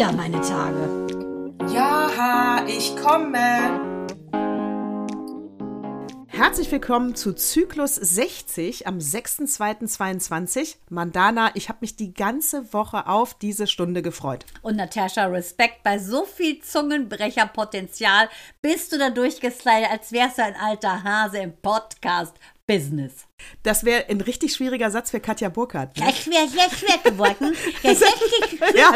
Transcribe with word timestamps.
wieder 0.00 0.12
meine 0.12 0.40
Tage. 0.40 1.06
Ja, 1.74 2.64
ich 2.66 2.96
komme. 2.96 3.36
Herzlich 6.26 6.72
willkommen 6.72 7.14
zu 7.14 7.34
Zyklus 7.34 7.96
60 7.96 8.86
am 8.86 8.96
6.2.22. 8.96 10.76
Mandana, 10.88 11.50
ich 11.52 11.68
habe 11.68 11.80
mich 11.82 11.96
die 11.96 12.14
ganze 12.14 12.72
Woche 12.72 13.08
auf 13.08 13.34
diese 13.34 13.66
Stunde 13.66 14.00
gefreut. 14.00 14.46
Und 14.62 14.76
Natascha, 14.76 15.26
Respekt, 15.26 15.82
bei 15.82 15.98
so 15.98 16.24
viel 16.24 16.62
Zungenbrecherpotenzial 16.62 18.30
bist 18.62 18.94
du 18.94 18.98
da 18.98 19.10
durchgeslidet, 19.10 19.90
als 19.90 20.12
wärst 20.12 20.38
du 20.38 20.44
ein 20.44 20.56
alter 20.56 21.04
Hase 21.04 21.40
im 21.40 21.52
Podcast-Business. 21.60 23.26
Das 23.62 23.84
wäre 23.84 24.08
ein 24.08 24.20
richtig 24.20 24.54
schwieriger 24.54 24.90
Satz 24.90 25.10
für 25.10 25.20
Katja 25.20 25.48
Burkhardt. 25.48 25.96
Ne? 25.96 26.06
Das 26.06 26.26
wäre 26.26 26.48
sehr 26.48 26.70
schwer 26.70 26.98
geworden. 27.10 27.54
Der 27.82 27.94
60 27.94 28.60
ja, 28.74 28.90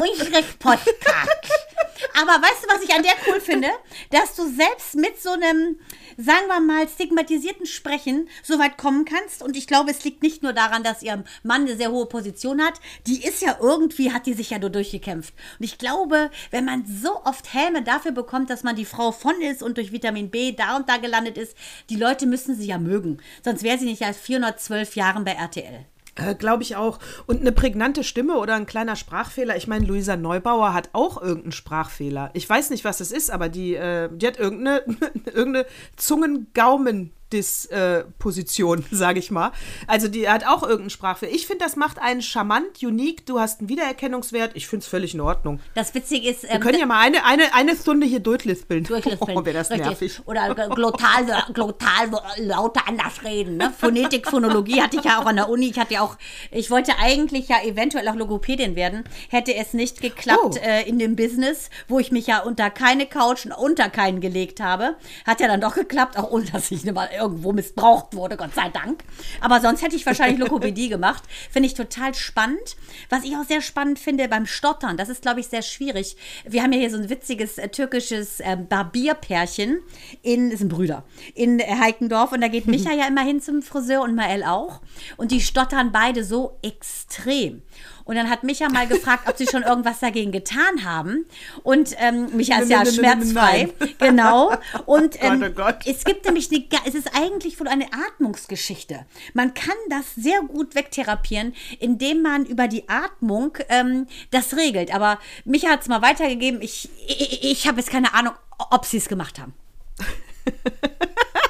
unseres 0.00 0.46
Podcasts. 0.58 1.50
Aber 2.20 2.32
weißt 2.32 2.64
du, 2.64 2.74
was 2.74 2.82
ich 2.82 2.94
an 2.94 3.02
der 3.02 3.12
cool 3.26 3.40
finde? 3.40 3.68
Dass 4.10 4.34
du 4.34 4.44
selbst 4.44 4.94
mit 4.96 5.20
so 5.22 5.30
einem 5.30 5.78
sagen 6.16 6.46
wir 6.46 6.60
mal, 6.60 6.88
stigmatisierten 6.88 7.66
Sprechen 7.66 8.28
so 8.42 8.58
weit 8.58 8.76
kommen 8.76 9.04
kannst. 9.04 9.42
Und 9.42 9.56
ich 9.56 9.66
glaube, 9.66 9.90
es 9.90 10.04
liegt 10.04 10.22
nicht 10.22 10.42
nur 10.42 10.52
daran, 10.52 10.82
dass 10.82 11.02
ihr 11.02 11.24
Mann 11.42 11.62
eine 11.62 11.76
sehr 11.76 11.90
hohe 11.90 12.06
Position 12.06 12.62
hat. 12.62 12.80
Die 13.06 13.24
ist 13.24 13.42
ja 13.42 13.58
irgendwie, 13.60 14.12
hat 14.12 14.26
die 14.26 14.34
sich 14.34 14.50
ja 14.50 14.58
nur 14.58 14.70
durchgekämpft. 14.70 15.34
Und 15.58 15.64
ich 15.64 15.78
glaube, 15.78 16.30
wenn 16.50 16.64
man 16.64 16.84
so 16.86 17.24
oft 17.24 17.52
Häme 17.54 17.82
dafür 17.82 18.12
bekommt, 18.12 18.50
dass 18.50 18.62
man 18.62 18.76
die 18.76 18.84
Frau 18.84 19.12
von 19.12 19.40
ist 19.40 19.62
und 19.62 19.76
durch 19.76 19.92
Vitamin 19.92 20.30
B 20.30 20.52
da 20.52 20.76
und 20.76 20.88
da 20.88 20.96
gelandet 20.96 21.38
ist, 21.38 21.56
die 21.90 21.96
Leute 21.96 22.26
müssen 22.26 22.56
sie 22.56 22.66
ja 22.66 22.78
mögen. 22.78 23.18
Sonst 23.44 23.51
wäre 23.62 23.78
sie 23.78 23.84
nicht 23.86 24.02
als 24.02 24.16
412 24.18 24.96
Jahren 24.96 25.24
bei 25.24 25.32
RTL. 25.32 25.84
Äh, 26.14 26.34
Glaube 26.34 26.62
ich 26.62 26.76
auch. 26.76 26.98
Und 27.26 27.40
eine 27.40 27.52
prägnante 27.52 28.04
Stimme 28.04 28.38
oder 28.38 28.54
ein 28.54 28.66
kleiner 28.66 28.96
Sprachfehler. 28.96 29.56
Ich 29.56 29.66
meine, 29.66 29.86
Luisa 29.86 30.16
Neubauer 30.16 30.74
hat 30.74 30.90
auch 30.92 31.20
irgendeinen 31.20 31.52
Sprachfehler. 31.52 32.30
Ich 32.34 32.48
weiß 32.48 32.70
nicht, 32.70 32.84
was 32.84 33.00
es 33.00 33.12
ist, 33.12 33.30
aber 33.30 33.48
die, 33.48 33.74
äh, 33.74 34.08
die 34.12 34.26
hat 34.26 34.38
irgendeine, 34.38 34.84
irgendeine 35.26 35.66
Zungengaumen. 35.96 37.12
Disposition, 37.32 38.80
äh, 38.80 38.82
sage 38.94 39.18
ich 39.18 39.30
mal. 39.30 39.52
Also 39.86 40.08
die 40.08 40.28
hat 40.28 40.46
auch 40.46 40.62
irgendeinen 40.62 40.90
Sprachfehler. 40.90 41.32
Ich 41.32 41.46
finde, 41.46 41.64
das 41.64 41.76
macht 41.76 41.98
einen 41.98 42.22
charmant, 42.22 42.82
unique. 42.82 43.26
Du 43.26 43.40
hast 43.40 43.60
einen 43.60 43.68
Wiedererkennungswert. 43.68 44.52
Ich 44.54 44.66
finde 44.66 44.84
es 44.84 44.88
völlig 44.88 45.14
in 45.14 45.20
Ordnung. 45.20 45.60
Das 45.74 45.94
Witzige 45.94 46.28
ist... 46.28 46.44
Ähm, 46.44 46.50
Wir 46.52 46.60
können 46.60 46.78
ja 46.78 46.86
mal 46.86 47.00
eine, 47.00 47.24
eine, 47.24 47.54
eine 47.54 47.76
Stunde 47.76 48.06
hier 48.06 48.20
durchlispeln. 48.20 48.84
Durchlispeln. 48.84 49.22
Oh, 49.32 49.44
wäre 49.46 49.56
das 49.56 49.70
Richtig. 49.70 49.86
nervig. 49.86 50.20
Oder 50.26 50.54
glottal, 50.54 51.24
glottal 51.54 52.10
lauter 52.38 52.86
anders 52.86 53.24
reden. 53.24 53.56
Ne? 53.56 53.72
Phonetik, 53.78 54.28
Phonologie 54.28 54.82
hatte 54.82 54.98
ich 54.98 55.04
ja 55.04 55.20
auch 55.20 55.26
an 55.26 55.36
der 55.36 55.48
Uni. 55.48 55.70
Ich 55.70 55.78
hatte 55.78 55.94
ja 55.94 56.02
auch... 56.02 56.16
Ich 56.50 56.70
wollte 56.70 56.98
eigentlich 56.98 57.48
ja 57.48 57.62
eventuell 57.62 58.06
auch 58.08 58.14
Logopädin 58.14 58.76
werden. 58.76 59.04
Hätte 59.30 59.54
es 59.54 59.72
nicht 59.72 60.02
geklappt 60.02 60.56
oh. 60.56 60.58
äh, 60.62 60.86
in 60.86 60.98
dem 60.98 61.16
Business, 61.16 61.70
wo 61.88 61.98
ich 61.98 62.12
mich 62.12 62.26
ja 62.26 62.40
unter 62.40 62.68
keine 62.68 63.06
Couch 63.06 63.46
und 63.46 63.52
unter 63.52 63.88
keinen 63.88 64.20
gelegt 64.20 64.60
habe. 64.60 64.96
Hat 65.24 65.40
ja 65.40 65.46
dann 65.46 65.60
doch 65.60 65.74
geklappt, 65.74 66.18
auch 66.18 66.30
ohne 66.30 66.44
dass 66.46 66.70
ich 66.70 66.84
mal 66.84 67.08
irgendwo 67.22 67.52
missbraucht 67.52 68.14
wurde, 68.14 68.36
Gott 68.36 68.54
sei 68.54 68.68
Dank. 68.68 69.04
Aber 69.40 69.60
sonst 69.60 69.82
hätte 69.82 69.96
ich 69.96 70.04
wahrscheinlich 70.04 70.38
Lokopädie 70.38 70.88
gemacht. 70.90 71.22
Finde 71.50 71.68
ich 71.68 71.74
total 71.74 72.14
spannend. 72.14 72.76
Was 73.08 73.24
ich 73.24 73.36
auch 73.36 73.44
sehr 73.44 73.62
spannend 73.62 73.98
finde 73.98 74.28
beim 74.28 74.46
Stottern, 74.46 74.96
das 74.96 75.08
ist, 75.08 75.22
glaube 75.22 75.40
ich, 75.40 75.46
sehr 75.46 75.62
schwierig. 75.62 76.16
Wir 76.44 76.62
haben 76.62 76.72
ja 76.72 76.80
hier 76.80 76.90
so 76.90 76.98
ein 76.98 77.08
witziges 77.08 77.58
äh, 77.58 77.68
türkisches 77.68 78.40
äh, 78.40 78.56
Barbierpärchen 78.56 79.80
in, 80.22 80.50
das 80.50 80.58
sind 80.58 80.68
Brüder, 80.68 81.04
in 81.34 81.60
Heikendorf. 81.60 82.32
Und 82.32 82.40
da 82.40 82.48
geht 82.48 82.66
Micha 82.66 82.92
ja 82.96 83.06
immer 83.06 83.22
hin 83.22 83.40
zum 83.40 83.62
Friseur 83.62 84.02
und 84.02 84.14
Mael 84.14 84.44
auch. 84.44 84.80
Und 85.16 85.30
die 85.30 85.40
stottern 85.40 85.92
beide 85.92 86.24
so 86.24 86.58
extrem. 86.62 87.62
Und 88.04 88.16
dann 88.16 88.28
hat 88.28 88.42
Micha 88.42 88.68
mal 88.68 88.86
gefragt, 88.86 89.28
ob 89.28 89.36
sie 89.36 89.46
schon 89.46 89.62
irgendwas 89.62 90.00
dagegen 90.00 90.32
getan 90.32 90.84
haben. 90.84 91.26
Und 91.62 91.94
ähm, 91.98 92.28
Micha 92.36 92.58
ist 92.60 92.70
ja 92.70 92.84
schmerzfrei. 92.84 93.72
Genau. 93.98 94.52
Und 94.86 95.16
oh 95.22 95.26
ähm, 95.26 95.54
oh 95.56 95.70
es 95.86 96.04
gibt 96.04 96.24
nämlich 96.24 96.50
eine, 96.50 96.64
es 96.86 96.94
ist 96.94 97.10
eigentlich 97.14 97.58
wohl 97.60 97.68
eine 97.68 97.86
Atmungsgeschichte. 97.92 99.06
Man 99.34 99.54
kann 99.54 99.76
das 99.90 100.14
sehr 100.14 100.40
gut 100.40 100.74
wegtherapieren, 100.74 101.54
indem 101.78 102.22
man 102.22 102.44
über 102.46 102.68
die 102.68 102.88
Atmung 102.88 103.56
ähm, 103.68 104.06
das 104.30 104.56
regelt. 104.56 104.94
Aber 104.94 105.18
Micha 105.44 105.68
hat 105.68 105.82
es 105.82 105.88
mal 105.88 106.02
weitergegeben. 106.02 106.60
Ich, 106.62 106.88
ich, 107.06 107.44
ich 107.44 107.68
habe 107.68 107.78
jetzt 107.78 107.90
keine 107.90 108.14
Ahnung, 108.14 108.34
ob 108.70 108.84
sie 108.84 108.96
es 108.98 109.08
gemacht 109.08 109.38
haben. 109.38 109.54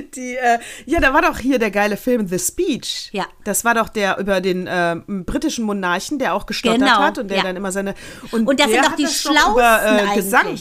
Die, 0.14 0.36
äh, 0.36 0.58
ja, 0.86 1.00
da 1.00 1.12
war 1.12 1.22
doch 1.22 1.38
hier 1.38 1.58
der 1.58 1.70
geile 1.70 1.96
Film 1.96 2.26
The 2.26 2.38
Speech. 2.38 3.10
Ja. 3.12 3.26
Das 3.44 3.64
war 3.64 3.74
doch 3.74 3.88
der 3.88 4.18
über 4.18 4.40
den 4.40 4.66
äh, 4.66 4.96
britischen 5.06 5.64
Monarchen, 5.64 6.18
der 6.18 6.34
auch 6.34 6.46
gestottert 6.46 6.80
genau, 6.80 6.98
hat 6.98 7.18
und 7.18 7.28
der 7.28 7.38
ja. 7.38 7.42
dann 7.44 7.56
immer 7.56 7.72
seine. 7.72 7.94
Und, 8.30 8.46
und 8.46 8.60
das 8.60 8.70
sind 8.70 8.84
doch 8.84 8.96
die 8.96 9.06
Schlausten 9.06 9.52
über, 9.52 10.12
äh, 10.12 10.14
Gesang. 10.14 10.58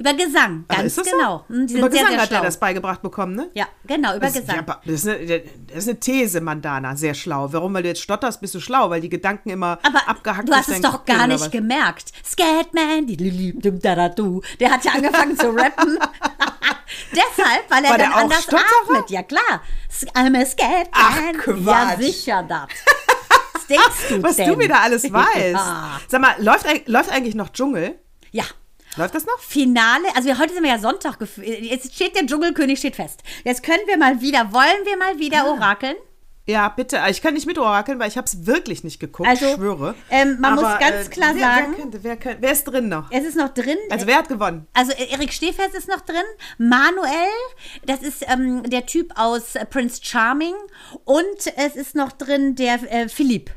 Über 0.00 0.14
Gesang, 0.14 0.64
ganz 0.66 0.98
Ach, 0.98 1.02
genau. 1.04 1.44
So? 1.46 1.54
Hm, 1.54 1.66
über 1.66 1.90
Gesang 1.90 2.08
sehr, 2.08 2.22
hat 2.22 2.32
er 2.32 2.40
das 2.40 2.58
beigebracht 2.58 3.02
bekommen, 3.02 3.34
ne? 3.34 3.50
Ja, 3.52 3.66
genau, 3.86 4.16
über 4.16 4.26
das, 4.26 4.32
Gesang. 4.32 4.56
Ja, 4.56 4.80
das, 4.82 4.94
ist 4.94 5.08
eine, 5.08 5.42
das 5.66 5.76
ist 5.76 5.88
eine 5.90 6.00
These, 6.00 6.40
Mandana, 6.40 6.96
sehr 6.96 7.12
schlau. 7.12 7.52
Warum? 7.52 7.74
Weil 7.74 7.82
du 7.82 7.90
jetzt 7.90 8.00
stotterst, 8.00 8.40
bist 8.40 8.54
du 8.54 8.60
schlau, 8.60 8.88
weil 8.88 9.02
die 9.02 9.10
Gedanken 9.10 9.50
immer 9.50 9.78
Aber 9.82 10.08
abgehackt 10.08 10.48
sind. 10.48 10.48
Du 10.48 10.54
hast 10.56 10.68
es 10.70 10.80
doch 10.80 11.04
gar 11.04 11.26
nicht 11.26 11.52
gemerkt. 11.52 12.12
Scatman, 12.24 13.08
der 13.08 14.70
hat 14.70 14.84
ja 14.86 14.92
angefangen 14.92 15.36
zu 15.36 15.50
rappen. 15.50 15.98
Deshalb, 17.12 17.70
weil 17.70 17.84
er 17.84 17.90
war 17.90 17.98
dann 17.98 18.12
anders 18.12 18.48
atmet. 18.48 19.10
Ja, 19.10 19.22
klar. 19.22 19.62
I'm 20.14 20.34
a 20.34 20.46
Scatman. 20.46 20.86
Ach, 20.92 21.32
Quatsch. 21.42 21.66
Ja, 21.66 21.96
sicher 21.98 22.42
das. 22.48 22.68
Was 23.52 23.66
denkst 23.66 24.08
du 24.08 24.22
Was 24.22 24.36
denn? 24.36 24.48
du 24.48 24.58
wieder 24.58 24.80
alles 24.80 25.02
weißt. 25.12 25.52
Ja. 25.52 26.00
Sag 26.08 26.20
mal, 26.22 26.34
läuft, 26.38 26.66
läuft 26.88 27.12
eigentlich 27.12 27.34
noch 27.34 27.50
Dschungel? 27.50 27.98
Ja. 28.30 28.44
Läuft 29.00 29.14
das 29.14 29.24
noch? 29.24 29.38
Finale, 29.38 30.04
also 30.14 30.28
wir, 30.28 30.38
heute 30.38 30.52
sind 30.52 30.62
wir 30.62 30.72
ja 30.72 30.78
Sonntag, 30.78 31.16
jetzt 31.38 31.94
steht 31.94 32.14
der 32.14 32.26
Dschungelkönig 32.26 32.78
steht 32.78 32.96
fest. 32.96 33.22
Jetzt 33.44 33.62
können 33.62 33.80
wir 33.86 33.96
mal 33.96 34.20
wieder, 34.20 34.52
wollen 34.52 34.84
wir 34.84 34.98
mal 34.98 35.18
wieder 35.18 35.44
ah. 35.44 35.52
orakeln? 35.52 35.96
Ja, 36.44 36.68
bitte. 36.68 37.00
Ich 37.08 37.22
kann 37.22 37.32
nicht 37.32 37.46
mit 37.46 37.56
orakeln, 37.56 37.98
weil 37.98 38.08
ich 38.08 38.18
habe 38.18 38.26
es 38.26 38.44
wirklich 38.44 38.84
nicht 38.84 39.00
geguckt, 39.00 39.26
also, 39.26 39.46
ich 39.46 39.54
schwöre. 39.54 39.94
Ähm, 40.10 40.36
man 40.38 40.58
Aber, 40.58 40.68
muss 40.68 40.78
ganz 40.80 41.06
äh, 41.06 41.10
klar 41.10 41.30
wer, 41.32 41.40
sagen. 41.40 41.66
Wer, 41.70 41.80
könnte, 41.80 42.04
wer, 42.04 42.16
könnte, 42.18 42.42
wer, 42.42 42.52
ist 42.52 42.64
drin 42.64 42.88
noch? 42.90 43.10
Es 43.10 43.24
ist 43.24 43.36
noch 43.38 43.48
drin. 43.48 43.78
Also 43.88 44.06
wer 44.06 44.16
hat 44.16 44.28
gewonnen? 44.28 44.66
Also 44.74 44.92
Erik 44.92 45.32
Stehfest 45.32 45.74
ist 45.74 45.88
noch 45.88 46.02
drin. 46.02 46.16
Manuel, 46.58 47.30
das 47.86 48.02
ist 48.02 48.26
ähm, 48.30 48.64
der 48.64 48.84
Typ 48.84 49.18
aus 49.18 49.54
Prince 49.70 50.00
Charming. 50.02 50.54
Und 51.04 51.24
es 51.56 51.74
ist 51.74 51.94
noch 51.94 52.12
drin 52.12 52.54
der 52.54 52.74
äh, 52.92 53.08
Philipp. 53.08 53.50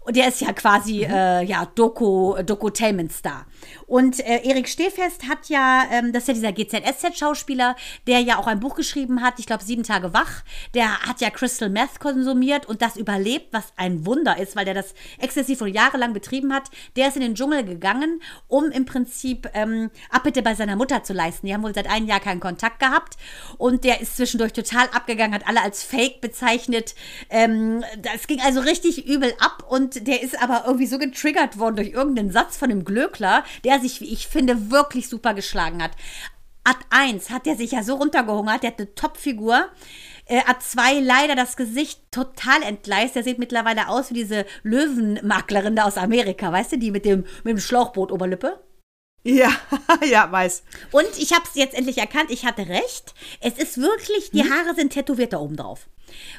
Und 0.00 0.16
der 0.16 0.28
ist 0.28 0.40
ja 0.40 0.54
quasi, 0.54 1.04
mhm. 1.06 1.12
äh, 1.12 1.42
ja, 1.42 1.66
Doku, 1.74 2.42
Dokutainment-Star. 2.42 3.44
Und 3.86 4.20
äh, 4.20 4.42
Erik 4.44 4.68
Stehfest 4.68 5.28
hat 5.28 5.48
ja, 5.48 5.84
ähm, 5.90 6.12
das 6.12 6.28
ist 6.28 6.42
ja 6.42 6.52
dieser 6.52 6.52
GZSZ-Schauspieler, 6.52 7.76
der 8.06 8.20
ja 8.20 8.38
auch 8.38 8.46
ein 8.46 8.60
Buch 8.60 8.74
geschrieben 8.74 9.22
hat, 9.22 9.38
ich 9.38 9.46
glaube, 9.46 9.64
Sieben 9.64 9.82
Tage 9.82 10.12
wach. 10.12 10.42
Der 10.74 11.00
hat 11.00 11.20
ja 11.20 11.30
Crystal 11.30 11.70
Meth 11.70 12.00
konsumiert 12.00 12.66
und 12.66 12.82
das 12.82 12.96
überlebt, 12.96 13.48
was 13.52 13.72
ein 13.76 14.04
Wunder 14.06 14.38
ist, 14.38 14.56
weil 14.56 14.64
der 14.64 14.74
das 14.74 14.94
exzessiv 15.18 15.60
und 15.60 15.74
jahrelang 15.74 16.12
betrieben 16.12 16.52
hat. 16.52 16.70
Der 16.96 17.08
ist 17.08 17.16
in 17.16 17.22
den 17.22 17.34
Dschungel 17.34 17.64
gegangen, 17.64 18.20
um 18.46 18.70
im 18.70 18.84
Prinzip 18.84 19.48
ähm, 19.54 19.90
Abbitte 20.10 20.42
bei 20.42 20.54
seiner 20.54 20.76
Mutter 20.76 21.02
zu 21.02 21.12
leisten. 21.12 21.46
Die 21.46 21.54
haben 21.54 21.62
wohl 21.62 21.74
seit 21.74 21.90
einem 21.90 22.06
Jahr 22.06 22.20
keinen 22.20 22.40
Kontakt 22.40 22.80
gehabt 22.80 23.16
und 23.56 23.84
der 23.84 24.00
ist 24.00 24.16
zwischendurch 24.16 24.52
total 24.52 24.88
abgegangen, 24.92 25.34
hat 25.34 25.46
alle 25.46 25.62
als 25.62 25.82
Fake 25.82 26.20
bezeichnet. 26.20 26.94
Ähm, 27.30 27.84
das 27.98 28.26
ging 28.26 28.40
also 28.40 28.60
richtig 28.60 29.06
übel 29.06 29.32
ab 29.38 29.64
und 29.68 30.06
der 30.06 30.22
ist 30.22 30.40
aber 30.42 30.64
irgendwie 30.66 30.86
so 30.86 30.98
getriggert 30.98 31.58
worden 31.58 31.76
durch 31.76 31.90
irgendeinen 31.90 32.30
Satz 32.30 32.56
von 32.56 32.68
dem 32.68 32.84
Glöckler, 32.84 33.44
der 33.64 33.80
sich, 33.80 34.00
wie 34.00 34.12
ich 34.12 34.28
finde, 34.28 34.70
wirklich 34.70 35.08
super 35.08 35.34
geschlagen 35.34 35.82
hat. 35.82 35.92
Ad 36.64 36.80
1 36.90 37.30
hat 37.30 37.46
der 37.46 37.56
sich 37.56 37.72
ja 37.72 37.82
so 37.82 37.94
runtergehungert, 37.94 38.62
der 38.62 38.72
hat 38.72 38.78
eine 38.78 38.94
Top-Figur. 38.94 39.68
Äh, 40.26 40.42
Ad 40.46 40.60
2 40.60 41.00
leider 41.00 41.34
das 41.34 41.56
Gesicht 41.56 42.02
total 42.10 42.62
entgleist. 42.62 43.16
Der 43.16 43.24
sieht 43.24 43.38
mittlerweile 43.38 43.88
aus 43.88 44.10
wie 44.10 44.14
diese 44.14 44.44
Löwenmaklerin 44.64 45.76
da 45.76 45.84
aus 45.84 45.96
Amerika, 45.96 46.52
weißt 46.52 46.72
du, 46.72 46.78
die 46.78 46.90
mit 46.90 47.06
dem, 47.06 47.24
mit 47.42 47.52
dem 47.52 47.58
Schlauchboot 47.58 48.12
Oberlippe. 48.12 48.60
Ja, 49.28 49.50
ja, 50.10 50.32
weiß. 50.32 50.62
Und 50.90 51.06
ich 51.18 51.32
habe 51.32 51.44
es 51.44 51.54
jetzt 51.54 51.74
endlich 51.74 51.98
erkannt, 51.98 52.30
ich 52.30 52.46
hatte 52.46 52.66
recht. 52.66 53.14
Es 53.40 53.58
ist 53.58 53.76
wirklich, 53.76 54.30
die 54.30 54.42
hm? 54.42 54.50
Haare 54.50 54.74
sind 54.74 54.90
tätowiert 54.90 55.34
da 55.34 55.38
oben 55.38 55.56
drauf. 55.56 55.86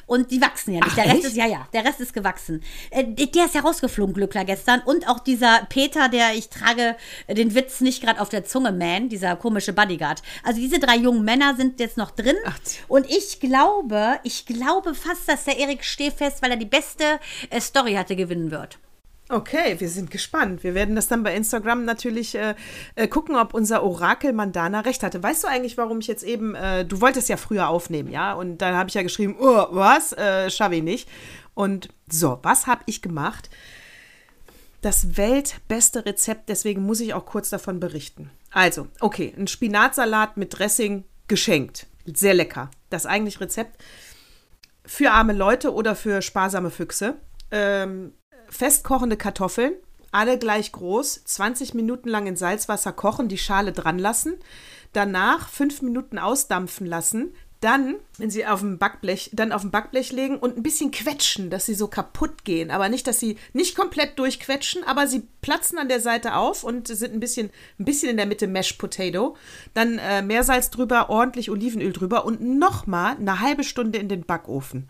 Und 0.06 0.32
die 0.32 0.40
wachsen 0.40 0.74
ja 0.74 0.80
nicht. 0.80 0.88
Ach, 0.90 0.94
der 0.96 1.04
Rest 1.04 1.16
echt? 1.18 1.24
ist, 1.26 1.36
ja, 1.36 1.46
ja, 1.46 1.68
der 1.72 1.84
Rest 1.84 2.00
ist 2.00 2.12
gewachsen. 2.12 2.64
Äh, 2.90 3.04
der 3.04 3.44
ist 3.44 3.54
ja 3.54 3.60
rausgeflogen, 3.60 4.12
Glückler, 4.12 4.44
gestern. 4.44 4.80
Und 4.80 5.08
auch 5.08 5.20
dieser 5.20 5.64
Peter, 5.68 6.08
der, 6.08 6.34
ich 6.34 6.48
trage 6.48 6.96
den 7.28 7.54
Witz 7.54 7.80
nicht 7.80 8.02
gerade 8.02 8.20
auf 8.20 8.28
der 8.28 8.44
Zunge, 8.44 8.72
Man, 8.72 9.08
dieser 9.08 9.36
komische 9.36 9.72
Bodyguard. 9.72 10.22
Also 10.42 10.58
diese 10.58 10.80
drei 10.80 10.96
jungen 10.96 11.24
Männer 11.24 11.54
sind 11.54 11.78
jetzt 11.78 11.96
noch 11.96 12.10
drin. 12.10 12.36
Ach. 12.44 12.58
Und 12.88 13.08
ich 13.08 13.38
glaube, 13.38 14.18
ich 14.24 14.46
glaube 14.46 14.96
fast, 14.96 15.28
dass 15.28 15.44
der 15.44 15.58
Erik 15.58 15.84
Stehfest, 15.84 16.42
weil 16.42 16.50
er 16.50 16.56
die 16.56 16.66
beste 16.66 17.20
äh, 17.50 17.60
Story 17.60 17.94
hatte, 17.94 18.16
gewinnen 18.16 18.50
wird. 18.50 18.80
Okay, 19.30 19.76
wir 19.78 19.88
sind 19.88 20.10
gespannt. 20.10 20.64
Wir 20.64 20.74
werden 20.74 20.96
das 20.96 21.08
dann 21.08 21.22
bei 21.22 21.34
Instagram 21.34 21.84
natürlich 21.84 22.34
äh, 22.34 22.54
äh, 22.96 23.06
gucken, 23.06 23.36
ob 23.36 23.54
unser 23.54 23.82
Orakel 23.82 24.32
Mandana 24.32 24.80
recht 24.80 25.02
hatte. 25.02 25.22
Weißt 25.22 25.44
du 25.44 25.48
eigentlich, 25.48 25.76
warum 25.76 26.00
ich 26.00 26.08
jetzt 26.08 26.24
eben, 26.24 26.54
äh, 26.54 26.84
du 26.84 27.00
wolltest 27.00 27.28
ja 27.28 27.36
früher 27.36 27.68
aufnehmen, 27.68 28.10
ja? 28.10 28.32
Und 28.32 28.58
dann 28.58 28.74
habe 28.74 28.88
ich 28.88 28.94
ja 28.94 29.02
geschrieben, 29.02 29.36
oh, 29.38 29.66
was? 29.70 30.12
Äh, 30.12 30.50
schaffe 30.50 30.74
ich 30.76 30.82
nicht. 30.82 31.08
Und 31.54 31.88
so, 32.10 32.38
was 32.42 32.66
habe 32.66 32.82
ich 32.86 33.02
gemacht? 33.02 33.50
das 34.80 35.16
weltbeste 35.16 36.06
Rezept, 36.06 36.48
deswegen 36.48 36.82
muss 36.82 37.00
ich 37.00 37.14
auch 37.14 37.26
kurz 37.26 37.50
davon 37.50 37.80
berichten. 37.80 38.30
Also, 38.50 38.88
okay, 39.00 39.34
ein 39.36 39.46
Spinatsalat 39.46 40.36
mit 40.36 40.58
Dressing 40.58 41.04
geschenkt. 41.28 41.86
Sehr 42.06 42.34
lecker. 42.34 42.70
Das 42.88 43.06
eigentlich 43.06 43.40
Rezept 43.40 43.82
für 44.84 45.12
arme 45.12 45.32
Leute 45.32 45.72
oder 45.74 45.94
für 45.94 46.22
sparsame 46.22 46.70
Füchse. 46.70 47.16
Ähm, 47.50 48.14
festkochende 48.50 49.16
Kartoffeln, 49.16 49.74
alle 50.12 50.38
gleich 50.38 50.72
groß, 50.72 51.24
20 51.24 51.74
Minuten 51.74 52.08
lang 52.08 52.26
in 52.26 52.36
Salzwasser 52.36 52.92
kochen, 52.92 53.28
die 53.28 53.38
Schale 53.38 53.72
dran 53.72 53.98
lassen, 53.98 54.34
danach 54.92 55.48
fünf 55.48 55.82
Minuten 55.82 56.18
ausdampfen 56.18 56.86
lassen, 56.86 57.32
dann, 57.60 57.96
wenn 58.16 58.30
sie 58.30 58.46
auf 58.46 58.60
dem 58.60 58.78
Backblech, 58.78 59.30
dann 59.34 59.52
auf 59.52 59.60
dem 59.60 59.70
Backblech 59.70 60.12
legen 60.12 60.38
und 60.38 60.56
ein 60.56 60.62
bisschen 60.62 60.90
quetschen, 60.90 61.50
dass 61.50 61.66
sie 61.66 61.74
so 61.74 61.88
kaputt 61.88 62.44
gehen. 62.44 62.70
Aber 62.70 62.88
nicht, 62.88 63.06
dass 63.06 63.20
sie 63.20 63.36
nicht 63.52 63.76
komplett 63.76 64.18
durchquetschen, 64.18 64.82
aber 64.84 65.06
sie 65.06 65.28
platzen 65.42 65.78
an 65.78 65.88
der 65.88 66.00
Seite 66.00 66.36
auf 66.36 66.64
und 66.64 66.88
sind 66.88 67.12
ein 67.12 67.20
bisschen, 67.20 67.50
ein 67.78 67.84
bisschen 67.84 68.10
in 68.10 68.16
der 68.16 68.24
Mitte 68.24 68.46
Mashed 68.46 68.78
Potato. 68.78 69.36
Dann 69.74 69.98
äh, 69.98 70.22
Meersalz 70.22 70.70
drüber, 70.70 71.10
ordentlich 71.10 71.50
Olivenöl 71.50 71.92
drüber 71.92 72.24
und 72.24 72.40
nochmal 72.40 73.16
eine 73.16 73.40
halbe 73.40 73.62
Stunde 73.62 73.98
in 73.98 74.08
den 74.08 74.24
Backofen. 74.24 74.88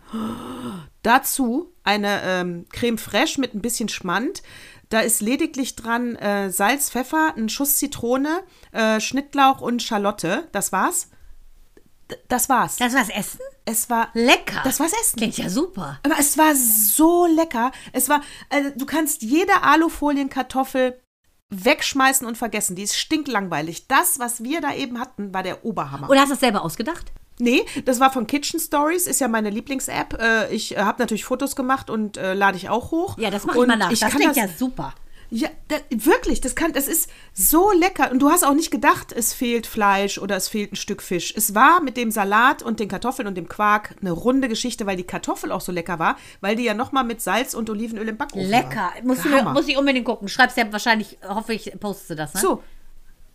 Dazu 1.03 1.73
eine 1.83 2.21
ähm, 2.23 2.65
Creme 2.71 2.97
fraiche 2.97 3.41
mit 3.41 3.53
ein 3.53 3.61
bisschen 3.61 3.89
Schmand. 3.89 4.43
Da 4.87 5.01
ist 5.01 5.21
lediglich 5.21 5.75
dran 5.75 6.15
äh, 6.15 6.51
Salz, 6.51 6.89
Pfeffer, 6.89 7.33
ein 7.35 7.49
Schuss 7.49 7.77
Zitrone, 7.77 8.43
äh, 8.71 9.01
Schnittlauch 9.01 9.59
und 9.59 9.83
Schalotte. 9.83 10.47
Das 10.51 10.71
war's 10.71 11.09
das 12.27 12.49
war's. 12.49 12.77
Das 12.77 12.93
war's 12.93 13.09
Essen? 13.09 13.39
Es 13.65 13.89
war 13.89 14.09
lecker. 14.13 14.61
Das 14.63 14.79
war's 14.79 14.93
Essen. 15.01 15.17
Klingt 15.17 15.37
ja 15.37 15.49
super. 15.49 15.99
Aber 16.03 16.15
es 16.19 16.37
war 16.37 16.55
so 16.55 17.25
lecker. 17.25 17.71
Es 17.93 18.09
war, 18.09 18.21
also 18.49 18.69
du 18.75 18.85
kannst 18.85 19.21
jede 19.21 19.63
Alufolien-Kartoffel 19.63 20.99
wegschmeißen 21.49 22.25
und 22.25 22.37
vergessen. 22.37 22.75
Die 22.75 22.83
ist 22.83 22.97
stinklangweilig. 22.97 23.87
Das, 23.87 24.19
was 24.19 24.43
wir 24.43 24.61
da 24.61 24.73
eben 24.73 24.99
hatten, 24.99 25.33
war 25.33 25.43
der 25.43 25.65
Oberhammer. 25.65 26.09
Oder 26.09 26.21
hast 26.21 26.29
du 26.29 26.33
das 26.33 26.39
selber 26.39 26.63
ausgedacht? 26.63 27.11
Nee, 27.39 27.65
das 27.85 27.99
war 27.99 28.11
von 28.11 28.27
Kitchen 28.27 28.59
Stories, 28.59 29.07
ist 29.07 29.19
ja 29.19 29.27
meine 29.27 29.49
Lieblings-App. 29.49 30.21
Äh, 30.21 30.53
ich 30.53 30.77
habe 30.77 31.01
natürlich 31.01 31.25
Fotos 31.25 31.55
gemacht 31.55 31.89
und 31.89 32.17
äh, 32.17 32.33
lade 32.33 32.55
ich 32.55 32.69
auch 32.69 32.91
hoch. 32.91 33.17
Ja, 33.17 33.31
das 33.31 33.45
mache 33.45 33.59
ich 33.59 33.67
mal 33.67 33.77
nach. 33.77 33.91
Ich 33.91 33.99
das 33.99 34.13
klingt 34.13 34.35
ja 34.35 34.47
super. 34.47 34.93
Ja, 35.33 35.47
da, 35.69 35.77
wirklich, 35.89 36.41
das 36.41 36.55
kann, 36.55 36.73
das 36.73 36.89
ist 36.89 37.09
so 37.33 37.71
lecker. 37.71 38.11
Und 38.11 38.19
du 38.19 38.29
hast 38.29 38.43
auch 38.43 38.53
nicht 38.53 38.69
gedacht, 38.69 39.13
es 39.13 39.31
fehlt 39.31 39.65
Fleisch 39.65 40.17
oder 40.17 40.35
es 40.35 40.49
fehlt 40.49 40.73
ein 40.73 40.75
Stück 40.75 41.01
Fisch. 41.01 41.33
Es 41.33 41.55
war 41.55 41.81
mit 41.81 41.95
dem 41.95 42.11
Salat 42.11 42.61
und 42.61 42.81
den 42.81 42.89
Kartoffeln 42.89 43.29
und 43.29 43.35
dem 43.35 43.47
Quark 43.47 43.95
eine 44.01 44.11
runde 44.11 44.49
Geschichte, 44.49 44.85
weil 44.85 44.97
die 44.97 45.05
Kartoffel 45.05 45.53
auch 45.53 45.61
so 45.61 45.71
lecker 45.71 45.99
war, 45.99 46.17
weil 46.41 46.57
die 46.57 46.63
ja 46.63 46.73
nochmal 46.73 47.05
mit 47.05 47.21
Salz 47.21 47.53
und 47.53 47.69
Olivenöl 47.69 48.09
im 48.09 48.17
Backofen 48.17 48.45
lecker. 48.49 48.75
war. 48.75 48.93
Lecker. 48.95 49.53
Muss, 49.53 49.67
ich 49.69 49.77
unbedingt 49.77 50.05
gucken. 50.05 50.27
Schreibst 50.27 50.57
ja 50.57 50.69
wahrscheinlich, 50.69 51.17
hoffe 51.25 51.53
ich, 51.53 51.71
postest 51.79 52.09
du 52.09 52.15
das, 52.15 52.33
ne? 52.33 52.41
So. 52.41 52.61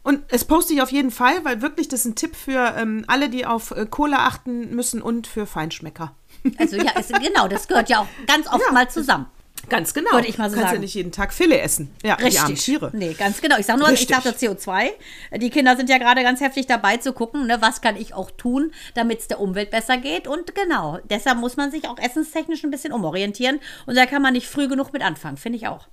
Und 0.03 0.23
es 0.29 0.45
poste 0.45 0.75
ich 0.75 0.83
auf 0.83 0.93
jeden 0.93 1.11
Fall, 1.11 1.45
weil 1.47 1.63
wirklich 1.63 1.89
das 1.89 2.01
ist 2.01 2.05
ein 2.05 2.15
Tipp 2.15 2.37
für 2.37 2.75
ähm, 2.77 3.05
alle, 3.09 3.31
die 3.31 3.47
auf 3.47 3.71
äh, 3.71 3.87
Cola 3.87 4.27
achten 4.27 4.75
müssen 4.75 5.01
und 5.01 5.27
für 5.27 5.47
Feinschmecker. 5.47 6.15
Also 6.59 6.77
ja, 6.77 6.91
ist, 6.91 7.13
genau, 7.21 7.49
das 7.49 7.67
gehört 7.67 7.89
ja 7.89 8.01
auch 8.01 8.07
ganz 8.27 8.47
oft 8.53 8.63
ja. 8.67 8.73
mal 8.73 8.89
zusammen. 8.89 9.27
Ganz 9.69 9.95
genau. 9.95 10.13
Würde 10.13 10.29
ich 10.29 10.39
mal 10.39 10.49
so 10.49 10.55
Kannst 10.55 10.69
sagen. 10.69 10.77
ja 10.77 10.81
nicht 10.81 10.95
jeden 10.95 11.13
Tag 11.13 11.33
Filet 11.33 11.59
essen. 11.59 11.91
Ja, 12.05 12.15
Richtig. 12.15 12.35
die 12.35 12.39
armen 12.39 12.55
Tiere. 12.55 12.91
Nee, 12.93 13.15
ganz 13.15 13.41
genau. 13.41 13.59
Ich 13.59 13.67
sage 13.67 13.79
nur, 13.79 13.89
Richtig. 13.89 14.11
ich 14.11 14.15
sagte 14.15 14.31
CO2. 14.31 14.91
Die 15.39 15.51
Kinder 15.51 15.77
sind 15.77 15.91
ja 15.91 15.99
gerade 15.99 16.23
ganz 16.23 16.41
heftig 16.41 16.67
dabei 16.67 16.99
zu 16.99 17.13
gucken, 17.13 17.47
ne, 17.47 17.61
was 17.61 17.81
kann 17.81 17.97
ich 17.97 18.15
auch 18.15 18.31
tun, 18.31 18.73
damit 18.95 19.21
es 19.21 19.29
der 19.29 19.41
Umwelt 19.41 19.71
besser 19.71 19.97
geht. 19.97 20.29
Und 20.29 20.55
genau, 20.55 20.99
deshalb 21.11 21.39
muss 21.39 21.57
man 21.57 21.71
sich 21.71 21.89
auch 21.89 21.99
essenstechnisch 21.99 22.63
ein 22.65 22.71
bisschen 22.71 22.93
umorientieren. 22.93 23.59
Und 23.87 23.97
da 23.97 24.07
kann 24.07 24.23
man 24.23 24.35
nicht 24.35 24.47
früh 24.47 24.69
genug 24.69 24.93
mit 24.93 25.03
anfangen, 25.03 25.37
finde 25.37 25.57
ich 25.59 25.67
auch. 25.67 25.89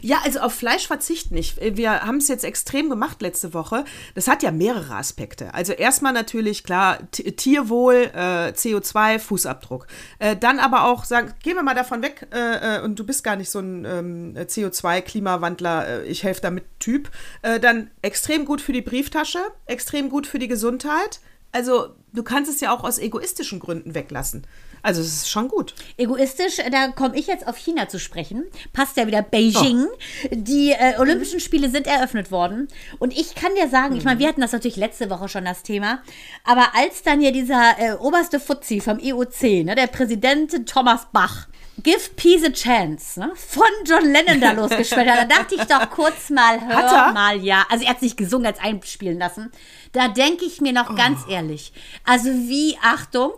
Ja, 0.00 0.18
also 0.24 0.40
auf 0.40 0.54
Fleisch 0.54 0.86
verzichten 0.86 1.34
nicht. 1.34 1.58
Wir 1.60 2.02
haben 2.02 2.18
es 2.18 2.28
jetzt 2.28 2.44
extrem 2.44 2.90
gemacht 2.90 3.22
letzte 3.22 3.54
Woche. 3.54 3.84
Das 4.14 4.28
hat 4.28 4.42
ja 4.42 4.50
mehrere 4.50 4.94
Aspekte. 4.94 5.54
Also 5.54 5.72
erstmal 5.72 6.12
natürlich, 6.12 6.64
klar, 6.64 6.98
Tierwohl, 7.10 8.10
äh, 8.14 8.52
CO2, 8.52 9.18
Fußabdruck. 9.18 9.86
Äh, 10.18 10.36
dann 10.36 10.58
aber 10.58 10.84
auch 10.84 11.04
sagen, 11.04 11.34
gehen 11.42 11.56
wir 11.56 11.62
mal 11.62 11.74
davon 11.74 12.02
weg 12.02 12.26
äh, 12.32 12.78
äh 12.78 12.82
und 12.82 12.98
du 12.98 13.04
bist 13.04 13.24
gar 13.24 13.36
nicht 13.36 13.50
so 13.50 13.60
ein 13.60 13.84
ähm, 13.84 14.34
CO2-Klimawandler, 14.36 15.86
äh, 15.86 16.04
ich 16.06 16.22
helfe 16.22 16.40
damit 16.40 16.64
Typ. 16.78 17.10
Äh, 17.42 17.60
dann 17.60 17.90
extrem 18.02 18.44
gut 18.44 18.60
für 18.60 18.72
die 18.72 18.82
Brieftasche, 18.82 19.40
extrem 19.66 20.08
gut 20.08 20.26
für 20.26 20.38
die 20.38 20.48
Gesundheit. 20.48 21.20
Also 21.52 21.94
du 22.12 22.22
kannst 22.22 22.50
es 22.50 22.60
ja 22.60 22.74
auch 22.74 22.84
aus 22.84 22.98
egoistischen 22.98 23.58
Gründen 23.58 23.94
weglassen. 23.94 24.46
Also 24.82 25.00
es 25.00 25.08
ist 25.08 25.30
schon 25.30 25.48
gut. 25.48 25.74
Egoistisch, 25.96 26.56
da 26.70 26.88
komme 26.88 27.16
ich 27.16 27.26
jetzt 27.26 27.46
auf 27.46 27.56
China 27.56 27.88
zu 27.88 27.98
sprechen. 27.98 28.44
Passt 28.72 28.96
ja 28.96 29.06
wieder 29.06 29.22
Beijing. 29.22 29.86
Oh. 29.86 30.28
Die 30.30 30.72
äh, 30.72 30.98
Olympischen 30.98 31.40
Spiele 31.40 31.70
sind 31.70 31.86
eröffnet 31.86 32.30
worden. 32.30 32.68
Und 32.98 33.16
ich 33.16 33.34
kann 33.34 33.54
dir 33.54 33.68
sagen, 33.68 33.92
mhm. 33.94 33.98
ich 33.98 34.04
meine, 34.04 34.18
wir 34.18 34.28
hatten 34.28 34.40
das 34.40 34.52
natürlich 34.52 34.76
letzte 34.76 35.10
Woche 35.10 35.28
schon 35.28 35.44
das 35.44 35.62
Thema, 35.62 36.02
aber 36.44 36.74
als 36.74 37.02
dann 37.02 37.20
hier 37.20 37.32
dieser 37.32 37.78
äh, 37.78 37.92
oberste 37.94 38.40
Fuzzi 38.40 38.80
vom 38.80 38.98
IOC, 38.98 39.64
ne, 39.64 39.74
der 39.74 39.86
Präsident 39.86 40.66
Thomas 40.66 41.06
Bach, 41.12 41.48
Give 41.82 42.10
Peace 42.16 42.44
a 42.44 42.50
Chance, 42.50 43.20
ne? 43.20 43.32
von 43.36 43.68
John 43.84 44.10
Lennon 44.10 44.40
da 44.40 44.50
losgespielt 44.60 45.08
hat. 45.08 45.30
Da 45.30 45.36
dachte 45.36 45.54
ich 45.54 45.62
doch 45.62 45.88
kurz 45.90 46.28
mal, 46.28 46.60
hör 46.60 47.12
mal, 47.12 47.38
ja. 47.44 47.64
Also 47.70 47.84
er 47.84 47.90
hat 47.90 47.96
es 47.98 48.02
nicht 48.02 48.16
gesungen, 48.16 48.46
als 48.46 48.58
einspielen 48.58 49.18
lassen. 49.18 49.52
Da 49.92 50.08
denke 50.08 50.44
ich 50.44 50.60
mir 50.60 50.72
noch 50.72 50.90
oh. 50.90 50.94
ganz 50.94 51.20
ehrlich, 51.28 51.72
also 52.04 52.30
wie, 52.30 52.76
Achtung, 52.82 53.34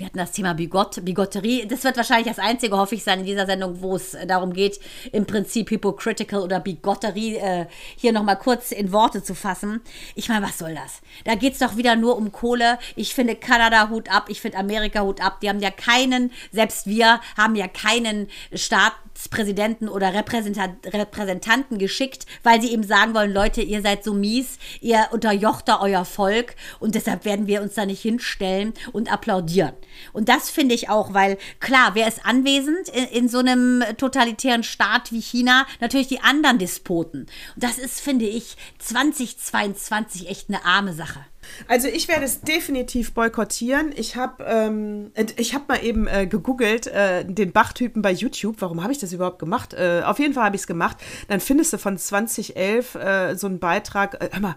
wir 0.00 0.06
hatten 0.06 0.18
das 0.18 0.32
Thema 0.32 0.54
Bigott, 0.54 1.04
Bigotterie. 1.04 1.66
Das 1.68 1.84
wird 1.84 1.98
wahrscheinlich 1.98 2.26
das 2.26 2.38
einzige, 2.38 2.76
hoffe 2.76 2.94
ich, 2.94 3.04
sein 3.04 3.20
in 3.20 3.26
dieser 3.26 3.44
Sendung, 3.44 3.82
wo 3.82 3.96
es 3.96 4.16
darum 4.26 4.54
geht, 4.54 4.80
im 5.12 5.26
Prinzip 5.26 5.70
Hypocritical 5.70 6.40
oder 6.40 6.58
Bigotterie 6.58 7.36
äh, 7.36 7.66
hier 7.96 8.12
nochmal 8.12 8.38
kurz 8.38 8.72
in 8.72 8.92
Worte 8.92 9.22
zu 9.22 9.34
fassen. 9.34 9.82
Ich 10.14 10.30
meine, 10.30 10.46
was 10.46 10.56
soll 10.56 10.74
das? 10.74 11.02
Da 11.24 11.34
geht 11.34 11.52
es 11.52 11.58
doch 11.58 11.76
wieder 11.76 11.96
nur 11.96 12.16
um 12.16 12.32
Kohle. 12.32 12.78
Ich 12.96 13.14
finde 13.14 13.36
Kanada 13.36 13.90
Hut 13.90 14.10
ab, 14.10 14.26
ich 14.28 14.40
finde 14.40 14.56
Amerika 14.56 15.02
Hut 15.02 15.20
ab. 15.20 15.40
Die 15.42 15.50
haben 15.50 15.60
ja 15.60 15.70
keinen, 15.70 16.32
selbst 16.50 16.86
wir 16.86 17.20
haben 17.36 17.54
ja 17.54 17.68
keinen 17.68 18.28
Staatspräsidenten 18.54 19.90
oder 19.90 20.14
Repräsentanten 20.14 21.76
geschickt, 21.76 22.24
weil 22.42 22.62
sie 22.62 22.72
eben 22.72 22.84
sagen 22.84 23.12
wollen, 23.12 23.34
Leute, 23.34 23.60
ihr 23.60 23.82
seid 23.82 24.02
so 24.02 24.14
mies, 24.14 24.58
ihr 24.80 25.08
unterjocht 25.10 25.68
da 25.68 25.82
euer 25.82 26.06
Volk 26.06 26.56
und 26.78 26.94
deshalb 26.94 27.26
werden 27.26 27.46
wir 27.46 27.60
uns 27.60 27.74
da 27.74 27.84
nicht 27.84 28.00
hinstellen 28.00 28.72
und 28.92 29.12
applaudieren. 29.12 29.74
Und 30.12 30.28
das 30.28 30.50
finde 30.50 30.74
ich 30.74 30.88
auch, 30.88 31.14
weil 31.14 31.38
klar, 31.60 31.94
wer 31.94 32.08
ist 32.08 32.24
anwesend 32.24 32.88
in, 32.88 33.04
in, 33.04 33.28
so 33.28 33.38
einem 33.38 33.82
totalitären 33.96 34.62
Staat 34.62 35.12
wie 35.12 35.20
China? 35.20 35.66
Natürlich 35.80 36.08
die 36.08 36.20
anderen 36.20 36.58
Despoten. 36.58 37.22
Und 37.54 37.64
das 37.64 37.78
ist, 37.78 38.00
finde 38.00 38.26
ich, 38.26 38.56
2022 38.78 40.28
echt 40.28 40.48
eine 40.48 40.64
arme 40.64 40.92
Sache. 40.92 41.20
Also 41.68 41.88
ich 41.88 42.08
werde 42.08 42.24
es 42.24 42.40
definitiv 42.40 43.12
boykottieren. 43.12 43.92
Ich 43.96 44.16
habe 44.16 44.44
ähm, 44.44 45.12
hab 45.16 45.68
mal 45.68 45.82
eben 45.84 46.06
äh, 46.06 46.26
gegoogelt, 46.26 46.86
äh, 46.86 47.24
den 47.24 47.52
Bachtypen 47.52 48.02
bei 48.02 48.12
YouTube. 48.12 48.56
Warum 48.60 48.82
habe 48.82 48.92
ich 48.92 48.98
das 48.98 49.12
überhaupt 49.12 49.38
gemacht? 49.38 49.74
Äh, 49.74 50.02
auf 50.04 50.18
jeden 50.18 50.34
Fall 50.34 50.44
habe 50.44 50.56
ich 50.56 50.62
es 50.62 50.66
gemacht. 50.66 50.98
Dann 51.28 51.40
findest 51.40 51.72
du 51.72 51.78
von 51.78 51.98
2011 51.98 52.94
äh, 52.94 53.34
so 53.36 53.46
einen 53.46 53.58
Beitrag. 53.58 54.22
Äh, 54.22 54.30
hör 54.32 54.40
mal, 54.40 54.56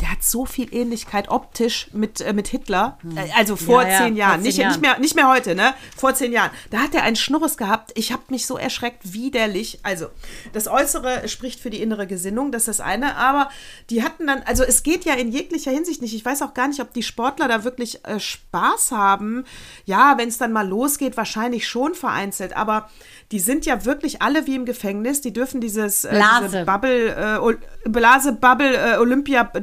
der 0.00 0.10
hat 0.10 0.22
so 0.22 0.46
viel 0.46 0.72
Ähnlichkeit 0.72 1.28
optisch 1.28 1.88
mit, 1.92 2.20
äh, 2.20 2.32
mit 2.32 2.48
Hitler. 2.48 2.98
Hm. 3.02 3.16
Äh, 3.16 3.28
also 3.36 3.56
vor 3.56 3.82
ja, 3.82 3.98
zehn 3.98 4.16
ja, 4.16 4.28
Jahren. 4.28 4.40
Zehn 4.40 4.46
nicht, 4.46 4.58
Jahren. 4.58 4.70
Nicht, 4.72 4.80
mehr, 4.80 4.98
nicht 4.98 5.14
mehr 5.16 5.28
heute, 5.28 5.54
ne? 5.54 5.74
Vor 5.96 6.14
zehn 6.14 6.32
Jahren. 6.32 6.50
Da 6.70 6.78
hat 6.78 6.94
er 6.94 7.02
einen 7.02 7.16
Schnurres 7.16 7.56
gehabt. 7.56 7.92
Ich 7.94 8.12
habe 8.12 8.22
mich 8.28 8.46
so 8.46 8.56
erschreckt, 8.56 9.12
widerlich. 9.12 9.80
Also, 9.82 10.06
das 10.52 10.68
Äußere 10.68 11.28
spricht 11.28 11.60
für 11.60 11.70
die 11.70 11.82
innere 11.82 12.06
Gesinnung, 12.06 12.52
das 12.52 12.68
ist 12.68 12.78
das 12.78 12.80
eine. 12.80 13.16
Aber 13.16 13.50
die 13.90 14.02
hatten 14.02 14.26
dann, 14.26 14.42
also 14.46 14.62
es 14.64 14.82
geht 14.82 15.04
ja 15.04 15.14
in 15.14 15.30
jeglicher 15.30 15.70
Hinsicht 15.70 16.02
nicht. 16.02 16.14
Ich 16.14 16.24
weiß 16.24 16.42
auch 16.42 16.54
gar 16.54 16.68
nicht, 16.68 16.80
ob 16.80 16.92
die 16.92 17.02
Sportler 17.02 17.48
da 17.48 17.64
wirklich 17.64 18.04
äh, 18.04 18.20
Spaß 18.20 18.92
haben. 18.92 19.44
Ja, 19.84 20.18
wenn 20.18 20.28
es 20.28 20.38
dann 20.38 20.52
mal 20.52 20.66
losgeht, 20.66 21.16
wahrscheinlich 21.16 21.66
schon 21.66 21.94
vereinzelt. 21.94 22.56
Aber 22.56 22.90
die 23.32 23.40
sind 23.40 23.66
ja 23.66 23.84
wirklich 23.84 24.22
alle 24.22 24.46
wie 24.46 24.54
im 24.54 24.64
Gefängnis. 24.64 25.20
Die 25.20 25.32
dürfen 25.32 25.60
dieses 25.60 26.04
äh, 26.04 26.22
diese 26.44 26.64
Bubble, 26.64 27.08
äh, 27.14 27.88
Blase 27.88 28.32
Bubble 28.32 28.76
äh, 28.76 28.98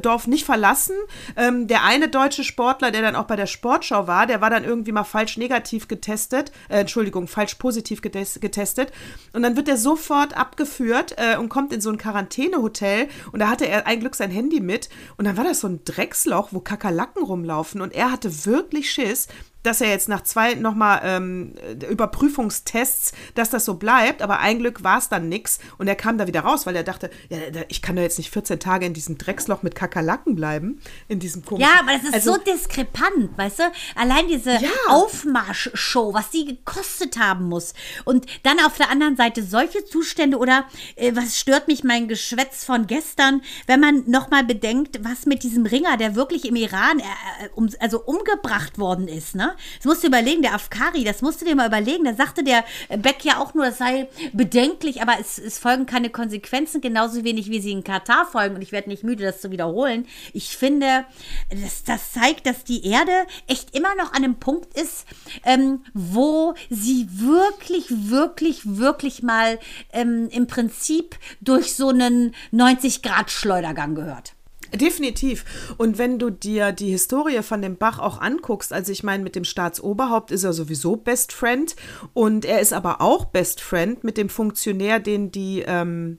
Olympiadorf 0.02 0.26
nicht 0.26 0.44
verlassen. 0.44 0.96
Ähm, 1.36 1.66
der 1.66 1.84
eine 1.84 2.08
deutsche 2.08 2.44
Sportler, 2.44 2.90
der 2.90 3.02
dann 3.02 3.16
auch 3.16 3.24
bei 3.24 3.36
der 3.36 3.46
Sportschau 3.46 4.06
war, 4.06 4.26
der 4.26 4.40
war 4.40 4.50
dann 4.50 4.64
irgendwie 4.64 4.92
mal 4.92 5.04
falsch 5.04 5.36
negativ 5.36 5.88
getestet, 5.88 6.52
äh, 6.68 6.80
Entschuldigung, 6.80 7.28
falsch 7.28 7.54
positiv 7.54 8.02
getestet. 8.02 8.92
Und 9.32 9.42
dann 9.42 9.56
wird 9.56 9.68
er 9.68 9.76
sofort 9.76 10.36
abgeführt 10.36 11.14
äh, 11.16 11.36
und 11.36 11.48
kommt 11.48 11.72
in 11.72 11.80
so 11.80 11.90
ein 11.90 11.98
Quarantänehotel. 11.98 13.08
Und 13.32 13.40
da 13.40 13.48
hatte 13.48 13.66
er 13.66 13.86
ein 13.86 14.00
Glück 14.00 14.14
sein 14.14 14.30
Handy 14.30 14.60
mit. 14.60 14.88
Und 15.16 15.26
dann 15.26 15.36
war 15.36 15.44
das 15.44 15.60
so 15.60 15.68
ein 15.68 15.84
Drecksloch, 15.84 16.48
wo 16.50 16.60
Kakerlaken 16.60 17.22
rumlaufen. 17.22 17.80
Und 17.80 17.94
er 17.94 18.10
hatte 18.10 18.46
wirklich 18.46 18.90
Schiss, 18.90 19.28
dass 19.62 19.80
er 19.80 19.88
jetzt 19.88 20.08
nach 20.08 20.22
zwei 20.22 20.54
nochmal 20.54 21.00
ähm, 21.04 21.54
Überprüfungstests, 21.88 23.12
dass 23.34 23.50
das 23.50 23.64
so 23.64 23.74
bleibt, 23.74 24.22
aber 24.22 24.40
ein 24.40 24.58
Glück 24.58 24.82
war 24.82 24.98
es 24.98 25.08
dann 25.08 25.28
nix 25.28 25.58
und 25.78 25.88
er 25.88 25.94
kam 25.94 26.18
da 26.18 26.26
wieder 26.26 26.40
raus, 26.40 26.66
weil 26.66 26.76
er 26.76 26.82
dachte, 26.82 27.10
ja, 27.28 27.38
ich 27.68 27.82
kann 27.82 27.96
da 27.96 28.02
jetzt 28.02 28.18
nicht 28.18 28.30
14 28.30 28.60
Tage 28.60 28.86
in 28.86 28.94
diesem 28.94 29.18
Drecksloch 29.18 29.62
mit 29.62 29.74
Kakerlaken 29.74 30.34
bleiben, 30.34 30.80
in 31.08 31.20
diesem 31.20 31.44
komischen... 31.44 31.70
Ja, 31.70 31.80
aber 31.80 31.92
das 31.92 32.04
ist 32.04 32.14
also, 32.14 32.34
so 32.34 32.38
diskrepant, 32.40 33.36
weißt 33.36 33.60
du? 33.60 33.62
Allein 33.94 34.28
diese 34.28 34.52
ja. 34.52 34.70
Aufmarschshow, 34.88 36.12
was 36.14 36.30
die 36.30 36.44
gekostet 36.44 37.18
haben 37.18 37.48
muss 37.48 37.74
und 38.04 38.26
dann 38.42 38.58
auf 38.60 38.76
der 38.76 38.90
anderen 38.90 39.16
Seite 39.16 39.42
solche 39.42 39.84
Zustände 39.84 40.38
oder 40.38 40.66
äh, 40.96 41.12
was 41.14 41.38
stört 41.38 41.68
mich 41.68 41.84
mein 41.84 42.08
Geschwätz 42.08 42.64
von 42.64 42.86
gestern, 42.86 43.42
wenn 43.66 43.80
man 43.80 44.04
nochmal 44.06 44.44
bedenkt, 44.44 45.04
was 45.04 45.26
mit 45.26 45.42
diesem 45.42 45.66
Ringer, 45.66 45.96
der 45.96 46.14
wirklich 46.14 46.44
im 46.44 46.56
Iran 46.56 46.98
äh, 46.98 47.02
äh 47.02 47.48
um, 47.54 47.68
also 47.80 48.00
umgebracht 48.00 48.78
worden 48.78 49.08
ist, 49.08 49.34
ne? 49.34 49.51
Das 49.76 49.84
musst 49.84 50.02
du 50.02 50.08
überlegen, 50.08 50.42
der 50.42 50.54
Afkari, 50.54 51.04
das 51.04 51.22
musst 51.22 51.40
du 51.40 51.44
dir 51.44 51.54
mal 51.54 51.68
überlegen. 51.68 52.04
Da 52.04 52.14
sagte 52.14 52.44
der 52.44 52.64
Beck 52.98 53.24
ja 53.24 53.38
auch 53.38 53.54
nur, 53.54 53.66
das 53.66 53.78
sei 53.78 54.08
bedenklich, 54.32 55.02
aber 55.02 55.14
es, 55.20 55.38
es 55.38 55.58
folgen 55.58 55.86
keine 55.86 56.10
Konsequenzen, 56.10 56.80
genauso 56.80 57.24
wenig 57.24 57.50
wie 57.50 57.60
sie 57.60 57.72
in 57.72 57.84
Katar 57.84 58.26
folgen. 58.26 58.56
Und 58.56 58.62
ich 58.62 58.72
werde 58.72 58.88
nicht 58.88 59.04
müde, 59.04 59.24
das 59.24 59.40
zu 59.40 59.50
wiederholen. 59.50 60.06
Ich 60.32 60.56
finde, 60.56 61.04
das, 61.50 61.84
das 61.84 62.12
zeigt, 62.12 62.46
dass 62.46 62.64
die 62.64 62.86
Erde 62.86 63.12
echt 63.46 63.74
immer 63.76 63.94
noch 63.94 64.12
an 64.12 64.24
einem 64.24 64.36
Punkt 64.36 64.78
ist, 64.78 65.06
ähm, 65.44 65.84
wo 65.94 66.54
sie 66.70 67.08
wirklich, 67.10 67.86
wirklich, 67.88 68.60
wirklich 68.64 69.22
mal 69.22 69.58
ähm, 69.92 70.28
im 70.30 70.46
Prinzip 70.46 71.16
durch 71.40 71.74
so 71.74 71.88
einen 71.88 72.34
90-Grad-Schleudergang 72.52 73.94
gehört. 73.94 74.34
Definitiv. 74.74 75.44
Und 75.76 75.98
wenn 75.98 76.18
du 76.18 76.30
dir 76.30 76.72
die 76.72 76.90
Historie 76.90 77.42
von 77.42 77.62
dem 77.62 77.76
Bach 77.76 77.98
auch 77.98 78.20
anguckst, 78.20 78.72
also 78.72 78.92
ich 78.92 79.02
meine, 79.02 79.22
mit 79.22 79.36
dem 79.36 79.44
Staatsoberhaupt 79.44 80.30
ist 80.30 80.44
er 80.44 80.52
sowieso 80.52 80.96
Best 80.96 81.32
Friend 81.32 81.74
und 82.14 82.44
er 82.44 82.60
ist 82.60 82.72
aber 82.72 83.00
auch 83.00 83.26
Best 83.26 83.60
Friend 83.60 84.02
mit 84.04 84.16
dem 84.16 84.28
Funktionär, 84.28 84.98
den 84.98 85.30
die 85.30 85.62
ähm, 85.66 86.18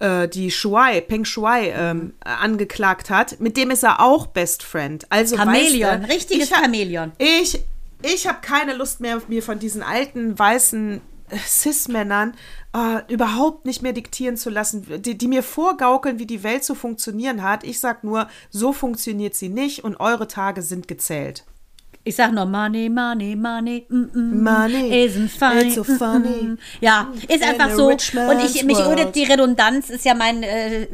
äh, 0.00 0.28
die 0.28 0.50
Shuai, 0.50 1.00
Peng 1.02 1.24
Shuai 1.24 1.72
ähm, 1.76 2.14
angeklagt 2.20 3.10
hat, 3.10 3.40
mit 3.40 3.56
dem 3.56 3.70
ist 3.70 3.84
er 3.84 4.00
auch 4.00 4.26
Best 4.26 4.62
Friend. 4.62 5.06
Also 5.10 5.36
Chameleon, 5.36 6.00
weißt 6.00 6.10
du, 6.10 6.14
richtiges 6.14 6.48
ich 6.48 6.54
hab, 6.54 6.62
Chameleon. 6.64 7.12
Ich, 7.18 7.60
ich 8.02 8.26
habe 8.26 8.38
keine 8.40 8.74
Lust 8.74 9.00
mehr, 9.00 9.20
mir 9.28 9.42
von 9.42 9.58
diesen 9.58 9.82
alten 9.82 10.38
weißen 10.38 11.00
Cis-Männern 11.36 12.34
äh, 12.74 13.12
überhaupt 13.12 13.66
nicht 13.66 13.82
mehr 13.82 13.92
diktieren 13.92 14.36
zu 14.36 14.50
lassen, 14.50 15.02
die, 15.02 15.16
die, 15.16 15.28
mir 15.28 15.42
vorgaukeln, 15.42 16.18
wie 16.18 16.26
die 16.26 16.42
Welt 16.42 16.64
zu 16.64 16.74
funktionieren 16.74 17.42
hat. 17.42 17.64
Ich 17.64 17.80
sag 17.80 18.04
nur, 18.04 18.28
so 18.50 18.72
funktioniert 18.72 19.34
sie 19.34 19.48
nicht 19.48 19.84
und 19.84 19.98
eure 20.00 20.28
Tage 20.28 20.62
sind 20.62 20.88
gezählt. 20.88 21.44
Ich 22.02 22.16
sag 22.16 22.32
nur 22.32 22.46
Money, 22.46 22.88
Money, 22.88 23.36
Money, 23.36 23.84
mm, 23.86 24.04
mm, 24.14 24.42
Money 24.42 25.04
isn't 25.04 25.28
funny. 25.28 25.66
It's 25.66 25.74
so 25.74 25.84
funny. 25.84 26.44
Mm, 26.44 26.58
ja, 26.80 27.12
ist 27.28 27.42
einfach 27.42 27.72
so. 27.76 27.88
Und 27.90 28.42
ich 28.42 28.64
mich 28.64 28.78
ödet 28.78 29.14
die 29.14 29.24
Redundanz 29.24 29.90
ist 29.90 30.06
ja 30.06 30.14
mein 30.14 30.42
äh, 30.42 30.86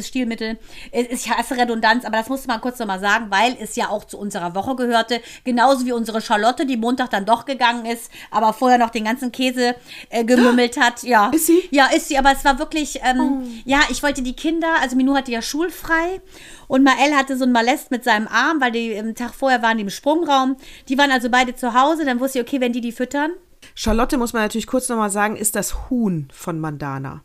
Stilmittel. 0.00 0.56
Ich 0.92 1.28
hasse 1.28 1.56
Redundanz, 1.56 2.04
aber 2.04 2.18
das 2.18 2.28
musste 2.28 2.46
man 2.46 2.60
kurz 2.60 2.78
nochmal 2.78 3.00
sagen, 3.00 3.26
weil 3.30 3.56
es 3.60 3.74
ja 3.74 3.88
auch 3.88 4.04
zu 4.04 4.16
unserer 4.16 4.54
Woche 4.54 4.76
gehörte. 4.76 5.20
Genauso 5.42 5.86
wie 5.86 5.92
unsere 5.92 6.20
Charlotte, 6.20 6.66
die 6.66 6.76
Montag 6.76 7.10
dann 7.10 7.26
doch 7.26 7.46
gegangen 7.46 7.86
ist, 7.86 8.08
aber 8.30 8.52
vorher 8.52 8.78
noch 8.78 8.90
den 8.90 9.06
ganzen 9.06 9.32
Käse 9.32 9.74
äh, 10.08 10.22
gemümmelt 10.22 10.76
hat. 10.76 11.02
Ja. 11.02 11.30
Ist 11.30 11.46
sie? 11.46 11.68
Ja, 11.72 11.86
ist 11.86 12.06
sie. 12.06 12.16
Aber 12.16 12.30
es 12.30 12.44
war 12.44 12.60
wirklich, 12.60 13.00
ähm, 13.02 13.20
oh. 13.20 13.42
ja, 13.64 13.80
ich 13.90 14.04
wollte 14.04 14.22
die 14.22 14.36
Kinder, 14.36 14.68
also 14.80 14.94
Minu 14.94 15.16
hatte 15.16 15.32
ja 15.32 15.42
schulfrei 15.42 16.20
und 16.68 16.82
Mael 16.82 17.14
hatte 17.14 17.36
so 17.36 17.44
ein 17.44 17.52
Malest 17.52 17.90
mit 17.90 18.04
seinem 18.04 18.28
Arm, 18.28 18.60
weil 18.60 18.72
die 18.72 18.98
am 18.98 19.14
Tag 19.14 19.34
vorher 19.34 19.62
waren 19.62 19.76
die 19.78 19.82
im 19.82 19.90
Sprungraum. 19.90 20.43
Die 20.88 20.98
waren 20.98 21.10
also 21.10 21.30
beide 21.30 21.54
zu 21.54 21.74
Hause. 21.74 22.04
Dann 22.04 22.20
wusste 22.20 22.38
ich, 22.38 22.46
okay, 22.46 22.60
wenn 22.60 22.72
die 22.72 22.80
die 22.80 22.92
füttern. 22.92 23.32
Charlotte, 23.74 24.18
muss 24.18 24.32
man 24.32 24.42
natürlich 24.42 24.66
kurz 24.66 24.88
nochmal 24.88 25.10
sagen, 25.10 25.36
ist 25.36 25.56
das 25.56 25.88
Huhn 25.90 26.28
von 26.32 26.60
Mandana 26.60 27.22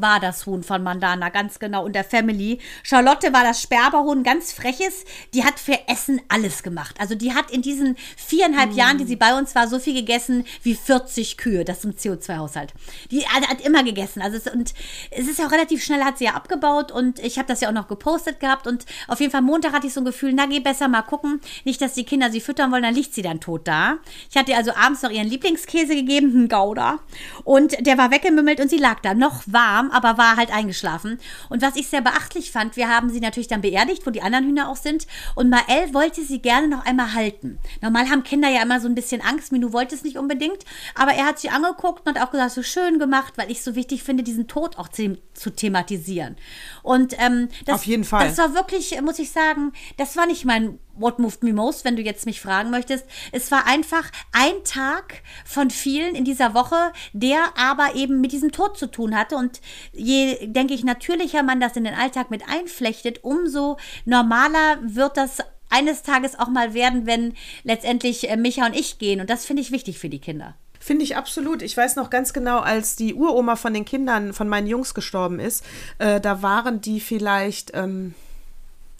war 0.00 0.20
das 0.20 0.46
Huhn 0.46 0.62
von 0.62 0.82
Mandana, 0.82 1.28
ganz 1.28 1.58
genau, 1.58 1.84
und 1.84 1.94
der 1.94 2.04
Family. 2.04 2.58
Charlotte 2.82 3.32
war 3.32 3.44
das 3.44 3.62
Sperberhuhn, 3.62 4.22
ganz 4.22 4.52
freches. 4.52 5.04
Die 5.34 5.44
hat 5.44 5.58
für 5.58 5.88
Essen 5.88 6.20
alles 6.28 6.62
gemacht. 6.62 6.96
Also 6.98 7.14
die 7.14 7.34
hat 7.34 7.50
in 7.50 7.62
diesen 7.62 7.96
viereinhalb 8.16 8.72
mm. 8.72 8.76
Jahren, 8.76 8.98
die 8.98 9.04
sie 9.04 9.16
bei 9.16 9.36
uns 9.36 9.54
war, 9.54 9.68
so 9.68 9.78
viel 9.78 9.94
gegessen 9.94 10.44
wie 10.62 10.74
40 10.74 11.36
Kühe. 11.36 11.64
Das 11.64 11.78
ist 11.78 11.84
ein 11.84 11.94
CO2-Haushalt. 11.94 12.74
Die 13.10 13.26
hat 13.26 13.60
immer 13.60 13.82
gegessen. 13.82 14.22
Also 14.22 14.36
es, 14.36 14.46
und 14.46 14.74
es 15.10 15.28
ist 15.28 15.38
ja 15.38 15.46
auch 15.46 15.52
relativ 15.52 15.82
schnell, 15.84 16.04
hat 16.04 16.18
sie 16.18 16.24
ja 16.24 16.34
abgebaut 16.34 16.92
und 16.92 17.18
ich 17.20 17.38
habe 17.38 17.48
das 17.48 17.60
ja 17.60 17.68
auch 17.68 17.72
noch 17.72 17.88
gepostet 17.88 18.40
gehabt 18.40 18.66
und 18.66 18.84
auf 19.06 19.20
jeden 19.20 19.32
Fall 19.32 19.42
Montag 19.42 19.72
hatte 19.72 19.86
ich 19.86 19.92
so 19.92 20.00
ein 20.00 20.04
Gefühl, 20.04 20.32
na 20.34 20.46
geh 20.46 20.60
besser 20.60 20.88
mal 20.88 21.02
gucken. 21.02 21.40
Nicht, 21.64 21.80
dass 21.80 21.94
die 21.94 22.04
Kinder 22.04 22.30
sie 22.30 22.40
füttern 22.40 22.70
wollen, 22.72 22.82
dann 22.82 22.94
liegt 22.94 23.14
sie 23.14 23.22
dann 23.22 23.40
tot 23.40 23.62
da. 23.66 23.98
Ich 24.30 24.36
hatte 24.36 24.52
ihr 24.52 24.56
also 24.56 24.72
abends 24.74 25.02
noch 25.02 25.10
ihren 25.10 25.28
Lieblingskäse 25.28 25.94
gegeben, 25.94 26.30
einen 26.30 26.48
Gouda. 26.48 26.98
Und 27.44 27.86
der 27.86 27.98
war 27.98 28.10
weggemümmelt 28.10 28.60
und 28.60 28.70
sie 28.70 28.78
lag 28.78 29.00
da 29.00 29.14
noch 29.14 29.42
warm 29.46 29.87
aber 29.90 30.18
war 30.18 30.36
halt 30.36 30.52
eingeschlafen. 30.52 31.18
Und 31.48 31.62
was 31.62 31.76
ich 31.76 31.88
sehr 31.88 32.00
beachtlich 32.00 32.50
fand, 32.50 32.76
wir 32.76 32.88
haben 32.88 33.10
sie 33.10 33.20
natürlich 33.20 33.48
dann 33.48 33.60
beerdigt, 33.60 34.06
wo 34.06 34.10
die 34.10 34.22
anderen 34.22 34.46
Hühner 34.46 34.68
auch 34.68 34.76
sind. 34.76 35.06
Und 35.34 35.50
Mael 35.50 35.94
wollte 35.94 36.22
sie 36.22 36.40
gerne 36.40 36.68
noch 36.68 36.84
einmal 36.84 37.14
halten. 37.14 37.58
Normal 37.80 38.08
haben 38.08 38.22
Kinder 38.22 38.48
ja 38.48 38.62
immer 38.62 38.80
so 38.80 38.88
ein 38.88 38.94
bisschen 38.94 39.20
Angst. 39.20 39.52
Minu 39.52 39.72
wollte 39.72 39.94
es 39.94 40.04
nicht 40.04 40.18
unbedingt. 40.18 40.64
Aber 40.94 41.12
er 41.12 41.26
hat 41.26 41.38
sie 41.38 41.50
angeguckt 41.50 42.06
und 42.06 42.18
hat 42.18 42.26
auch 42.26 42.30
gesagt, 42.30 42.52
so 42.52 42.62
schön 42.62 42.98
gemacht, 42.98 43.34
weil 43.36 43.50
ich 43.50 43.62
so 43.62 43.74
wichtig 43.74 44.02
finde, 44.02 44.22
diesen 44.22 44.48
Tod 44.48 44.78
auch 44.78 44.88
zu, 44.88 45.18
zu 45.34 45.50
thematisieren. 45.50 46.36
Und 46.82 47.14
ähm, 47.18 47.48
das, 47.66 47.76
Auf 47.76 47.86
jeden 47.86 48.04
Fall. 48.04 48.28
das 48.28 48.38
war 48.38 48.54
wirklich, 48.54 49.00
muss 49.02 49.18
ich 49.18 49.30
sagen, 49.30 49.72
das 49.96 50.16
war 50.16 50.26
nicht 50.26 50.44
mein 50.44 50.78
What 51.00 51.18
Moved 51.18 51.42
Me 51.42 51.52
Most, 51.52 51.84
wenn 51.84 51.96
du 51.96 52.02
jetzt 52.02 52.26
mich 52.26 52.40
fragen 52.40 52.70
möchtest. 52.70 53.04
Es 53.32 53.50
war 53.50 53.66
einfach 53.66 54.10
ein 54.32 54.64
Tag 54.64 55.22
von 55.44 55.70
vielen 55.70 56.14
in 56.14 56.24
dieser 56.24 56.54
Woche, 56.54 56.92
der 57.12 57.38
aber 57.56 57.94
eben 57.94 58.20
mit 58.20 58.32
diesem 58.32 58.52
Tod 58.52 58.78
zu 58.78 58.90
tun 58.90 59.16
hatte. 59.16 59.36
Und 59.36 59.60
je, 59.92 60.46
denke 60.46 60.74
ich, 60.74 60.84
natürlicher 60.84 61.42
man 61.42 61.60
das 61.60 61.76
in 61.76 61.84
den 61.84 61.94
Alltag 61.94 62.30
mit 62.30 62.42
einflechtet, 62.48 63.24
umso 63.24 63.76
normaler 64.04 64.78
wird 64.82 65.16
das 65.16 65.38
eines 65.70 66.02
Tages 66.02 66.38
auch 66.38 66.48
mal 66.48 66.74
werden, 66.74 67.06
wenn 67.06 67.34
letztendlich 67.62 68.30
äh, 68.30 68.36
Micha 68.36 68.66
und 68.66 68.76
ich 68.76 68.98
gehen. 68.98 69.20
Und 69.20 69.30
das 69.30 69.44
finde 69.44 69.62
ich 69.62 69.70
wichtig 69.70 69.98
für 69.98 70.08
die 70.08 70.20
Kinder. 70.20 70.54
Finde 70.80 71.04
ich 71.04 71.16
absolut. 71.16 71.62
Ich 71.62 71.76
weiß 71.76 71.96
noch 71.96 72.08
ganz 72.08 72.32
genau, 72.32 72.60
als 72.60 72.96
die 72.96 73.14
Uroma 73.14 73.56
von 73.56 73.74
den 73.74 73.84
Kindern, 73.84 74.32
von 74.32 74.48
meinen 74.48 74.66
Jungs 74.66 74.94
gestorben 74.94 75.40
ist, 75.40 75.64
äh, 75.98 76.20
da 76.20 76.42
waren 76.42 76.80
die 76.80 77.00
vielleicht. 77.00 77.72
Ähm 77.74 78.14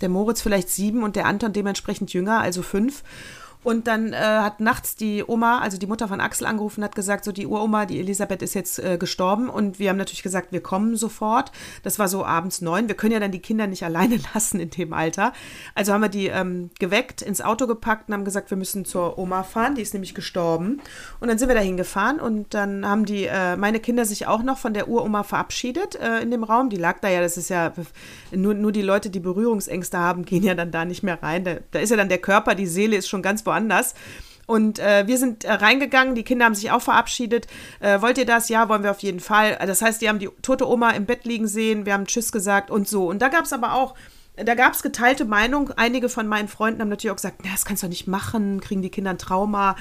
der 0.01 0.09
Moritz 0.09 0.41
vielleicht 0.41 0.71
sieben 0.71 1.03
und 1.03 1.17
der 1.17 1.27
Anton 1.27 1.53
dementsprechend 1.53 2.13
jünger, 2.13 2.41
also 2.41 2.63
fünf. 2.63 3.03
Und 3.69 3.87
dann 3.87 4.15
äh, 4.15 4.17
hat 4.17 4.61
nachts 4.61 4.97
die 4.97 5.23
Oma, 5.27 5.59
also 5.59 5.77
die 5.77 5.87
Mutter 5.87 6.09
von 6.09 6.23
Axel, 6.23 6.47
angerufen 6.47 6.81
und 6.81 6.85
hat 6.85 6.95
gesagt, 6.95 7.23
so 7.23 7.33
die 7.33 7.47
Uroma, 7.47 7.85
die 7.85 8.01
Elisabeth 8.01 8.41
ist 8.41 8.55
jetzt 8.55 8.79
äh, 8.79 8.97
gestorben. 8.97 9.51
Und 9.51 9.79
wir 9.79 9.91
haben 9.91 9.99
natürlich 9.99 10.23
gesagt, 10.23 10.53
wir 10.53 10.63
kommen 10.63 10.97
sofort. 10.97 11.53
Das 11.83 11.99
war 11.99 12.09
so 12.09 12.25
abends 12.25 12.63
neun. 12.63 12.89
Wir 12.89 12.95
können 12.95 13.13
ja 13.13 13.21
dann 13.21 13.31
die 13.31 13.43
Kinder 13.43 13.67
nicht 13.67 13.83
alleine 13.83 14.19
lassen 14.35 14.59
in 14.59 14.71
dem 14.71 14.95
Alter. 14.95 15.35
Also 15.75 15.93
haben 15.93 16.01
wir 16.01 16.09
die 16.09 16.29
ähm, 16.29 16.71
geweckt, 16.79 17.21
ins 17.21 17.43
Auto 17.43 17.67
gepackt 17.67 18.09
und 18.09 18.15
haben 18.15 18.25
gesagt, 18.25 18.49
wir 18.49 18.57
müssen 18.57 18.87
zur 18.87 19.19
Oma 19.19 19.43
fahren. 19.43 19.75
Die 19.75 19.83
ist 19.83 19.93
nämlich 19.93 20.15
gestorben. 20.15 20.81
Und 21.21 21.29
dann 21.29 21.37
sind 21.37 21.49
wir 21.49 21.55
dahin 21.55 21.77
gefahren 21.77 22.21
und 22.21 22.55
dann 22.55 22.89
haben 22.89 23.05
die, 23.05 23.27
äh, 23.27 23.55
meine 23.57 23.81
Kinder 23.81 24.07
sich 24.07 24.27
auch 24.27 24.43
noch 24.43 24.57
von 24.57 24.73
der 24.73 24.89
Uroma 24.89 25.25
verabschiedet 25.25 25.95
äh, 25.97 26.21
in 26.21 26.31
dem 26.31 26.43
Raum. 26.43 26.71
Die 26.71 26.79
lag 26.79 27.01
da 27.01 27.11
ja, 27.11 27.21
das 27.21 27.37
ist 27.37 27.51
ja 27.51 27.75
nur, 28.33 28.55
nur 28.55 28.73
die 28.73 28.81
Leute, 28.81 29.11
die 29.11 29.21
Berührungsängste 29.21 29.99
haben, 29.99 30.25
gehen 30.25 30.43
ja 30.43 30.55
dann 30.55 30.71
da 30.71 30.87
nicht 30.87 31.03
mehr 31.03 31.23
rein. 31.23 31.45
Da, 31.45 31.57
da 31.71 31.81
ist 31.81 31.91
ja 31.91 31.99
dann 31.99 32.09
der 32.09 32.17
Körper, 32.17 32.55
die 32.55 32.67
Seele 32.67 32.97
ist 32.97 33.11
schon 33.11 33.21
ganz 33.21 33.45
woanders. 33.45 33.58
Und 34.47 34.79
äh, 34.79 35.07
wir 35.07 35.19
sind 35.19 35.45
äh, 35.45 35.53
reingegangen, 35.53 36.15
die 36.15 36.23
Kinder 36.23 36.47
haben 36.47 36.55
sich 36.55 36.71
auch 36.71 36.81
verabschiedet. 36.81 37.47
Äh, 37.81 38.01
wollt 38.01 38.17
ihr 38.17 38.25
das? 38.25 38.49
Ja, 38.49 38.71
wollen 38.71 38.83
wir 38.83 38.91
auf 38.91 39.01
jeden 39.01 39.21
Fall. 39.21 39.59
Das 39.67 39.83
heißt, 39.83 40.01
die 40.01 40.09
haben 40.09 40.19
die 40.19 40.31
tote 40.41 40.67
Oma 40.67 40.93
im 40.93 41.05
Bett 41.05 41.27
liegen 41.27 41.47
sehen, 41.47 41.85
wir 41.85 41.93
haben 41.93 42.07
Tschüss 42.07 42.33
gesagt 42.33 42.71
und 42.71 42.89
so. 42.89 43.09
Und 43.09 43.21
da 43.21 43.29
gab 43.29 43.45
es 43.45 43.53
aber 43.53 43.75
auch, 43.75 43.95
da 44.37 44.55
gab 44.55 44.73
es 44.73 44.83
geteilte 44.83 45.27
Meinung. 45.27 45.73
Einige 45.77 46.09
von 46.09 46.27
meinen 46.27 46.49
Freunden 46.49 46.81
haben 46.81 46.89
natürlich 46.89 47.11
auch 47.11 47.17
gesagt, 47.17 47.43
na, 47.45 47.51
das 47.53 47.67
kannst 47.67 47.83
du 47.83 47.89
nicht 47.89 48.07
machen, 48.07 48.61
kriegen 48.61 48.81
die 48.81 48.89
Kinder 48.89 49.11
ein 49.11 49.19
Trauma. 49.19 49.77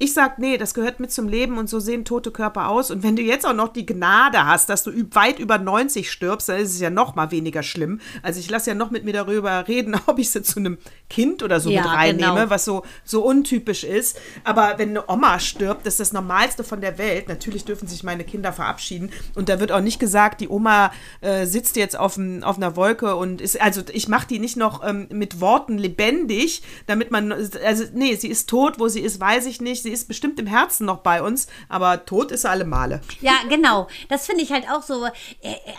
Ich 0.00 0.14
sag, 0.14 0.38
nee, 0.38 0.58
das 0.58 0.74
gehört 0.74 1.00
mit 1.00 1.10
zum 1.10 1.26
Leben 1.26 1.58
und 1.58 1.68
so 1.68 1.80
sehen 1.80 2.04
tote 2.04 2.30
Körper 2.30 2.68
aus. 2.68 2.92
Und 2.92 3.02
wenn 3.02 3.16
du 3.16 3.22
jetzt 3.22 3.44
auch 3.44 3.52
noch 3.52 3.72
die 3.72 3.84
Gnade 3.84 4.46
hast, 4.46 4.68
dass 4.68 4.84
du 4.84 4.92
weit 5.10 5.40
über 5.40 5.58
90 5.58 6.08
stirbst, 6.08 6.48
dann 6.48 6.60
ist 6.60 6.72
es 6.72 6.78
ja 6.78 6.88
noch 6.88 7.16
mal 7.16 7.32
weniger 7.32 7.64
schlimm. 7.64 8.00
Also 8.22 8.38
ich 8.38 8.48
lasse 8.48 8.70
ja 8.70 8.74
noch 8.76 8.92
mit 8.92 9.04
mir 9.04 9.12
darüber 9.12 9.66
reden, 9.66 9.96
ob 10.06 10.20
ich 10.20 10.30
sie 10.30 10.42
zu 10.42 10.60
einem 10.60 10.78
Kind 11.10 11.42
oder 11.42 11.58
so 11.58 11.70
ja, 11.70 11.82
mit 11.82 11.90
reinnehme, 11.90 12.34
genau. 12.34 12.50
was 12.50 12.64
so, 12.64 12.84
so 13.02 13.24
untypisch 13.24 13.82
ist. 13.82 14.20
Aber 14.44 14.74
wenn 14.76 14.90
eine 14.90 15.08
Oma 15.08 15.40
stirbt, 15.40 15.84
das 15.84 15.94
ist 15.94 16.00
das 16.00 16.12
Normalste 16.12 16.62
von 16.62 16.80
der 16.80 16.96
Welt. 16.98 17.28
Natürlich 17.28 17.64
dürfen 17.64 17.88
sich 17.88 18.04
meine 18.04 18.22
Kinder 18.22 18.52
verabschieden. 18.52 19.10
Und 19.34 19.48
da 19.48 19.58
wird 19.58 19.72
auch 19.72 19.80
nicht 19.80 19.98
gesagt, 19.98 20.40
die 20.40 20.48
Oma 20.48 20.92
äh, 21.22 21.44
sitzt 21.44 21.74
jetzt 21.74 21.98
auf, 21.98 22.20
auf 22.42 22.56
einer 22.56 22.76
Wolke 22.76 23.16
und 23.16 23.40
ist, 23.40 23.60
also 23.60 23.82
ich 23.92 24.06
mache 24.06 24.28
die 24.28 24.38
nicht 24.38 24.56
noch 24.56 24.86
ähm, 24.86 25.08
mit 25.10 25.40
Worten 25.40 25.76
lebendig, 25.76 26.62
damit 26.86 27.10
man, 27.10 27.32
also 27.32 27.84
nee, 27.94 28.14
sie 28.14 28.28
ist 28.28 28.48
tot, 28.48 28.78
wo 28.78 28.86
sie 28.86 29.00
ist, 29.00 29.18
weiß 29.18 29.46
ich 29.46 29.60
nicht. 29.60 29.87
Sie 29.88 29.94
ist 29.94 30.06
bestimmt 30.06 30.38
im 30.38 30.46
Herzen 30.46 30.84
noch 30.84 30.98
bei 30.98 31.22
uns, 31.22 31.46
aber 31.70 32.04
tot 32.04 32.30
ist 32.30 32.42
sie 32.42 32.50
alle 32.50 32.66
Male. 32.66 33.00
Ja, 33.22 33.32
genau. 33.48 33.88
Das 34.10 34.26
finde 34.26 34.42
ich 34.42 34.52
halt 34.52 34.68
auch 34.70 34.82
so. 34.82 35.06
Äh, 35.06 35.10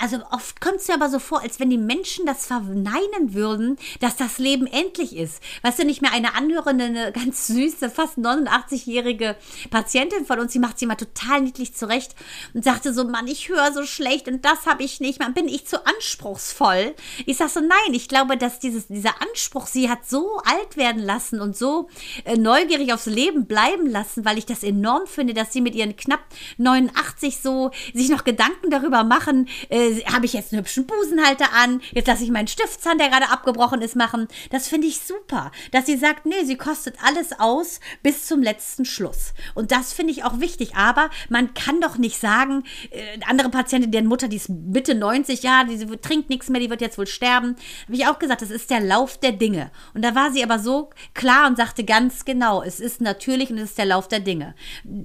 also 0.02 0.18
oft 0.32 0.60
kommt 0.60 0.78
es 0.78 0.88
mir 0.88 0.96
aber 0.96 1.12
so 1.12 1.20
vor, 1.20 1.42
als 1.44 1.60
wenn 1.60 1.70
die 1.70 1.78
Menschen 1.78 2.26
das 2.26 2.48
verneinen 2.48 3.36
würden, 3.36 3.78
dass 4.00 4.16
das 4.16 4.40
Leben 4.40 4.66
endlich 4.66 5.16
ist. 5.16 5.44
Weißt 5.62 5.78
du, 5.78 5.86
nicht 5.86 6.02
mehr 6.02 6.12
eine 6.12 6.34
anhörende, 6.34 6.86
eine 6.86 7.12
ganz 7.12 7.46
süße, 7.46 7.92
fast 7.92 8.18
89-jährige 8.18 9.36
Patientin 9.70 10.26
von 10.26 10.40
uns, 10.40 10.54
die 10.54 10.60
macht 10.60 10.80
sie 10.80 10.86
immer 10.86 10.98
total 10.98 11.42
niedlich 11.42 11.76
zurecht 11.76 12.16
und 12.56 12.64
sagte 12.64 12.96
so, 12.96 13.04
Mann, 13.04 13.28
ich 13.28 13.50
höre 13.50 13.72
so 13.74 13.86
schlecht 13.86 14.28
und 14.28 14.44
das 14.44 14.66
habe 14.66 14.82
ich 14.82 15.00
nicht. 15.00 15.20
Man 15.20 15.36
bin 15.36 15.48
ich 15.48 15.68
zu 15.68 15.86
anspruchsvoll. 15.86 16.96
Ich 17.28 17.38
sage 17.38 17.52
so, 17.52 17.60
nein, 17.60 17.94
ich 17.94 18.08
glaube, 18.08 18.38
dass 18.38 18.58
dieses, 18.58 18.88
dieser 18.88 19.22
Anspruch 19.22 19.68
sie 19.68 19.88
hat 19.88 20.10
so 20.10 20.42
alt 20.46 20.78
werden 20.78 21.04
lassen 21.04 21.42
und 21.42 21.56
so 21.56 21.90
äh, 22.26 22.38
neugierig 22.38 22.92
aufs 22.92 23.06
Leben 23.06 23.46
bleiben 23.46 23.86
lassen, 23.86 23.99
weil 24.16 24.38
ich 24.38 24.46
das 24.46 24.64
enorm 24.64 25.08
finde, 25.08 25.34
dass 25.34 25.54
sie 25.54 25.62
mit 25.62 25.76
ihren 25.76 25.96
knapp 25.96 26.22
89 26.58 27.40
so 27.40 27.72
sich 27.94 28.10
noch 28.10 28.24
Gedanken 28.24 28.70
darüber 28.70 29.04
machen, 29.04 29.48
äh, 29.70 30.02
habe 30.06 30.26
ich 30.26 30.34
jetzt 30.34 30.54
einen 30.54 30.62
hübschen 30.62 30.86
Busenhalter 30.86 31.54
an, 31.54 31.82
jetzt 31.92 32.08
lasse 32.08 32.24
ich 32.24 32.32
meinen 32.32 32.48
Stiftzahn, 32.48 32.98
der 32.98 33.10
gerade 33.10 33.30
abgebrochen 33.30 33.82
ist, 33.82 33.96
machen. 33.96 34.28
Das 34.50 34.68
finde 34.68 34.88
ich 34.88 35.02
super, 35.02 35.52
dass 35.72 35.86
sie 35.86 35.98
sagt, 35.98 36.26
nee, 36.26 36.44
sie 36.44 36.58
kostet 36.58 36.96
alles 37.04 37.40
aus 37.40 37.80
bis 38.04 38.26
zum 38.28 38.42
letzten 38.42 38.86
Schluss. 38.86 39.34
Und 39.56 39.72
das 39.72 39.94
finde 39.94 40.12
ich 40.12 40.24
auch 40.24 40.40
wichtig. 40.40 40.76
Aber 40.76 41.10
man 41.30 41.54
kann 41.54 41.82
doch 41.82 41.98
nicht 41.98 42.20
sagen, 42.20 42.64
äh, 42.92 43.20
andere 43.28 43.50
Patientin, 43.50 43.92
deren 43.92 44.08
Mutter, 44.08 44.28
die 44.28 44.38
ist 44.38 44.50
Mitte 44.50 44.96
90, 44.96 45.44
ja, 45.44 45.64
die 45.64 45.78
trinkt 45.98 46.30
nichts 46.30 46.50
mehr, 46.50 46.62
die 46.62 46.70
wird 46.70 46.82
jetzt 46.82 46.98
wohl 46.98 47.08
sterben. 47.08 47.56
Habe 47.86 47.96
ich 47.96 48.08
auch 48.08 48.20
gesagt, 48.20 48.42
das 48.42 48.52
ist 48.52 48.70
der 48.70 48.80
Lauf 48.80 49.18
der 49.18 49.32
Dinge. 49.32 49.72
Und 49.94 50.04
da 50.04 50.16
war 50.16 50.32
sie 50.32 50.44
aber 50.44 50.60
so 50.60 50.90
klar 51.14 51.48
und 51.48 51.58
sagte 51.58 51.84
ganz 51.84 52.26
genau, 52.26 52.62
es 52.62 52.80
ist 52.80 53.02
natürlich 53.02 53.50
und 53.50 53.58
es 53.58 53.72
ist 53.72 53.78
der 53.78 53.86
Lauf 53.90 54.08
der 54.08 54.20
Dinge. 54.20 54.56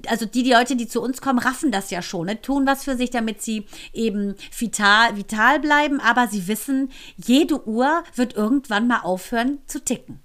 Also 0.08 0.26
die, 0.26 0.42
die 0.42 0.52
Leute, 0.52 0.76
die 0.76 0.88
zu 0.88 1.02
uns 1.02 1.20
kommen, 1.20 1.38
raffen 1.38 1.72
das 1.72 1.90
ja 1.90 2.02
schon, 2.02 2.26
ne? 2.26 2.40
tun 2.40 2.66
was 2.66 2.84
für 2.84 2.96
sich, 2.96 3.10
damit 3.10 3.42
sie 3.42 3.66
eben 3.92 4.34
vital, 4.56 5.16
vital 5.16 5.60
bleiben, 5.60 6.00
aber 6.00 6.28
sie 6.28 6.46
wissen, 6.46 6.90
jede 7.16 7.66
Uhr 7.66 8.04
wird 8.14 8.34
irgendwann 8.34 8.86
mal 8.86 9.00
aufhören 9.00 9.58
zu 9.66 9.84
ticken. 9.84 10.20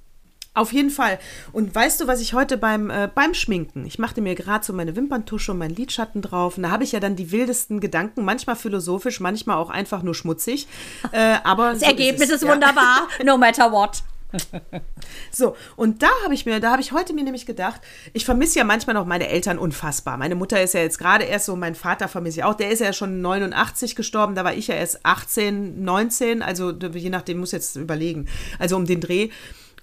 Auf 0.56 0.74
jeden 0.74 0.90
Fall. 0.90 1.20
Und 1.54 1.74
weißt 1.74 2.02
du, 2.02 2.08
was 2.08 2.20
ich 2.20 2.34
heute 2.34 2.58
beim, 2.58 2.90
äh, 2.90 3.10
beim 3.14 3.34
Schminken, 3.34 3.86
ich 3.86 4.00
machte 4.00 4.20
mir 4.20 4.36
gerade 4.36 4.66
so 4.66 4.74
meine 4.74 4.96
Wimperntusche 4.96 5.52
und 5.52 5.60
meinen 5.60 5.76
Lidschatten 5.76 6.22
drauf. 6.22 6.58
Und 6.58 6.64
da 6.64 6.72
habe 6.72 6.84
ich 6.84 6.92
ja 6.92 7.00
dann 7.00 7.16
die 7.16 7.32
wildesten 7.32 7.80
Gedanken, 7.80 8.26
manchmal 8.26 8.56
philosophisch, 8.56 9.20
manchmal 9.20 9.58
auch 9.58 9.70
einfach 9.70 10.04
nur 10.04 10.16
schmutzig. 10.16 10.68
Äh, 11.12 11.38
aber 11.44 11.72
das 11.72 11.80
so 11.80 11.86
Ergebnis 11.86 12.24
ist, 12.24 12.30
es, 12.30 12.42
ist 12.42 12.48
ja. 12.48 12.54
wunderbar, 12.54 13.08
no 13.24 13.38
matter 13.38 13.72
what. 13.72 14.04
So, 15.32 15.56
und 15.76 16.02
da 16.02 16.10
habe 16.24 16.34
ich 16.34 16.46
mir, 16.46 16.60
da 16.60 16.72
habe 16.72 16.82
ich 16.82 16.92
heute 16.92 17.14
mir 17.14 17.24
nämlich 17.24 17.46
gedacht, 17.46 17.82
ich 18.14 18.26
vermisse 18.26 18.60
ja 18.60 18.66
manchmal 18.66 18.94
noch 18.94 19.06
meine 19.06 19.28
Eltern 19.28 19.58
unfassbar. 19.58 20.18
Meine 20.18 20.36
Mutter 20.36 20.62
ist 20.62 20.74
ja 20.74 20.82
jetzt 20.82 20.98
gerade 20.98 21.24
erst 21.24 21.46
so, 21.46 21.56
mein 21.56 21.76
Vater 21.76 22.08
vermisse 22.08 22.40
ich 22.40 22.44
auch, 22.44 22.56
der 22.56 22.70
ist 22.70 22.80
ja 22.80 22.94
schon 22.94 23.22
89 23.22 23.96
gestorben, 23.96 24.36
da 24.36 24.44
war 24.44 24.54
ich 24.54 24.68
ja 24.68 24.76
erst 24.76 25.06
18, 25.06 25.84
19, 25.84 26.42
also 26.42 26.72
je 26.72 27.10
nachdem, 27.10 27.40
muss 27.40 27.52
jetzt 27.52 27.76
überlegen, 27.76 28.28
also 28.58 28.76
um 28.76 28.86
den 28.86 29.02
Dreh. 29.02 29.30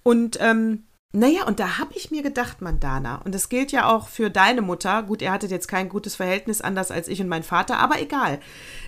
Und 0.02 0.38
ähm, 0.40 0.84
naja, 1.16 1.44
und 1.46 1.60
da 1.60 1.78
habe 1.78 1.94
ich 1.94 2.10
mir 2.10 2.22
gedacht, 2.22 2.60
Mandana, 2.60 3.22
und 3.24 3.34
das 3.34 3.48
gilt 3.48 3.72
ja 3.72 3.88
auch 3.88 4.08
für 4.08 4.28
deine 4.28 4.60
Mutter, 4.60 5.02
gut, 5.02 5.22
ihr 5.22 5.32
hattet 5.32 5.50
jetzt 5.50 5.66
kein 5.66 5.88
gutes 5.88 6.14
Verhältnis, 6.14 6.60
anders 6.60 6.90
als 6.90 7.08
ich 7.08 7.22
und 7.22 7.28
mein 7.28 7.42
Vater, 7.42 7.78
aber 7.78 8.02
egal. 8.02 8.38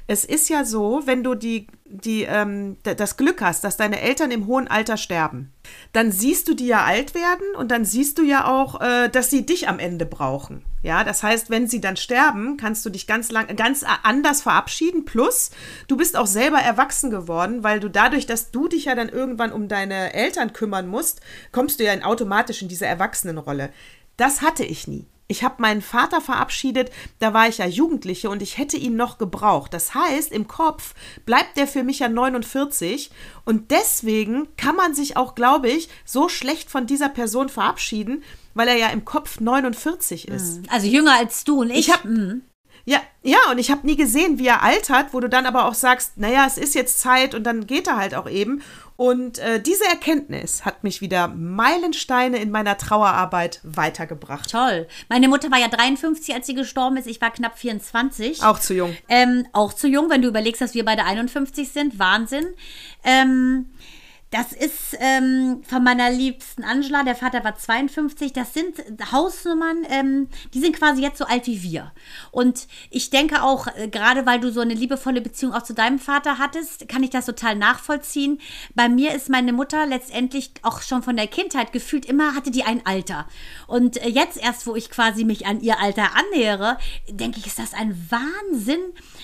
Es 0.06 0.26
ist 0.26 0.50
ja 0.50 0.66
so, 0.66 1.00
wenn 1.06 1.24
du 1.24 1.34
die, 1.34 1.68
die, 1.86 2.24
ähm, 2.24 2.76
das 2.82 3.16
Glück 3.16 3.40
hast, 3.40 3.64
dass 3.64 3.78
deine 3.78 4.02
Eltern 4.02 4.30
im 4.30 4.46
hohen 4.46 4.68
Alter 4.68 4.98
sterben, 4.98 5.54
dann 5.94 6.12
siehst 6.12 6.48
du 6.48 6.54
die 6.54 6.66
ja 6.66 6.84
alt 6.84 7.14
werden 7.14 7.46
und 7.56 7.70
dann 7.70 7.86
siehst 7.86 8.18
du 8.18 8.22
ja 8.22 8.46
auch, 8.46 8.78
äh, 8.82 9.08
dass 9.08 9.30
sie 9.30 9.46
dich 9.46 9.66
am 9.66 9.78
Ende 9.78 10.04
brauchen. 10.04 10.66
Ja, 10.82 11.02
das 11.02 11.22
heißt, 11.22 11.50
wenn 11.50 11.66
sie 11.66 11.80
dann 11.80 11.96
sterben, 11.96 12.56
kannst 12.56 12.86
du 12.86 12.90
dich 12.90 13.06
ganz 13.06 13.32
lang, 13.32 13.54
ganz 13.56 13.84
anders 14.02 14.42
verabschieden. 14.42 15.04
Plus, 15.04 15.50
du 15.88 15.96
bist 15.96 16.16
auch 16.16 16.26
selber 16.26 16.58
erwachsen 16.58 17.10
geworden, 17.10 17.64
weil 17.64 17.80
du 17.80 17.88
dadurch, 17.88 18.26
dass 18.26 18.50
du 18.52 18.68
dich 18.68 18.84
ja 18.84 18.94
dann 18.94 19.08
irgendwann 19.08 19.52
um 19.52 19.66
deine 19.68 20.14
Eltern 20.14 20.52
kümmern 20.52 20.86
musst, 20.86 21.20
kommst 21.50 21.80
du 21.80 21.84
ja 21.84 21.92
in 21.92 22.04
automatisch 22.04 22.62
in 22.62 22.68
diese 22.68 22.86
Erwachsenenrolle. 22.86 23.70
Das 24.16 24.42
hatte 24.42 24.64
ich 24.64 24.86
nie. 24.86 25.06
Ich 25.30 25.44
habe 25.44 25.60
meinen 25.60 25.82
Vater 25.82 26.22
verabschiedet, 26.22 26.90
da 27.18 27.34
war 27.34 27.48
ich 27.48 27.58
ja 27.58 27.66
Jugendliche 27.66 28.30
und 28.30 28.40
ich 28.40 28.56
hätte 28.56 28.78
ihn 28.78 28.96
noch 28.96 29.18
gebraucht. 29.18 29.74
Das 29.74 29.94
heißt, 29.94 30.32
im 30.32 30.48
Kopf 30.48 30.94
bleibt 31.26 31.58
der 31.58 31.66
für 31.66 31.82
mich 31.82 31.98
ja 31.98 32.08
49 32.08 33.10
und 33.44 33.70
deswegen 33.70 34.48
kann 34.56 34.74
man 34.74 34.94
sich 34.94 35.18
auch, 35.18 35.34
glaube 35.34 35.68
ich, 35.68 35.90
so 36.06 36.30
schlecht 36.30 36.70
von 36.70 36.86
dieser 36.86 37.10
Person 37.10 37.50
verabschieden, 37.50 38.22
weil 38.58 38.68
er 38.68 38.76
ja 38.76 38.88
im 38.88 39.04
Kopf 39.04 39.38
49 39.40 40.26
ist. 40.26 40.58
Mhm. 40.58 40.64
Also 40.68 40.88
jünger 40.88 41.14
als 41.14 41.44
du 41.44 41.60
und 41.60 41.70
ich. 41.70 41.78
ich 41.78 41.92
hab, 41.92 42.04
mhm. 42.04 42.42
Ja, 42.84 43.00
ja, 43.22 43.38
und 43.50 43.58
ich 43.58 43.70
habe 43.70 43.86
nie 43.86 43.96
gesehen, 43.96 44.38
wie 44.38 44.46
er 44.46 44.62
altert, 44.62 45.12
wo 45.12 45.20
du 45.20 45.28
dann 45.28 45.46
aber 45.46 45.66
auch 45.66 45.74
sagst, 45.74 46.16
naja, 46.16 46.44
es 46.46 46.58
ist 46.58 46.74
jetzt 46.74 47.00
Zeit 47.00 47.34
und 47.34 47.44
dann 47.44 47.66
geht 47.66 47.86
er 47.86 47.96
halt 47.96 48.14
auch 48.14 48.28
eben. 48.28 48.62
Und 48.96 49.38
äh, 49.38 49.60
diese 49.60 49.84
Erkenntnis 49.84 50.64
hat 50.64 50.82
mich 50.82 51.00
wieder 51.00 51.28
Meilensteine 51.28 52.38
in 52.38 52.50
meiner 52.50 52.78
Trauerarbeit 52.78 53.60
weitergebracht. 53.62 54.50
Toll. 54.50 54.88
Meine 55.08 55.28
Mutter 55.28 55.50
war 55.50 55.58
ja 55.58 55.68
53, 55.68 56.34
als 56.34 56.46
sie 56.46 56.54
gestorben 56.54 56.96
ist. 56.96 57.06
Ich 57.06 57.20
war 57.20 57.30
knapp 57.30 57.58
24. 57.58 58.42
Auch 58.42 58.58
zu 58.58 58.74
jung. 58.74 58.96
Ähm, 59.08 59.46
auch 59.52 59.72
zu 59.72 59.86
jung, 59.86 60.10
wenn 60.10 60.22
du 60.22 60.28
überlegst, 60.28 60.60
dass 60.60 60.74
wir 60.74 60.84
beide 60.84 61.04
51 61.04 61.68
sind. 61.68 61.98
Wahnsinn. 61.98 62.46
Ähm, 63.04 63.66
das 64.30 64.52
ist 64.52 64.94
ähm, 64.98 65.62
von 65.66 65.82
meiner 65.82 66.10
liebsten 66.10 66.62
Angela, 66.62 67.02
der 67.02 67.14
Vater 67.14 67.44
war 67.44 67.56
52. 67.56 68.34
Das 68.34 68.52
sind 68.52 68.76
Hausnummern, 69.10 69.86
ähm, 69.88 70.28
die 70.52 70.60
sind 70.60 70.76
quasi 70.76 71.00
jetzt 71.00 71.16
so 71.16 71.24
alt 71.24 71.46
wie 71.46 71.62
wir. 71.62 71.92
Und 72.30 72.68
ich 72.90 73.08
denke 73.08 73.42
auch, 73.42 73.68
äh, 73.68 73.88
gerade 73.88 74.26
weil 74.26 74.38
du 74.38 74.52
so 74.52 74.60
eine 74.60 74.74
liebevolle 74.74 75.22
Beziehung 75.22 75.54
auch 75.54 75.62
zu 75.62 75.72
deinem 75.72 75.98
Vater 75.98 76.38
hattest, 76.38 76.88
kann 76.90 77.02
ich 77.02 77.08
das 77.08 77.24
total 77.24 77.56
nachvollziehen. 77.56 78.38
Bei 78.74 78.90
mir 78.90 79.14
ist 79.14 79.30
meine 79.30 79.54
Mutter 79.54 79.86
letztendlich 79.86 80.50
auch 80.62 80.82
schon 80.82 81.02
von 81.02 81.16
der 81.16 81.26
Kindheit 81.26 81.72
gefühlt 81.72 82.04
immer, 82.04 82.34
hatte 82.34 82.50
die 82.50 82.64
ein 82.64 82.84
Alter. 82.84 83.26
Und 83.66 83.96
äh, 83.96 84.08
jetzt 84.08 84.36
erst, 84.36 84.66
wo 84.66 84.76
ich 84.76 84.90
quasi 84.90 85.24
mich 85.24 85.46
an 85.46 85.62
ihr 85.62 85.80
Alter 85.80 86.10
annähere, 86.14 86.76
denke 87.08 87.38
ich, 87.38 87.46
ist 87.46 87.58
das 87.58 87.72
ein 87.72 88.10
Wahnsinn, 88.10 88.80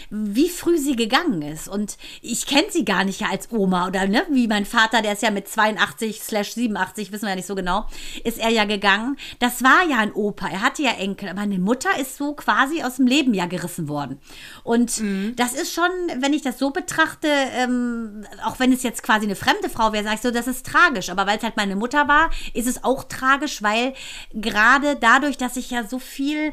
wie 0.08 0.48
früh 0.48 0.78
sie 0.78 0.96
gegangen 0.96 1.42
ist. 1.42 1.68
Und 1.68 1.98
ich 2.22 2.46
kenne 2.46 2.70
sie 2.70 2.86
gar 2.86 3.04
nicht 3.04 3.22
als 3.22 3.52
Oma 3.52 3.86
oder 3.86 4.06
ne, 4.06 4.22
wie 4.30 4.48
mein 4.48 4.64
Vater, 4.64 4.93
der 5.02 5.12
ist 5.12 5.22
ja 5.22 5.30
mit 5.30 5.48
82 5.48 6.22
slash 6.22 6.52
87, 6.54 7.12
wissen 7.12 7.22
wir 7.22 7.30
ja 7.30 7.36
nicht 7.36 7.46
so 7.46 7.54
genau, 7.54 7.86
ist 8.24 8.38
er 8.38 8.50
ja 8.50 8.64
gegangen. 8.64 9.16
Das 9.38 9.62
war 9.62 9.84
ja 9.88 9.98
ein 9.98 10.12
Opa, 10.12 10.48
er 10.48 10.62
hatte 10.62 10.82
ja 10.82 10.92
Enkel, 10.92 11.28
aber 11.28 11.40
meine 11.40 11.58
Mutter 11.58 11.90
ist 12.00 12.16
so 12.16 12.34
quasi 12.34 12.82
aus 12.82 12.96
dem 12.96 13.06
Leben 13.06 13.34
ja 13.34 13.46
gerissen 13.46 13.88
worden. 13.88 14.18
Und 14.62 15.00
mhm. 15.00 15.34
das 15.36 15.54
ist 15.54 15.72
schon, 15.72 15.90
wenn 16.18 16.32
ich 16.32 16.42
das 16.42 16.58
so 16.58 16.70
betrachte, 16.70 17.28
ähm, 17.28 18.24
auch 18.44 18.58
wenn 18.58 18.72
es 18.72 18.82
jetzt 18.82 19.02
quasi 19.02 19.26
eine 19.26 19.36
fremde 19.36 19.68
Frau 19.68 19.92
wäre, 19.92 20.04
sage 20.04 20.16
ich 20.16 20.22
so, 20.22 20.30
das 20.30 20.46
ist 20.46 20.66
tragisch. 20.66 21.10
Aber 21.10 21.26
weil 21.26 21.38
es 21.38 21.44
halt 21.44 21.56
meine 21.56 21.76
Mutter 21.76 22.08
war, 22.08 22.30
ist 22.54 22.68
es 22.68 22.82
auch 22.84 23.04
tragisch, 23.04 23.62
weil 23.62 23.94
gerade 24.32 24.96
dadurch, 24.96 25.36
dass 25.36 25.56
ich 25.56 25.70
ja 25.70 25.84
so 25.84 25.98
viel 25.98 26.52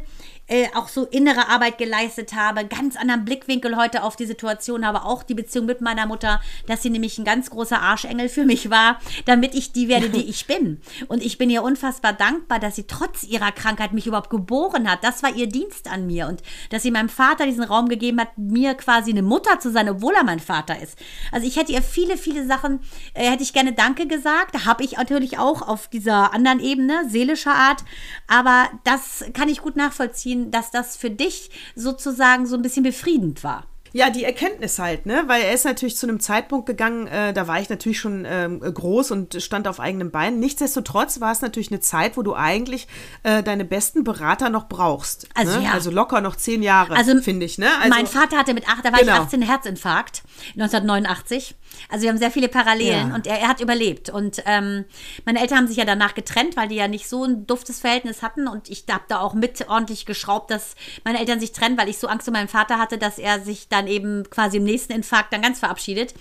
äh, 0.51 0.67
auch 0.75 0.89
so 0.89 1.05
innere 1.05 1.47
Arbeit 1.47 1.77
geleistet 1.77 2.33
habe, 2.33 2.65
ganz 2.65 2.97
anderen 2.97 3.23
Blickwinkel 3.23 3.77
heute 3.77 4.03
auf 4.03 4.17
die 4.17 4.25
Situation 4.25 4.85
habe, 4.85 5.05
auch 5.05 5.23
die 5.23 5.33
Beziehung 5.33 5.65
mit 5.65 5.79
meiner 5.79 6.05
Mutter, 6.05 6.41
dass 6.67 6.83
sie 6.83 6.89
nämlich 6.89 7.17
ein 7.17 7.23
ganz 7.23 7.49
großer 7.49 7.81
Arschengel 7.81 8.27
für 8.27 8.43
mich 8.43 8.69
war, 8.69 8.99
damit 9.23 9.55
ich 9.55 9.71
die 9.71 9.87
werde, 9.87 10.09
die 10.09 10.23
ich 10.29 10.47
bin. 10.47 10.81
Und 11.07 11.23
ich 11.23 11.37
bin 11.37 11.49
ihr 11.49 11.63
unfassbar 11.63 12.11
dankbar, 12.11 12.59
dass 12.59 12.75
sie 12.75 12.83
trotz 12.83 13.23
ihrer 13.23 13.53
Krankheit 13.53 13.93
mich 13.93 14.07
überhaupt 14.07 14.29
geboren 14.29 14.91
hat. 14.91 15.05
Das 15.05 15.23
war 15.23 15.33
ihr 15.33 15.47
Dienst 15.47 15.89
an 15.89 16.05
mir 16.05 16.27
und 16.27 16.43
dass 16.69 16.83
sie 16.83 16.91
meinem 16.91 17.07
Vater 17.07 17.45
diesen 17.45 17.63
Raum 17.63 17.87
gegeben 17.87 18.19
hat, 18.19 18.37
mir 18.37 18.73
quasi 18.73 19.11
eine 19.11 19.21
Mutter 19.21 19.61
zu 19.61 19.71
sein, 19.71 19.87
obwohl 19.87 20.15
er 20.15 20.25
mein 20.25 20.41
Vater 20.41 20.81
ist. 20.81 20.97
Also 21.31 21.47
ich 21.47 21.55
hätte 21.55 21.71
ihr 21.71 21.81
viele, 21.81 22.17
viele 22.17 22.45
Sachen, 22.45 22.81
äh, 23.13 23.29
hätte 23.29 23.43
ich 23.43 23.53
gerne 23.53 23.71
Danke 23.71 24.05
gesagt. 24.05 24.65
Habe 24.65 24.83
ich 24.83 24.97
natürlich 24.97 25.39
auch 25.39 25.61
auf 25.61 25.87
dieser 25.87 26.33
anderen 26.33 26.59
Ebene, 26.59 27.07
seelischer 27.07 27.55
Art. 27.55 27.85
Aber 28.27 28.69
das 28.83 29.23
kann 29.33 29.47
ich 29.47 29.61
gut 29.61 29.77
nachvollziehen 29.77 30.40
dass 30.49 30.71
das 30.71 30.95
für 30.97 31.11
dich 31.11 31.51
sozusagen 31.75 32.47
so 32.47 32.55
ein 32.55 32.63
bisschen 32.63 32.83
befriedend 32.83 33.43
war. 33.43 33.65
Ja, 33.93 34.09
die 34.09 34.23
Erkenntnis 34.23 34.79
halt, 34.79 35.05
ne? 35.05 35.23
Weil 35.27 35.43
er 35.43 35.53
ist 35.53 35.65
natürlich 35.65 35.97
zu 35.97 36.07
einem 36.07 36.21
Zeitpunkt 36.21 36.65
gegangen, 36.65 37.07
äh, 37.07 37.33
da 37.33 37.47
war 37.47 37.59
ich 37.59 37.69
natürlich 37.69 37.99
schon 37.99 38.25
ähm, 38.25 38.61
groß 38.61 39.11
und 39.11 39.41
stand 39.43 39.67
auf 39.67 39.81
eigenen 39.81 40.11
Beinen. 40.11 40.39
Nichtsdestotrotz 40.39 41.19
war 41.19 41.33
es 41.33 41.41
natürlich 41.41 41.71
eine 41.71 41.81
Zeit, 41.81 42.15
wo 42.15 42.21
du 42.21 42.33
eigentlich 42.33 42.87
äh, 43.23 43.43
deine 43.43 43.65
besten 43.65 44.05
Berater 44.05 44.49
noch 44.49 44.69
brauchst. 44.69 45.27
Also, 45.33 45.59
ne? 45.59 45.65
ja. 45.65 45.71
also 45.73 45.91
locker 45.91 46.21
noch 46.21 46.37
zehn 46.37 46.63
Jahre, 46.63 46.95
also, 46.95 47.21
finde 47.21 47.45
ich, 47.45 47.57
ne? 47.57 47.67
Also, 47.79 47.89
mein 47.89 48.07
Vater 48.07 48.37
hatte 48.37 48.53
mit 48.53 48.69
acht, 48.69 48.85
da 48.85 48.93
war 48.93 48.99
genau. 48.99 49.13
ich 49.13 49.19
18 49.19 49.41
Herzinfarkt, 49.41 50.23
1989. 50.53 51.55
Also 51.89 52.03
wir 52.03 52.09
haben 52.09 52.17
sehr 52.17 52.31
viele 52.31 52.47
Parallelen 52.47 53.09
ja. 53.09 53.15
und 53.15 53.27
er, 53.27 53.39
er, 53.39 53.47
hat 53.47 53.59
überlebt. 53.59 54.09
Und 54.09 54.41
ähm, 54.45 54.85
meine 55.25 55.39
Eltern 55.39 55.59
haben 55.59 55.67
sich 55.67 55.77
ja 55.77 55.85
danach 55.85 56.13
getrennt, 56.13 56.55
weil 56.55 56.67
die 56.67 56.75
ja 56.75 56.87
nicht 56.87 57.07
so 57.07 57.23
ein 57.23 57.47
duftes 57.47 57.79
Verhältnis 57.79 58.21
hatten. 58.21 58.47
Und 58.47 58.69
ich 58.69 58.85
habe 58.89 59.03
da 59.07 59.19
auch 59.19 59.33
mit 59.33 59.67
ordentlich 59.69 60.05
geschraubt, 60.05 60.51
dass 60.51 60.75
meine 61.03 61.19
Eltern 61.19 61.39
sich 61.39 61.51
trennen, 61.51 61.77
weil 61.77 61.89
ich 61.89 61.97
so 61.97 62.07
Angst 62.07 62.27
um 62.27 62.33
meinen 62.33 62.47
Vater 62.47 62.77
hatte, 62.77 62.97
dass 62.97 63.19
er 63.19 63.41
sich 63.41 63.67
dann 63.67 63.87
eben 63.87 64.29
quasi 64.29 64.57
im 64.57 64.63
nächsten 64.63 64.93
Infarkt 64.93 65.33
dann 65.33 65.41
ganz 65.41 65.59
verabschiedet. 65.59 66.13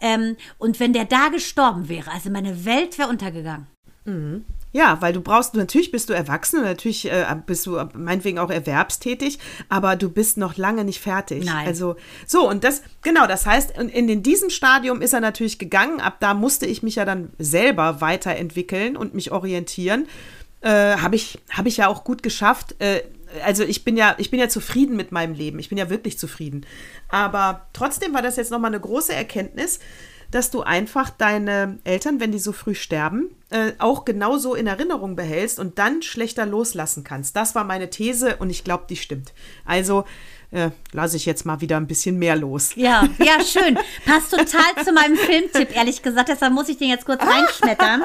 Ähm, 0.00 0.36
und 0.58 0.80
wenn 0.80 0.92
der 0.92 1.04
da 1.04 1.28
gestorben 1.28 1.88
wäre, 1.88 2.10
also 2.10 2.30
meine 2.30 2.64
Welt 2.64 2.98
wäre 2.98 3.08
untergegangen. 3.08 3.66
Mhm. 4.04 4.44
Ja, 4.72 4.98
weil 5.00 5.12
du 5.12 5.20
brauchst, 5.20 5.54
natürlich 5.54 5.90
bist 5.90 6.08
du 6.08 6.12
erwachsen 6.12 6.58
und 6.58 6.64
natürlich 6.64 7.10
äh, 7.10 7.26
bist 7.44 7.66
du 7.66 7.80
meinetwegen 7.94 8.38
auch 8.38 8.50
erwerbstätig, 8.50 9.38
aber 9.68 9.96
du 9.96 10.08
bist 10.08 10.36
noch 10.36 10.56
lange 10.56 10.84
nicht 10.84 11.00
fertig. 11.00 11.44
Nein. 11.44 11.66
Also 11.66 11.96
so, 12.26 12.48
und 12.48 12.62
das, 12.62 12.82
genau, 13.02 13.26
das 13.26 13.46
heißt, 13.46 13.76
in, 13.78 13.88
in 13.88 14.22
diesem 14.22 14.48
Stadium 14.48 15.02
ist 15.02 15.12
er 15.12 15.20
natürlich 15.20 15.58
gegangen. 15.58 16.00
Ab 16.00 16.18
da 16.20 16.34
musste 16.34 16.66
ich 16.66 16.82
mich 16.82 16.96
ja 16.96 17.04
dann 17.04 17.30
selber 17.38 18.00
weiterentwickeln 18.00 18.96
und 18.96 19.14
mich 19.14 19.32
orientieren. 19.32 20.06
Äh, 20.60 20.96
Habe 20.96 21.16
ich, 21.16 21.38
hab 21.50 21.66
ich 21.66 21.78
ja 21.78 21.88
auch 21.88 22.04
gut 22.04 22.22
geschafft. 22.22 22.76
Äh, 22.78 23.02
also 23.44 23.64
ich 23.64 23.84
bin 23.84 23.96
ja, 23.96 24.14
ich 24.18 24.30
bin 24.30 24.40
ja 24.40 24.48
zufrieden 24.48 24.96
mit 24.96 25.12
meinem 25.12 25.34
Leben. 25.34 25.58
Ich 25.58 25.68
bin 25.68 25.78
ja 25.78 25.90
wirklich 25.90 26.18
zufrieden. 26.18 26.66
Aber 27.08 27.66
trotzdem 27.72 28.14
war 28.14 28.22
das 28.22 28.36
jetzt 28.36 28.50
nochmal 28.50 28.70
eine 28.70 28.80
große 28.80 29.12
Erkenntnis, 29.12 29.80
dass 30.30 30.50
du 30.50 30.62
einfach 30.62 31.10
deine 31.10 31.78
Eltern, 31.84 32.20
wenn 32.20 32.32
die 32.32 32.38
so 32.38 32.52
früh 32.52 32.74
sterben, 32.74 33.30
äh, 33.50 33.72
auch 33.78 34.04
genauso 34.04 34.54
in 34.54 34.66
Erinnerung 34.66 35.16
behältst 35.16 35.58
und 35.58 35.78
dann 35.78 36.02
schlechter 36.02 36.46
loslassen 36.46 37.04
kannst. 37.04 37.36
Das 37.36 37.54
war 37.54 37.64
meine 37.64 37.90
These 37.90 38.36
und 38.36 38.50
ich 38.50 38.64
glaube, 38.64 38.84
die 38.88 38.96
stimmt. 38.96 39.32
Also 39.64 40.04
äh, 40.52 40.70
lasse 40.92 41.16
ich 41.16 41.26
jetzt 41.26 41.46
mal 41.46 41.60
wieder 41.60 41.76
ein 41.76 41.86
bisschen 41.86 42.18
mehr 42.18 42.36
los. 42.36 42.72
Ja, 42.76 43.08
ja, 43.18 43.42
schön. 43.44 43.78
Passt 44.04 44.30
total 44.30 44.84
zu 44.84 44.92
meinem 44.92 45.16
Filmtipp, 45.16 45.74
ehrlich 45.74 46.02
gesagt. 46.02 46.28
Deshalb 46.28 46.52
muss 46.52 46.68
ich 46.68 46.78
den 46.78 46.88
jetzt 46.88 47.06
kurz 47.06 47.22
reinschmettern. 47.26 48.02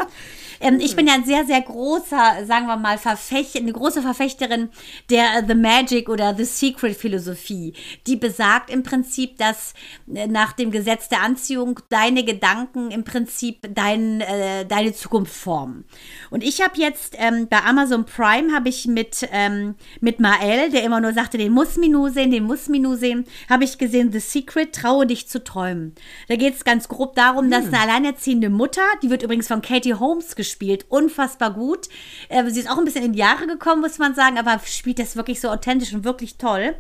Ähm, 0.60 0.80
ich 0.80 0.96
bin 0.96 1.08
ja 1.08 1.14
ein 1.14 1.26
sehr, 1.26 1.46
sehr 1.46 1.62
großer, 1.62 2.46
sagen 2.46 2.68
wir 2.68 2.78
mal, 2.78 2.98
Verfecht, 2.98 3.56
eine 3.56 3.74
große 3.74 4.02
Verfechterin 4.02 4.70
der 5.10 5.44
The 5.48 5.56
Magic 5.56 6.10
oder 6.10 6.36
The 6.36 6.46
Secret 6.46 6.96
Philosophie. 6.96 7.74
Die 8.08 8.16
besagt 8.16 8.70
im 8.70 8.84
Prinzip, 8.84 9.38
dass 9.38 9.74
äh, 10.14 10.28
nach 10.28 10.54
dem 10.54 10.72
Gesetz 10.72 11.10
der 11.10 11.22
Anziehung 11.22 11.80
deine 11.90 12.24
Gedanken 12.24 12.92
im 12.92 13.04
Prinzip 13.04 13.68
dein, 13.74 14.22
äh, 14.22 14.66
deine 14.66 14.94
Zukunft 14.94 15.34
formen. 15.34 15.86
Und 16.30 16.44
ich 16.44 16.62
habe 16.62 16.80
jetzt 16.80 17.16
ähm, 17.18 17.48
bei 17.50 17.64
Amazon 17.64 18.06
Prime 18.06 18.54
habe 18.54 18.70
ich 18.70 18.88
mit, 18.88 19.28
ähm, 19.32 19.76
mit 20.02 20.20
Mael, 20.20 20.70
der 20.70 20.84
immer 20.84 21.02
nur 21.02 21.14
sagte, 21.14 21.38
den 21.38 21.52
muss 21.52 21.78
Minu 21.78 22.10
sehen, 22.10 22.32
den 22.32 22.44
muss 22.44 22.70
Minu 22.70 22.96
sehen, 22.96 23.26
habe 23.50 23.64
ich 23.64 23.78
gesehen, 23.78 24.12
The 24.12 24.20
Secret, 24.20 24.74
traue 24.74 25.06
dich 25.06 25.28
zu 25.28 25.44
träumen. 25.44 25.96
Da 26.28 26.36
geht 26.36 26.56
es 26.56 26.64
ganz 26.64 26.88
grob 26.88 27.16
darum, 27.16 27.46
hm. 27.46 27.52
dass 27.52 27.66
eine 27.66 27.80
alleinerziehende 27.80 28.50
Mutter, 28.50 28.84
die 29.02 29.10
wird 29.10 29.24
übrigens 29.24 29.48
von 29.48 29.62
Katie 29.62 29.96
Holmes 29.96 30.36
gespielt, 30.36 30.45
gespielt. 30.46 30.86
Unfassbar 30.90 31.52
gut. 31.52 31.90
Äh, 32.30 32.50
sie 32.50 32.60
ist 32.60 32.70
auch 32.70 32.78
ein 32.78 32.86
bisschen 32.86 33.04
in 33.04 33.14
die 33.14 33.20
Jahre 33.20 33.48
gekommen, 33.48 33.82
muss 33.82 33.98
man 33.98 34.14
sagen, 34.16 34.38
aber 34.38 34.62
spielt 34.66 35.00
das 35.00 35.16
wirklich 35.16 35.42
so 35.42 35.50
authentisch 35.50 35.94
und 35.94 36.04
wirklich 36.04 36.38
toll. 36.38 36.76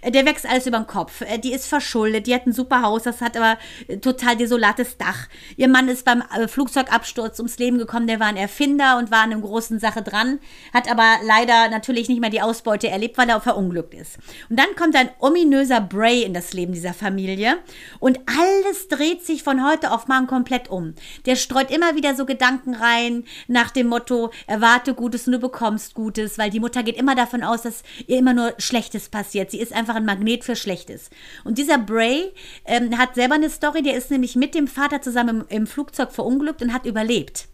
Äh, 0.00 0.10
der 0.10 0.24
wächst 0.24 0.46
alles 0.46 0.66
über 0.66 0.78
den 0.78 0.86
Kopf. 0.86 1.20
Äh, 1.20 1.38
die 1.38 1.52
ist 1.52 1.66
verschuldet, 1.66 2.26
die 2.26 2.34
hat 2.34 2.46
ein 2.46 2.52
super 2.52 2.82
Haus, 2.82 3.02
das 3.02 3.20
hat 3.20 3.36
aber 3.36 3.58
äh, 3.88 3.98
total 3.98 4.36
desolates 4.36 4.96
Dach. 4.96 5.28
Ihr 5.56 5.68
Mann 5.68 5.88
ist 5.88 6.04
beim 6.04 6.22
äh, 6.34 6.48
Flugzeugabsturz 6.48 7.38
ums 7.38 7.58
Leben 7.58 7.78
gekommen, 7.78 8.06
der 8.06 8.20
war 8.20 8.26
ein 8.26 8.36
Erfinder 8.36 8.98
und 8.98 9.10
war 9.10 9.22
an 9.22 9.32
einer 9.32 9.42
großen 9.42 9.78
Sache 9.78 10.02
dran, 10.02 10.40
hat 10.72 10.90
aber 10.90 11.16
leider 11.24 11.68
natürlich 11.68 12.08
nicht 12.08 12.20
mehr 12.20 12.30
die 12.30 12.42
Ausbeute 12.42 12.88
erlebt, 12.88 13.18
weil 13.18 13.28
er 13.28 13.40
verunglückt 13.40 13.94
ist. 13.94 14.18
Und 14.48 14.58
dann 14.58 14.74
kommt 14.76 14.96
ein 14.96 15.10
ominöser 15.18 15.80
Bray 15.80 16.22
in 16.22 16.34
das 16.34 16.52
Leben 16.52 16.72
dieser 16.72 16.94
Familie 16.94 17.58
und 17.98 18.18
alles 18.26 18.88
dreht 18.88 19.24
sich 19.24 19.42
von 19.42 19.66
heute 19.66 19.92
auf 19.92 20.08
morgen 20.08 20.26
komplett 20.26 20.70
um. 20.70 20.94
Der 21.26 21.36
streut 21.36 21.70
immer 21.70 21.96
wieder 21.96 22.14
so 22.14 22.24
Gedanken 22.24 22.74
rein, 22.74 23.09
nach 23.48 23.70
dem 23.70 23.88
Motto, 23.88 24.30
erwarte 24.46 24.94
Gutes 24.94 25.26
und 25.26 25.32
du 25.32 25.38
bekommst 25.38 25.94
Gutes, 25.94 26.38
weil 26.38 26.50
die 26.50 26.60
Mutter 26.60 26.82
geht 26.82 26.96
immer 26.96 27.14
davon 27.14 27.42
aus, 27.42 27.62
dass 27.62 27.82
ihr 28.06 28.18
immer 28.18 28.34
nur 28.34 28.54
Schlechtes 28.58 29.08
passiert. 29.08 29.50
Sie 29.50 29.60
ist 29.60 29.72
einfach 29.72 29.96
ein 29.96 30.04
Magnet 30.04 30.44
für 30.44 30.56
Schlechtes. 30.56 31.10
Und 31.44 31.58
dieser 31.58 31.78
Bray 31.78 32.32
ähm, 32.64 32.96
hat 32.98 33.14
selber 33.14 33.34
eine 33.34 33.50
Story, 33.50 33.82
der 33.82 33.96
ist 33.96 34.10
nämlich 34.10 34.36
mit 34.36 34.54
dem 34.54 34.66
Vater 34.66 35.02
zusammen 35.02 35.44
im, 35.48 35.60
im 35.60 35.66
Flugzeug 35.66 36.12
verunglückt 36.12 36.62
und 36.62 36.72
hat 36.72 36.86
überlebt. 36.86 37.49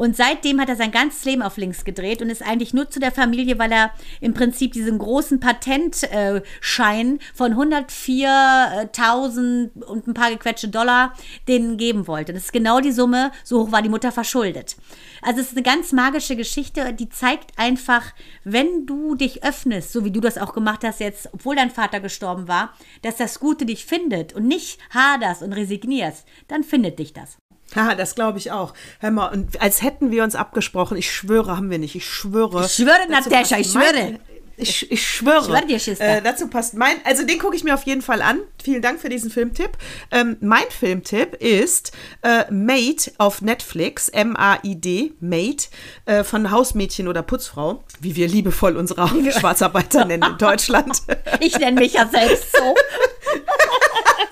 Und 0.00 0.16
seitdem 0.16 0.60
hat 0.62 0.70
er 0.70 0.76
sein 0.76 0.92
ganzes 0.92 1.26
Leben 1.26 1.42
auf 1.42 1.58
links 1.58 1.84
gedreht 1.84 2.22
und 2.22 2.30
ist 2.30 2.42
eigentlich 2.42 2.72
nur 2.72 2.88
zu 2.88 3.00
der 3.00 3.12
Familie, 3.12 3.58
weil 3.58 3.70
er 3.70 3.90
im 4.22 4.32
Prinzip 4.32 4.72
diesen 4.72 4.96
großen 4.96 5.40
Patentschein 5.40 7.18
von 7.34 7.52
104.000 7.52 9.82
und 9.82 10.06
ein 10.06 10.14
paar 10.14 10.30
gequetschte 10.30 10.68
Dollar 10.68 11.12
denen 11.48 11.76
geben 11.76 12.06
wollte. 12.06 12.32
Das 12.32 12.44
ist 12.44 12.52
genau 12.54 12.80
die 12.80 12.92
Summe, 12.92 13.30
so 13.44 13.60
hoch 13.60 13.72
war 13.72 13.82
die 13.82 13.90
Mutter 13.90 14.10
verschuldet. 14.10 14.76
Also 15.20 15.42
es 15.42 15.48
ist 15.48 15.56
eine 15.58 15.64
ganz 15.64 15.92
magische 15.92 16.34
Geschichte, 16.34 16.94
die 16.94 17.10
zeigt 17.10 17.58
einfach, 17.58 18.14
wenn 18.42 18.86
du 18.86 19.16
dich 19.16 19.44
öffnest, 19.44 19.92
so 19.92 20.02
wie 20.06 20.12
du 20.12 20.22
das 20.22 20.38
auch 20.38 20.54
gemacht 20.54 20.82
hast 20.82 21.00
jetzt, 21.00 21.28
obwohl 21.34 21.56
dein 21.56 21.70
Vater 21.70 22.00
gestorben 22.00 22.48
war, 22.48 22.72
dass 23.02 23.18
das 23.18 23.38
Gute 23.38 23.66
dich 23.66 23.84
findet 23.84 24.32
und 24.32 24.48
nicht 24.48 24.78
haderst 24.94 25.42
und 25.42 25.52
resignierst, 25.52 26.26
dann 26.48 26.64
findet 26.64 26.98
dich 26.98 27.12
das. 27.12 27.36
Ja, 27.74 27.94
das 27.94 28.14
glaube 28.14 28.38
ich 28.38 28.50
auch. 28.50 28.74
Hör 28.98 29.10
mal, 29.10 29.28
und 29.28 29.60
als 29.60 29.82
hätten 29.82 30.10
wir 30.10 30.24
uns 30.24 30.34
abgesprochen, 30.34 30.96
ich 30.96 31.12
schwöre, 31.12 31.56
haben 31.56 31.70
wir 31.70 31.78
nicht. 31.78 31.94
Ich 31.94 32.06
schwöre. 32.06 32.64
Ich 32.64 32.72
schwöre, 32.72 33.08
Natascha, 33.08 33.58
ich 33.58 33.70
schwöre. 33.70 34.18
Ich, 34.62 34.90
ich 34.92 35.06
schwöre. 35.06 35.38
Ich 35.38 35.82
schwöre 35.82 35.96
dir, 35.96 36.00
Äh, 36.00 36.22
dazu 36.22 36.48
passt 36.48 36.74
mein, 36.74 36.96
also 37.04 37.24
den 37.24 37.38
gucke 37.38 37.56
ich 37.56 37.64
mir 37.64 37.72
auf 37.74 37.84
jeden 37.84 38.02
Fall 38.02 38.20
an. 38.20 38.40
Vielen 38.62 38.82
Dank 38.82 39.00
für 39.00 39.08
diesen 39.08 39.30
Filmtipp. 39.30 39.70
Ähm, 40.10 40.36
mein 40.40 40.64
Filmtipp 40.68 41.34
ist 41.36 41.92
äh, 42.22 42.44
Maid 42.52 43.12
auf 43.16 43.40
Netflix, 43.40 44.08
M-A-I-D, 44.08 45.12
Maid, 45.20 45.70
äh, 46.04 46.24
von 46.24 46.50
Hausmädchen 46.50 47.08
oder 47.08 47.22
Putzfrau, 47.22 47.84
wie 48.00 48.16
wir 48.16 48.28
liebevoll 48.28 48.76
unsere 48.76 49.08
Schwarzarbeiter 49.32 50.04
nennen 50.04 50.32
in 50.32 50.38
Deutschland. 50.38 51.02
Ich 51.40 51.58
nenne 51.58 51.80
mich 51.80 51.94
ja 51.94 52.06
selbst 52.06 52.52
so. 52.54 52.74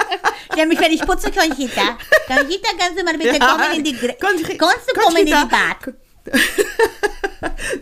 Nämlich, 0.59 0.81
wenn 0.81 0.93
ich 0.93 1.01
putze, 1.01 1.31
Conchita. 1.31 1.97
Conchita, 2.27 2.69
kannst 2.77 2.99
du 2.99 3.05
mal 3.05 3.17
bitte 3.17 3.39
ja, 3.39 3.47
kommen 3.47 3.77
in 3.77 3.85
die... 3.85 3.93
Conchita, 3.95 4.55
kannst 4.59 4.91
du 4.91 5.01
kommen 5.01 5.17
in 5.19 5.27
die 5.27 5.33
Bad? 5.33 5.95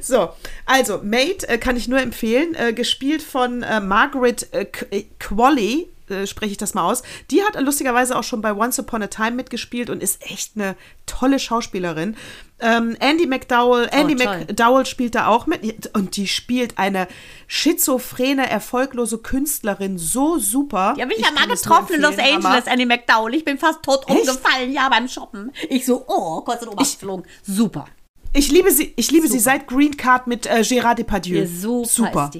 so, 0.00 0.30
also 0.66 1.00
Maid 1.02 1.44
äh, 1.48 1.58
kann 1.58 1.76
ich 1.76 1.88
nur 1.88 2.00
empfehlen, 2.00 2.54
äh, 2.54 2.72
gespielt 2.74 3.22
von 3.22 3.62
äh, 3.62 3.80
Margaret 3.80 4.52
äh, 4.52 4.66
äh, 4.90 5.04
Qualley, 5.18 5.88
äh, 6.10 6.26
spreche 6.26 6.52
ich 6.52 6.58
das 6.58 6.74
mal 6.74 6.84
aus. 6.84 7.02
Die 7.30 7.42
hat 7.42 7.60
lustigerweise 7.60 8.16
auch 8.16 8.24
schon 8.24 8.42
bei 8.42 8.52
Once 8.54 8.78
Upon 8.78 9.02
a 9.02 9.06
Time 9.06 9.32
mitgespielt 9.32 9.90
und 9.90 10.02
ist 10.02 10.22
echt 10.30 10.52
eine 10.54 10.76
tolle 11.06 11.38
Schauspielerin. 11.38 12.16
Ähm, 12.58 12.96
Andy 13.00 13.26
McDowell, 13.26 13.88
oh, 13.92 13.94
Andy 13.94 14.14
oh, 14.14 14.24
McDowell 14.24 14.86
spielt 14.86 15.14
da 15.14 15.26
auch 15.26 15.46
mit 15.46 15.90
und 15.94 16.16
die 16.16 16.26
spielt 16.26 16.78
eine 16.78 17.06
schizophrene, 17.46 18.48
erfolglose 18.48 19.18
Künstlerin 19.18 19.98
so 19.98 20.38
super. 20.38 20.94
Die 20.96 21.02
habe 21.02 21.12
ich, 21.12 21.20
ja 21.20 21.30
mal 21.32 21.46
getroffen 21.46 21.96
in 21.96 22.00
Los 22.00 22.18
Angeles, 22.18 22.66
Andy 22.66 22.86
McDowell. 22.86 23.34
Ich 23.34 23.44
bin 23.44 23.58
fast 23.58 23.82
tot 23.82 24.08
echt? 24.08 24.20
umgefallen, 24.20 24.72
ja, 24.72 24.88
beim 24.88 25.06
Shoppen. 25.06 25.52
Ich 25.68 25.84
so, 25.84 26.04
oh, 26.06 26.40
kurz 26.40 26.62
in 26.62 26.68
Oberst 26.68 26.98
geflogen. 26.98 27.26
Super. 27.42 27.86
Ich 28.32 28.50
liebe 28.50 28.70
sie, 28.70 28.94
ich 28.96 29.10
liebe 29.10 29.28
sie 29.28 29.38
seit 29.38 29.66
Green 29.66 29.96
Card 29.96 30.26
mit 30.26 30.46
äh, 30.46 30.60
Gérard 30.60 30.96
Depardieu. 30.96 31.40
Ja, 31.40 31.46
super. 31.46 31.86
super. 31.86 32.30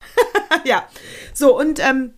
ja. 0.64 0.86
So, 1.32 1.58
und 1.58 1.78
ähm, 1.78 2.12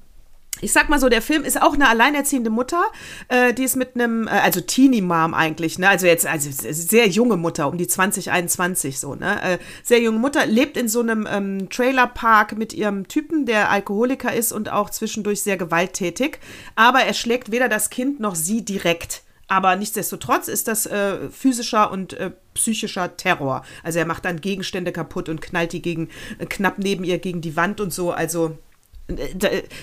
ich 0.60 0.72
sag 0.72 0.88
mal 0.88 0.98
so, 0.98 1.08
der 1.08 1.22
Film 1.22 1.44
ist 1.44 1.60
auch 1.60 1.74
eine 1.74 1.88
alleinerziehende 1.88 2.50
Mutter, 2.50 2.82
äh, 3.28 3.52
die 3.54 3.64
ist 3.64 3.76
mit 3.76 3.94
einem, 3.94 4.26
äh, 4.26 4.30
also 4.30 4.60
Teenie-Mom 4.60 5.34
eigentlich, 5.34 5.78
ne? 5.78 5.88
Also 5.88 6.06
jetzt, 6.06 6.26
also 6.26 6.50
sehr 6.50 7.08
junge 7.08 7.36
Mutter, 7.36 7.68
um 7.68 7.78
die 7.78 7.86
20, 7.86 8.30
21 8.30 8.98
so, 8.98 9.14
ne? 9.14 9.42
Äh, 9.42 9.58
sehr 9.82 10.00
junge 10.00 10.18
Mutter, 10.18 10.46
lebt 10.46 10.76
in 10.76 10.88
so 10.88 11.00
einem 11.00 11.26
ähm, 11.30 11.68
Trailerpark 11.70 12.56
mit 12.56 12.72
ihrem 12.72 13.08
Typen, 13.08 13.46
der 13.46 13.70
Alkoholiker 13.70 14.32
ist 14.32 14.52
und 14.52 14.70
auch 14.70 14.90
zwischendurch 14.90 15.42
sehr 15.42 15.56
gewalttätig. 15.56 16.38
Aber 16.74 17.00
er 17.00 17.14
schlägt 17.14 17.50
weder 17.50 17.68
das 17.68 17.90
Kind 17.90 18.20
noch 18.20 18.34
sie 18.34 18.64
direkt. 18.64 19.22
Aber 19.48 19.76
nichtsdestotrotz 19.76 20.46
ist 20.46 20.68
das 20.68 20.84
äh, 20.84 21.30
physischer 21.30 21.90
und 21.90 22.12
äh, 22.12 22.32
psychischer 22.52 23.16
Terror. 23.16 23.64
Also 23.82 23.98
er 23.98 24.04
macht 24.04 24.26
dann 24.26 24.42
Gegenstände 24.42 24.92
kaputt 24.92 25.30
und 25.30 25.40
knallt 25.40 25.72
die 25.72 25.80
gegen, 25.80 26.10
äh, 26.38 26.44
knapp 26.44 26.78
neben 26.78 27.02
ihr 27.02 27.18
gegen 27.18 27.40
die 27.40 27.56
Wand 27.56 27.80
und 27.80 27.92
so. 27.92 28.12
Also 28.12 28.58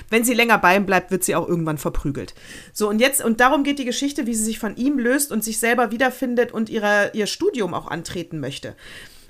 wenn 0.10 0.24
sie 0.24 0.34
länger 0.34 0.58
bei 0.60 0.76
ihm 0.76 0.86
bleibt, 0.86 1.10
wird 1.12 1.24
sie 1.24 1.36
auch 1.36 1.48
irgendwann 1.48 1.78
verprügelt. 1.78 2.36
So, 2.74 2.90
und 2.90 3.00
jetzt, 3.00 3.24
und 3.24 3.40
darum 3.40 3.64
geht 3.64 3.80
die 3.80 3.86
Geschichte, 3.86 4.28
wie 4.28 4.36
sie 4.36 4.44
sich 4.44 4.60
von 4.60 4.76
ihm 4.76 5.00
löst 5.00 5.32
und 5.32 5.44
sich 5.44 5.60
selber 5.60 5.92
wiederfindet 5.92 6.52
und 6.52 6.70
ihre, 6.70 7.12
ihr 7.14 7.26
Studium 7.26 7.74
auch 7.74 7.88
antreten 7.88 8.40
möchte. 8.40 8.76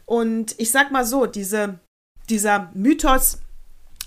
Und 0.05 0.55
ich 0.57 0.71
sag 0.71 0.91
mal 0.91 1.05
so, 1.05 1.25
diese, 1.25 1.79
dieser 2.29 2.71
Mythos, 2.73 3.39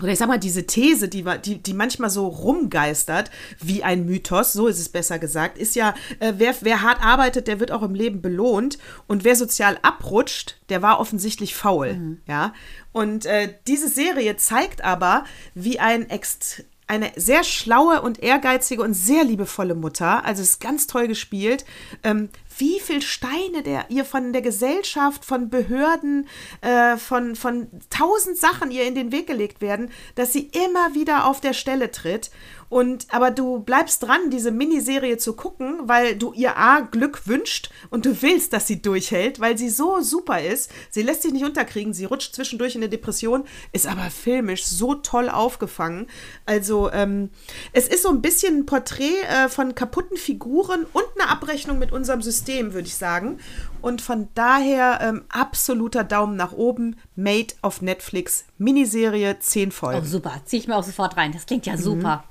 oder 0.01 0.13
ich 0.13 0.19
sag 0.19 0.29
mal, 0.29 0.39
diese 0.39 0.67
These, 0.67 1.09
die, 1.09 1.25
die, 1.45 1.63
die 1.63 1.75
manchmal 1.75 2.11
so 2.11 2.29
rumgeistert, 2.29 3.31
wie 3.61 3.83
ein 3.83 4.05
Mythos, 4.05 4.53
so 4.53 4.69
ist 4.69 4.79
es 4.79 4.89
besser 4.89 5.19
gesagt, 5.19 5.59
ist 5.59 5.75
ja, 5.75 5.95
äh, 6.21 6.35
wer, 6.37 6.55
wer 6.61 6.83
hart 6.83 7.03
arbeitet, 7.03 7.49
der 7.49 7.59
wird 7.59 7.73
auch 7.73 7.83
im 7.83 7.95
Leben 7.95 8.23
belohnt. 8.23 8.79
Und 9.07 9.25
wer 9.25 9.35
sozial 9.35 9.79
abrutscht, 9.83 10.57
der 10.69 10.83
war 10.83 11.01
offensichtlich 11.01 11.55
faul. 11.55 11.95
Mhm. 11.95 12.21
Ja. 12.27 12.55
Und 12.93 13.27
äh, 13.27 13.55
diese 13.67 13.89
Serie 13.89 14.37
zeigt 14.37 14.85
aber, 14.85 15.25
wie 15.55 15.81
ein 15.81 16.09
ext 16.09 16.65
eine 16.89 17.13
sehr 17.17 17.45
schlaue 17.45 18.01
und 18.01 18.23
ehrgeizige 18.23 18.83
und 18.83 18.95
sehr 18.95 19.23
liebevolle 19.23 19.75
Mutter. 19.75 20.25
Also 20.25 20.43
ist 20.43 20.59
ganz 20.59 20.87
toll 20.87 21.07
gespielt. 21.07 21.67
Ähm, 22.03 22.31
wie 22.59 22.81
viel 22.81 23.03
Steine 23.03 23.62
der 23.62 23.87
ihr 23.88 24.05
von 24.05 24.33
der 24.33 24.42
Gesellschaft, 24.42 25.25
von 25.25 25.49
Behörden, 25.49 26.29
äh, 26.61 26.97
von, 26.97 27.37
von 27.37 27.68
tausend 27.90 28.37
Sachen 28.37 28.71
ihr 28.71 28.85
in 28.85 28.94
den 28.94 29.12
Weg 29.12 29.27
gelegt 29.27 29.61
werden, 29.61 29.90
dass 30.14 30.33
sie 30.33 30.51
immer 30.53 30.94
wieder 30.94 31.27
auf 31.27 31.40
der 31.40 31.53
Stelle 31.53 31.90
tritt. 31.90 32.31
Und 32.69 33.07
aber 33.11 33.31
du 33.31 33.61
bleibst 33.61 34.03
dran, 34.03 34.31
diese 34.31 34.51
Miniserie 34.51 35.17
zu 35.17 35.35
gucken, 35.35 35.81
weil 35.85 36.17
du 36.17 36.33
ihr 36.33 36.57
A 36.57 36.81
Glück 36.81 37.27
wünscht 37.27 37.71
und 37.91 38.05
du 38.05 38.23
willst, 38.23 38.53
dass 38.53 38.67
sie 38.67 38.83
durchhält, 38.83 39.41
weil 39.41 39.57
sie 39.57 39.71
so 39.71 40.01
super 40.01 40.43
ist. 40.43 40.71
Sie 40.91 41.03
lässt 41.03 41.23
sich 41.23 41.33
nicht 41.33 41.45
unterkriegen, 41.45 41.95
sie 41.95 42.05
rutscht 42.05 42.35
zwischendurch 42.35 42.75
in 42.75 42.83
eine 42.83 42.91
Depression, 42.91 43.45
ist 43.73 43.87
aber 43.87 44.11
filmisch 44.11 44.65
so 44.65 44.95
toll 44.95 45.29
aufgefangen. 45.29 46.07
Also 46.45 46.91
ähm, 46.93 47.31
es 47.73 47.89
ist 47.89 48.03
so 48.03 48.11
ein 48.11 48.23
bisschen 48.23 48.59
ein 48.59 48.67
Porträt 48.67 49.23
äh, 49.23 49.49
von 49.49 49.75
kaputten 49.75 50.17
Figuren 50.17 50.85
und 50.93 51.05
eine 51.19 51.31
Abrechnung 51.31 51.79
mit 51.79 51.93
unserem 51.93 52.23
System, 52.23 52.75
würde 52.75 52.89
ich 52.89 52.97
sagen. 52.97 53.39
Und 53.81 54.03
von 54.03 54.29
daher 54.35 54.99
ähm, 55.01 55.25
absoluter 55.29 56.05
Daumen 56.05 56.37
nach 56.37 56.53
oben. 56.53 56.97
Made 57.17 57.55
auf 57.63 57.83
Netflix, 57.83 58.45
Miniserie, 58.59 59.39
10 59.39 59.73
Folgen. 59.73 60.01
Oh, 60.03 60.05
super. 60.05 60.41
Zieh 60.45 60.59
ich 60.59 60.69
mir 60.69 60.77
auch 60.77 60.85
sofort 60.85 61.17
rein. 61.17 61.33
Das 61.33 61.47
klingt 61.47 61.67
ja 61.67 61.77
super. 61.77 62.25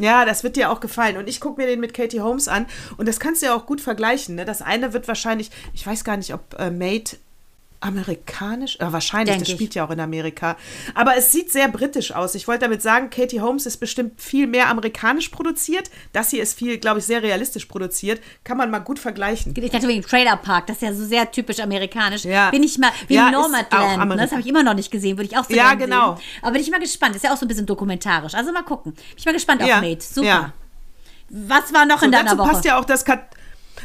Ja, 0.00 0.24
das 0.24 0.44
wird 0.44 0.56
dir 0.56 0.70
auch 0.70 0.80
gefallen. 0.80 1.16
Und 1.16 1.28
ich 1.28 1.40
gucke 1.40 1.60
mir 1.60 1.66
den 1.66 1.80
mit 1.80 1.94
Katie 1.94 2.20
Holmes 2.20 2.48
an. 2.48 2.66
Und 2.96 3.08
das 3.08 3.18
kannst 3.20 3.42
du 3.42 3.46
ja 3.46 3.54
auch 3.54 3.66
gut 3.66 3.80
vergleichen. 3.80 4.34
Ne? 4.34 4.44
Das 4.44 4.62
eine 4.62 4.92
wird 4.92 5.08
wahrscheinlich, 5.08 5.50
ich 5.72 5.86
weiß 5.86 6.04
gar 6.04 6.16
nicht, 6.16 6.34
ob 6.34 6.54
äh, 6.58 6.70
Made 6.70 7.16
amerikanisch? 7.80 8.78
Ja, 8.80 8.92
wahrscheinlich, 8.92 9.30
Denk 9.34 9.40
das 9.40 9.48
ich. 9.48 9.54
spielt 9.54 9.74
ja 9.74 9.84
auch 9.86 9.90
in 9.90 10.00
Amerika. 10.00 10.56
Aber 10.94 11.16
es 11.16 11.32
sieht 11.32 11.50
sehr 11.52 11.68
britisch 11.68 12.12
aus. 12.12 12.34
Ich 12.34 12.48
wollte 12.48 12.60
damit 12.66 12.82
sagen, 12.82 13.10
Katie 13.10 13.40
Holmes 13.40 13.66
ist 13.66 13.76
bestimmt 13.78 14.20
viel 14.20 14.46
mehr 14.46 14.68
amerikanisch 14.68 15.28
produziert. 15.28 15.90
Das 16.12 16.30
hier 16.30 16.42
ist 16.42 16.58
viel, 16.58 16.78
glaube 16.78 16.98
ich, 17.00 17.04
sehr 17.06 17.22
realistisch 17.22 17.66
produziert. 17.66 18.20
Kann 18.44 18.56
man 18.56 18.70
mal 18.70 18.78
gut 18.80 18.98
vergleichen. 18.98 19.54
Ich 19.56 19.70
dachte 19.70 19.88
wegen 19.88 20.02
Trailer 20.02 20.36
Park, 20.36 20.66
das 20.68 20.76
ist 20.76 20.82
ja 20.82 20.94
so 20.94 21.04
sehr 21.04 21.30
typisch 21.30 21.60
amerikanisch. 21.60 22.24
Ja. 22.24 22.50
Bin 22.50 22.62
ich 22.62 22.78
mal, 22.78 22.90
wie 23.08 23.14
Ja, 23.14 23.30
Nomadland, 23.30 24.08
ne? 24.08 24.16
Das 24.16 24.30
habe 24.32 24.40
ich 24.40 24.46
immer 24.46 24.62
noch 24.62 24.74
nicht 24.74 24.90
gesehen, 24.90 25.16
würde 25.18 25.28
ich 25.30 25.36
auch 25.36 25.44
so 25.44 25.54
Ja, 25.54 25.74
genau. 25.74 26.16
Sehen. 26.16 26.24
Aber 26.42 26.52
bin 26.52 26.62
ich 26.62 26.70
mal 26.70 26.80
gespannt, 26.80 27.16
ist 27.16 27.24
ja 27.24 27.32
auch 27.32 27.36
so 27.36 27.44
ein 27.44 27.48
bisschen 27.48 27.66
dokumentarisch. 27.66 28.34
Also 28.34 28.52
mal 28.52 28.62
gucken. 28.62 28.92
Bin 28.94 29.02
ich 29.16 29.24
mal 29.26 29.32
gespannt 29.32 29.62
auf 29.62 29.68
Ja, 29.68 29.80
Made. 29.80 30.00
Super. 30.00 30.26
ja. 30.26 30.52
Was 31.28 31.72
war 31.74 31.86
noch 31.86 31.98
So, 32.00 32.06
in 32.06 32.12
deiner 32.12 32.24
dazu 32.30 32.38
Woche? 32.38 32.50
passt 32.50 32.64
ja 32.64 32.78
auch 32.78 32.84
das 32.84 33.04
Kat 33.04 33.26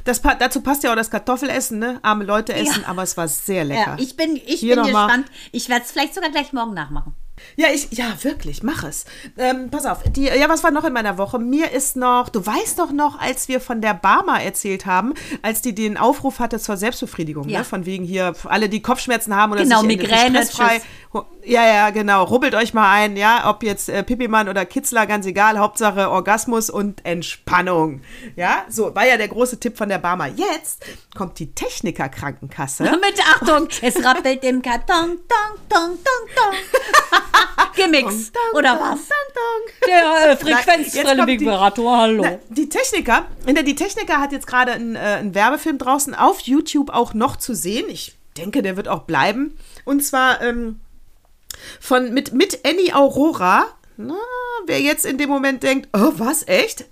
das, 0.04 0.20
pa- 0.22 0.36
dazu 0.36 0.62
passt 0.62 0.84
ja 0.84 0.92
auch 0.92 0.96
das 0.96 1.10
Kartoffelessen, 1.12 1.80
ne? 1.80 2.00
Arme 2.02 2.24
Leute 2.24 2.54
essen, 2.54 2.84
aber 2.86 3.04
es 3.04 3.18
war 3.18 3.28
sehr 3.28 3.64
lecker. 3.64 3.92
ja, 3.92 3.98
ich 4.00 4.16
bin, 4.18 4.36
ich 4.36 4.60
Hier 4.62 4.76
bin 4.82 4.92
mal. 4.92 5.06
gespannt. 5.08 5.28
Ich 5.52 5.70
werde 5.70 5.84
es 5.86 5.92
vielleicht 5.92 6.14
sogar 6.16 6.30
gleich 6.32 6.54
morgen 6.54 6.74
nachmachen. 6.74 7.14
Ja, 7.56 7.68
ich, 7.74 7.88
ja, 7.92 8.06
wirklich, 8.22 8.64
mach 8.64 8.84
es. 8.84 9.06
Ähm, 9.38 9.70
pass 9.70 9.86
auf, 9.86 10.00
die, 10.04 10.26
ja, 10.26 10.48
was 10.50 10.64
war 10.64 10.72
noch 10.72 10.84
in 10.86 10.94
meiner 10.94 11.18
Woche? 11.18 11.38
Mir 11.40 11.72
ist 11.72 11.96
noch, 11.96 12.30
du 12.30 12.46
weißt 12.46 12.80
doch 12.80 12.92
noch, 12.92 13.20
als 13.20 13.48
wir 13.48 13.60
von 13.62 13.82
der 13.82 13.94
Barmer 13.94 14.42
erzählt 14.42 14.86
haben, 14.86 15.14
als 15.42 15.62
die 15.62 15.76
den 15.76 15.98
Aufruf 15.98 16.40
hatte 16.40 16.60
zur 16.60 16.78
Selbstbefriedigung, 16.78 17.50
Ja. 17.50 17.60
ne? 17.60 17.66
Von 17.66 17.86
wegen 17.86 18.06
hier, 18.06 18.34
alle, 18.46 18.70
die 18.70 18.82
Kopfschmerzen 18.82 19.36
haben 19.36 19.52
oder 19.52 19.64
Genau, 19.64 19.80
sich 19.80 19.88
Migräne, 19.88 20.44
stressfrei. 20.44 20.80
tschüss. 20.80 21.24
Ja, 21.44 21.66
ja, 21.66 21.90
genau. 21.90 22.24
Rubbelt 22.24 22.56
euch 22.56 22.74
mal 22.74 22.90
ein, 22.94 23.18
ja, 23.18 23.50
ob 23.50 23.64
jetzt 23.64 23.90
äh, 23.90 24.02
Pipimann 24.04 24.48
oder 24.48 24.64
Kitzler, 24.66 25.06
ganz 25.08 25.26
egal. 25.26 25.58
Hauptsache 25.60 26.10
Orgasmus 26.10 26.70
und 26.70 27.04
Entspannung. 27.06 28.02
Ja, 28.38 28.64
so 28.70 28.96
war 28.96 29.06
ja 29.06 29.18
der 29.18 29.28
große 29.28 29.60
Tipp 29.60 29.78
von 29.78 29.90
der 29.90 29.98
Barmer. 29.98 30.28
Jetzt 30.28 30.86
kommt 31.18 31.38
die 31.40 31.54
Techniker-Krankenkasse. 31.54 32.84
Mit 32.84 33.20
Achtung, 33.34 33.68
es 33.82 34.04
rappelt 34.06 34.44
im 34.46 34.62
Karton, 34.62 35.18
dong, 35.28 35.58
dong, 35.68 35.98
dong, 35.98 36.30
dong. 36.36 36.54
Gimmicks, 37.76 38.32
Dong, 38.32 38.60
oder 38.60 38.80
was? 38.80 39.00
Der 39.86 40.32
äh, 40.32 40.36
Vibrator, 41.28 41.98
hallo. 41.98 42.24
Na, 42.24 42.40
die 42.50 42.70
Techniker, 42.70 43.28
in 43.46 43.56
der 43.56 43.64
die 43.64 43.76
Techniker 43.76 44.20
hat 44.20 44.32
jetzt 44.32 44.48
gerade 44.48 44.74
einen, 44.74 44.96
äh, 44.96 45.00
einen 45.00 45.36
Werbefilm 45.36 45.78
draußen 45.78 46.14
auf 46.14 46.42
YouTube 46.42 46.90
auch 46.92 47.14
noch 47.14 47.38
zu 47.38 47.56
sehen. 47.56 47.86
Ich 47.90 48.18
denke, 48.38 48.62
der 48.62 48.78
wird 48.78 48.88
auch 48.88 49.04
bleiben. 49.04 49.58
Und 49.86 50.04
zwar 50.04 50.42
ähm, 50.42 50.80
von 51.80 52.14
mit, 52.14 52.34
mit 52.34 52.66
Annie 52.66 52.96
Aurora. 52.96 53.66
Na, 53.98 54.16
wer 54.66 54.80
jetzt 54.80 55.06
in 55.06 55.18
dem 55.18 55.30
Moment 55.30 55.64
denkt, 55.64 55.90
oh, 55.94 56.14
was, 56.16 56.48
echt? 56.48 56.86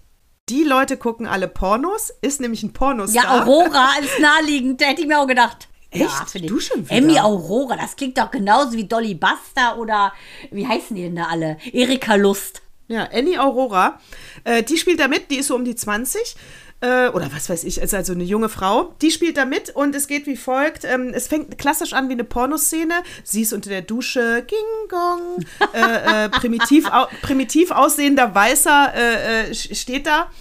Die 0.50 0.64
Leute 0.64 0.98
gucken 0.98 1.28
alle 1.28 1.48
Pornos, 1.48 2.12
ist 2.22 2.42
nämlich 2.42 2.64
ein 2.64 2.74
Pornostar. 2.74 3.24
Ja, 3.24 3.44
Aurora 3.44 3.92
ist 4.02 4.20
naheliegend, 4.20 4.82
hätte 4.84 5.02
ich 5.02 5.08
mir 5.08 5.20
auch 5.20 5.28
gedacht. 5.28 5.69
Ja, 5.94 6.06
Echt? 6.06 6.36
ich. 6.36 6.46
Du 6.46 6.60
schon 6.60 6.86
wieder? 6.86 6.96
Emmy 6.96 7.20
Aurora, 7.20 7.76
das 7.76 7.96
klingt 7.96 8.18
doch 8.18 8.30
genauso 8.30 8.74
wie 8.74 8.86
Dolly 8.86 9.16
Buster 9.16 9.78
oder 9.78 10.14
wie 10.52 10.68
heißen 10.68 10.96
die 10.96 11.04
denn 11.04 11.16
da 11.16 11.26
alle? 11.26 11.58
Erika 11.72 12.16
Lust. 12.16 12.62
Ja, 12.88 13.08
Annie 13.14 13.40
Aurora, 13.40 14.00
äh, 14.44 14.64
die 14.64 14.76
spielt 14.78 15.00
da 15.00 15.08
mit, 15.08 15.30
die 15.30 15.38
ist 15.38 15.48
so 15.48 15.56
um 15.56 15.64
die 15.64 15.76
20. 15.76 16.36
Äh, 16.82 17.10
oder 17.10 17.30
was 17.34 17.50
weiß 17.50 17.66
ich, 17.66 17.80
ist 17.80 17.94
also 17.94 18.14
eine 18.14 18.24
junge 18.24 18.48
Frau. 18.48 18.96
Die 19.02 19.12
spielt 19.12 19.36
da 19.36 19.44
mit 19.44 19.70
und 19.72 19.94
es 19.96 20.08
geht 20.08 20.28
wie 20.28 20.38
folgt. 20.38 20.86
Ähm, 20.86 21.12
es 21.14 21.28
fängt 21.28 21.58
klassisch 21.58 21.92
an 21.92 22.08
wie 22.08 22.14
eine 22.14 22.24
Pornoszene. 22.24 23.04
Sie 23.24 23.42
ist 23.42 23.52
unter 23.52 23.70
der 23.70 23.82
Dusche, 23.82 24.46
Ging 24.48 24.58
Gong, 24.90 25.46
äh, 25.74 26.26
äh, 26.26 26.30
primitiv, 26.30 26.86
au 26.90 27.08
primitiv 27.22 27.72
aussehender 27.72 28.34
Weißer 28.34 28.94
äh, 28.96 29.50
äh, 29.50 29.54
steht 29.54 30.08
da. 30.08 30.32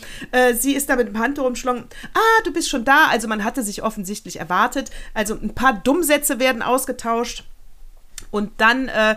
Sie 0.57 0.75
ist 0.75 0.89
da 0.89 0.97
mit 0.97 1.09
dem 1.09 1.19
Handtuch 1.19 1.45
umschlungen. 1.45 1.85
Ah, 2.15 2.43
du 2.45 2.53
bist 2.53 2.69
schon 2.69 2.85
da. 2.85 3.07
Also 3.11 3.27
man 3.27 3.43
hatte 3.45 3.63
sich 3.63 3.83
offensichtlich 3.83 4.39
erwartet. 4.39 4.91
Also 5.15 5.35
ein 5.35 5.55
paar 5.55 5.73
Dummsätze 5.73 6.39
werden 6.39 6.63
ausgetauscht. 6.63 7.45
Und 8.31 8.53
dann 8.59 8.89
äh, 8.89 9.17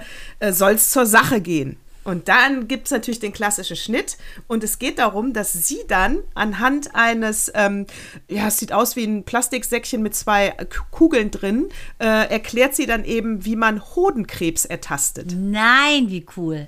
soll 0.52 0.74
es 0.74 0.92
zur 0.92 1.06
Sache 1.06 1.42
gehen. 1.42 1.78
Und 2.04 2.28
dann 2.30 2.68
gibt 2.68 2.86
es 2.88 2.92
natürlich 2.92 3.20
den 3.20 3.32
klassischen 3.34 3.76
Schnitt. 3.76 4.18
Und 4.48 4.64
es 4.64 4.80
geht 4.80 4.98
darum, 4.98 5.34
dass 5.34 5.54
sie 5.54 5.82
dann 5.88 6.20
anhand 6.34 6.96
eines, 6.96 7.52
ähm, 7.54 7.86
ja, 8.28 8.48
es 8.48 8.58
sieht 8.58 8.74
aus 8.74 8.96
wie 8.96 9.04
ein 9.06 9.24
Plastiksäckchen 9.24 10.02
mit 10.02 10.16
zwei 10.16 10.56
Kugeln 10.90 11.30
drin, 11.32 11.70
äh, 12.00 12.06
erklärt 12.30 12.76
sie 12.76 12.88
dann 12.88 13.06
eben, 13.06 13.46
wie 13.46 13.56
man 13.56 13.82
Hodenkrebs 13.96 14.66
ertastet. 14.66 15.32
Nein, 15.36 16.10
wie 16.10 16.26
cool. 16.38 16.68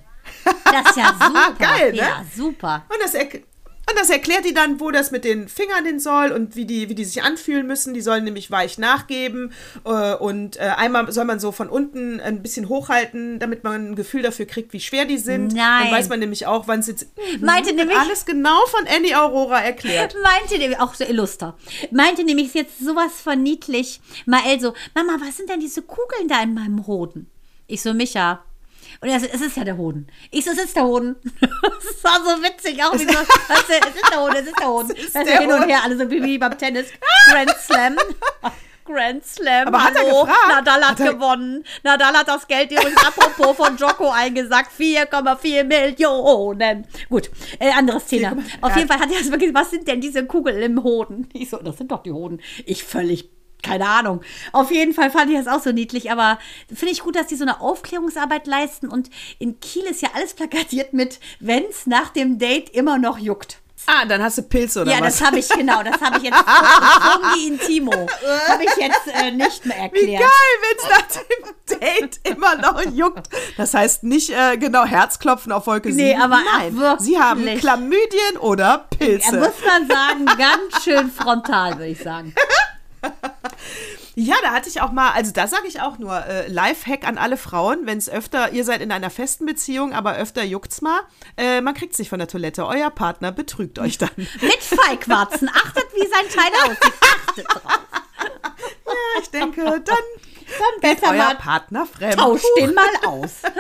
Das 0.66 0.92
ist 0.92 0.98
ja 0.98 1.16
super. 1.20 1.54
Geil, 1.60 1.92
ne? 1.94 1.98
Ja, 1.98 2.24
super. 2.36 2.86
Und 2.90 2.98
das, 3.02 3.14
erk- 3.16 3.42
und 3.90 4.00
das 4.00 4.10
erklärt 4.10 4.46
die 4.46 4.54
dann, 4.54 4.80
wo 4.80 4.92
das 4.92 5.12
mit 5.12 5.24
den 5.26 5.48
Fingern 5.50 5.86
hin 5.86 6.00
soll 6.00 6.32
und 6.32 6.56
wie 6.56 6.66
die, 6.66 6.88
wie 6.90 6.96
die 6.96 7.04
sich 7.06 7.22
anfühlen 7.22 7.68
müssen. 7.68 7.94
Die 7.94 8.02
sollen 8.02 8.24
nämlich 8.24 8.50
weich 8.50 8.78
nachgeben. 8.78 9.52
Äh, 9.86 10.16
und 10.16 10.58
äh, 10.58 10.62
einmal 10.78 11.12
soll 11.12 11.26
man 11.26 11.40
so 11.40 11.52
von 11.52 11.70
unten 11.70 12.20
ein 12.22 12.42
bisschen 12.42 12.70
hochhalten, 12.70 13.40
damit 13.40 13.64
man 13.64 13.92
ein 13.92 13.96
Gefühl 13.96 14.22
dafür 14.22 14.46
kriegt, 14.46 14.72
wie 14.74 14.80
schwer 14.80 15.06
die 15.06 15.18
sind. 15.18 15.54
Nein. 15.54 15.84
Dann 15.84 15.92
weiß 15.92 16.10
man 16.10 16.20
nämlich 16.20 16.46
auch, 16.48 16.68
wann 16.68 16.80
es 16.80 16.88
jetzt. 16.88 17.08
Meinte 17.42 17.74
nämlich- 17.74 17.98
Alles 17.98 18.26
genau 18.26 18.66
von 18.68 18.86
Annie 18.88 19.20
Aurora 19.20 19.60
erklärt. 19.62 20.16
Meinte 20.24 20.58
nämlich, 20.58 20.80
auch 20.80 20.94
so 20.94 21.04
illuster, 21.04 21.58
meinte 21.92 22.24
nämlich 22.24 22.48
ist 22.48 22.56
jetzt 22.56 22.80
sowas 22.80 23.12
von 23.22 23.42
niedlich. 23.44 24.00
Mael 24.26 24.60
so, 24.60 24.74
Mama, 24.96 25.18
was 25.26 25.38
sind 25.38 25.50
denn 25.50 25.60
diese 25.60 25.82
Kugeln 25.82 26.28
da 26.28 26.42
in 26.42 26.54
meinem 26.54 26.88
Hoden? 26.88 27.30
Ich 27.68 27.82
so, 27.82 27.94
Micha. 27.94 28.44
Und 29.04 29.10
er 29.10 29.20
so, 29.20 29.26
es 29.32 29.42
ist 29.42 29.58
ja 29.58 29.66
der 29.66 29.76
Hoden. 29.78 30.08
Ich 30.32 30.46
so, 30.46 30.52
es 30.52 30.58
ist 30.60 30.76
der 30.76 30.86
Hoden. 30.86 31.16
Das 31.42 32.04
war 32.04 32.20
so 32.24 32.42
witzig, 32.44 32.82
auch 32.84 32.94
wie 32.94 33.00
so, 33.00 33.08
weißt 33.08 33.70
du, 33.70 33.74
es 33.90 33.96
ist 33.96 34.10
der 34.12 34.22
Hoden, 34.22 34.36
es 34.36 34.48
ist 34.48 34.60
der 34.60 34.68
Hoden. 34.68 34.90
ist 34.96 35.16
Weißt 35.16 35.28
du, 35.30 35.38
hin 35.40 35.52
und 35.52 35.64
her, 35.68 35.80
alle 35.84 35.98
so 35.98 36.10
wie 36.10 36.38
beim 36.38 36.58
Tennis. 36.58 36.88
Grand 37.30 37.50
Slam. 37.62 37.98
Grand 38.86 39.26
Slam. 39.26 39.68
Aber 39.68 39.84
hat 39.84 39.96
er 39.96 40.02
hallo. 40.04 40.22
gefragt? 40.26 40.40
Nadal 40.50 40.82
hat, 40.82 40.90
Hat 40.92 41.00
er- 41.00 41.14
gewonnen. 41.14 41.64
Nadal 41.84 42.14
hat 42.14 42.28
das 42.28 42.48
Geld 42.48 42.72
übrigens 42.72 43.06
apropos 43.06 43.56
von 43.56 43.78
Joko 43.78 44.10
eingesagt. 44.12 44.72
4,4 44.78 45.64
Millionen. 45.64 46.86
Gut, 47.10 47.30
äh, 47.60 47.72
anderes 47.72 48.06
Thema. 48.06 48.36
Auf 48.62 48.76
jeden 48.76 48.88
Fall 48.90 49.00
hat 49.00 49.10
er 49.10 49.18
erstmal 49.18 49.40
gesagt, 49.40 49.56
was 49.58 49.72
sind 49.72 49.88
denn 49.88 50.02
diese 50.02 50.26
Kugeln 50.26 50.62
im 50.62 50.84
Hoden? 50.84 51.30
Ich 51.34 51.50
so, 51.50 51.58
das 51.58 51.78
sind 51.78 51.92
doch 51.92 52.04
die 52.04 52.12
Hoden. 52.12 52.42
Ich 52.66 52.84
völlig, 52.84 53.30
keine 53.64 53.88
Ahnung. 53.88 54.22
Auf 54.52 54.72
jeden 54.72 54.94
Fall 54.94 55.10
fand 55.10 55.32
ich 55.32 55.38
das 55.38 55.48
auch 55.48 55.64
so 55.64 55.72
niedlich, 55.72 56.12
aber 56.12 56.38
finde 56.68 56.92
ich 56.94 57.00
gut, 57.02 57.16
dass 57.16 57.28
die 57.28 57.36
so 57.36 57.44
eine 57.44 57.62
Aufklärungsarbeit 57.62 58.46
leisten 58.46 58.88
und 58.90 59.10
in 59.40 59.60
Kiel 59.60 59.84
ist 59.84 60.02
ja 60.02 60.10
alles 60.14 60.34
plakatiert 60.34 60.94
mit, 60.94 61.20
wenn's 61.40 61.88
nach 61.88 62.10
dem 62.10 62.38
Date 62.40 62.70
immer 62.70 62.98
noch 62.98 63.18
juckt. 63.18 63.60
Ah, 63.86 64.06
dann 64.06 64.24
hast 64.24 64.38
du 64.38 64.44
Pilze 64.44 64.84
oder 64.84 64.94
ja, 64.94 65.02
was? 65.02 65.18
das 65.18 65.28
habe 65.28 65.40
ich, 65.40 65.50
genau, 65.50 65.84
das 65.84 66.00
habe 66.00 66.18
ich 66.18 66.24
jetzt, 66.24 66.38
Fungi 66.38 67.48
Intimo, 67.48 67.92
habe 68.48 68.64
ich 68.64 68.76
jetzt 68.78 69.08
äh, 69.14 69.32
nicht 69.32 69.66
mehr 69.66 69.76
Wie 69.92 70.14
erklärt. 70.14 70.22
geil, 70.22 70.30
wenn 70.62 70.78
es 70.78 70.90
nach 70.90 71.22
dem 71.22 71.80
Date 71.82 72.20
immer 72.24 72.56
noch 72.56 72.82
juckt. 72.94 73.28
Das 73.58 73.74
heißt 73.74 74.04
nicht 74.04 74.30
äh, 74.30 74.56
genau 74.58 74.86
Herzklopfen 74.86 75.52
auf 75.52 75.68
Wolke 75.68 75.90
Nee, 75.90 76.12
7. 76.12 76.22
aber 76.22 76.40
Nein, 76.58 76.80
ach, 76.82 77.00
sie 77.02 77.20
haben 77.20 77.42
wirklich. 77.44 77.60
Chlamydien 77.60 78.38
oder 78.40 78.64
Ja, 78.64 78.78
Pilze. 78.98 79.38
muss 79.40 79.50
man 79.66 79.86
sagen, 79.90 80.26
ganz 80.28 80.84
schön 80.86 81.12
frontal, 81.12 81.72
würde 81.74 81.88
ich 81.88 82.00
sagen. 82.02 82.34
Ja, 84.16 84.36
da 84.44 84.52
hatte 84.52 84.70
ich 84.70 84.80
auch 84.80 84.92
mal, 84.92 85.12
also 85.12 85.32
da 85.32 85.48
sage 85.48 85.68
ich 85.68 85.82
auch 85.82 85.98
nur, 85.98 86.16
äh, 86.26 86.48
Lifehack 86.48 87.08
an 87.08 87.18
alle 87.18 87.36
Frauen, 87.36 87.88
wenn 87.88 87.98
es 87.98 88.10
öfter, 88.10 88.52
ihr 88.52 88.64
seid 88.64 88.82
in 88.82 88.92
einer 88.92 89.10
festen 89.10 89.48
Beziehung, 89.48 89.94
aber 89.94 90.18
öfter 90.18 90.44
juckt's 90.44 90.82
mal, 90.82 91.00
äh, 91.36 91.62
man 91.62 91.74
kriegt's 91.74 91.98
nicht 91.98 92.10
von 92.10 92.20
der 92.20 92.28
Toilette, 92.28 92.68
euer 92.68 92.92
Partner 92.92 93.32
betrügt 93.32 93.80
euch 93.80 93.98
dann. 93.98 94.12
Mit 94.16 94.62
Feigwarzen. 94.62 95.50
Achtet, 95.50 95.86
wie 95.96 96.08
sein 96.08 96.30
Teil 96.30 96.52
aussieht. 96.64 96.94
Achtet 97.28 97.48
drauf. 97.50 97.64
ja, 98.86 99.22
ich 99.22 99.30
denke, 99.32 99.82
dann 99.84 99.98
Dann 100.46 100.82
besser 100.96 101.12
euer 101.12 101.18
mal 101.26 101.36
Partner 101.36 101.86
fremd. 101.86 102.16
tauscht 102.18 102.46
den 102.60 102.74
mal 102.74 102.86
aus. 103.08 103.32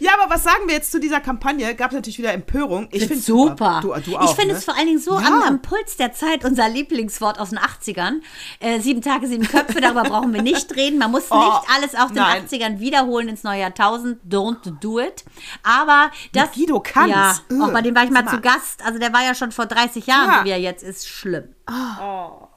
Ja, 0.00 0.12
aber 0.18 0.32
was 0.34 0.42
sagen 0.42 0.66
wir 0.68 0.74
jetzt 0.74 0.90
zu 0.90 0.98
dieser 1.00 1.20
Kampagne? 1.20 1.74
Gab 1.74 1.90
es 1.90 1.94
natürlich 1.94 2.18
wieder 2.18 2.32
Empörung. 2.32 2.88
Ich 2.92 3.06
finde 3.06 3.22
super. 3.22 3.80
super. 3.82 4.00
Du, 4.02 4.10
du 4.12 4.16
auch, 4.16 4.24
ich 4.30 4.36
finde 4.36 4.54
ne? 4.54 4.58
es 4.58 4.64
vor 4.64 4.74
allen 4.76 4.86
Dingen 4.86 4.98
so 4.98 5.18
Ja. 5.20 5.26
am, 5.26 5.42
am 5.42 5.62
Puls 5.62 5.96
der 5.98 6.12
Zeit, 6.14 6.44
unser 6.44 6.68
Lieblingswort 6.68 7.38
aus 7.38 7.50
den 7.50 7.58
80ern. 7.58 8.20
Äh, 8.60 8.80
sieben 8.80 9.02
Tage, 9.02 9.26
sieben 9.26 9.46
Köpfe, 9.46 9.80
darüber 9.80 10.02
brauchen 10.04 10.32
wir 10.32 10.40
nicht 10.42 10.74
reden. 10.76 10.98
Man 10.98 11.10
muss 11.10 11.24
Oh, 11.30 11.36
nicht 11.38 11.62
alles 11.76 11.94
aus 11.94 12.08
den 12.08 12.16
nein. 12.16 12.46
80ern 12.46 12.78
wiederholen 12.80 13.28
ins 13.28 13.42
neue 13.44 13.60
Jahrtausend. 13.60 14.18
Don't 14.26 14.78
do 14.80 14.98
it. 14.98 15.24
Aber 15.62 16.10
das. 16.32 16.52
Guido 16.52 16.80
Kanz. 16.80 17.10
Ja, 17.10 17.34
Ugh. 17.50 17.62
auch 17.64 17.72
bei 17.72 17.82
dem 17.82 17.94
war 17.94 18.04
ich 18.04 18.10
mal 18.10 18.24
Sag 18.24 18.30
zu 18.30 18.36
mal. 18.36 18.42
Gast. 18.42 18.82
Also 18.84 18.98
der 18.98 19.12
war 19.12 19.22
ja 19.22 19.34
schon 19.34 19.52
vor 19.52 19.66
30 19.66 20.06
Jahren, 20.06 20.28
Ja. 20.30 20.38
so 20.38 20.44
wie 20.46 20.50
er 20.50 20.60
jetzt 20.60 20.82
ist. 20.82 21.06
Schlimm. 21.06 21.54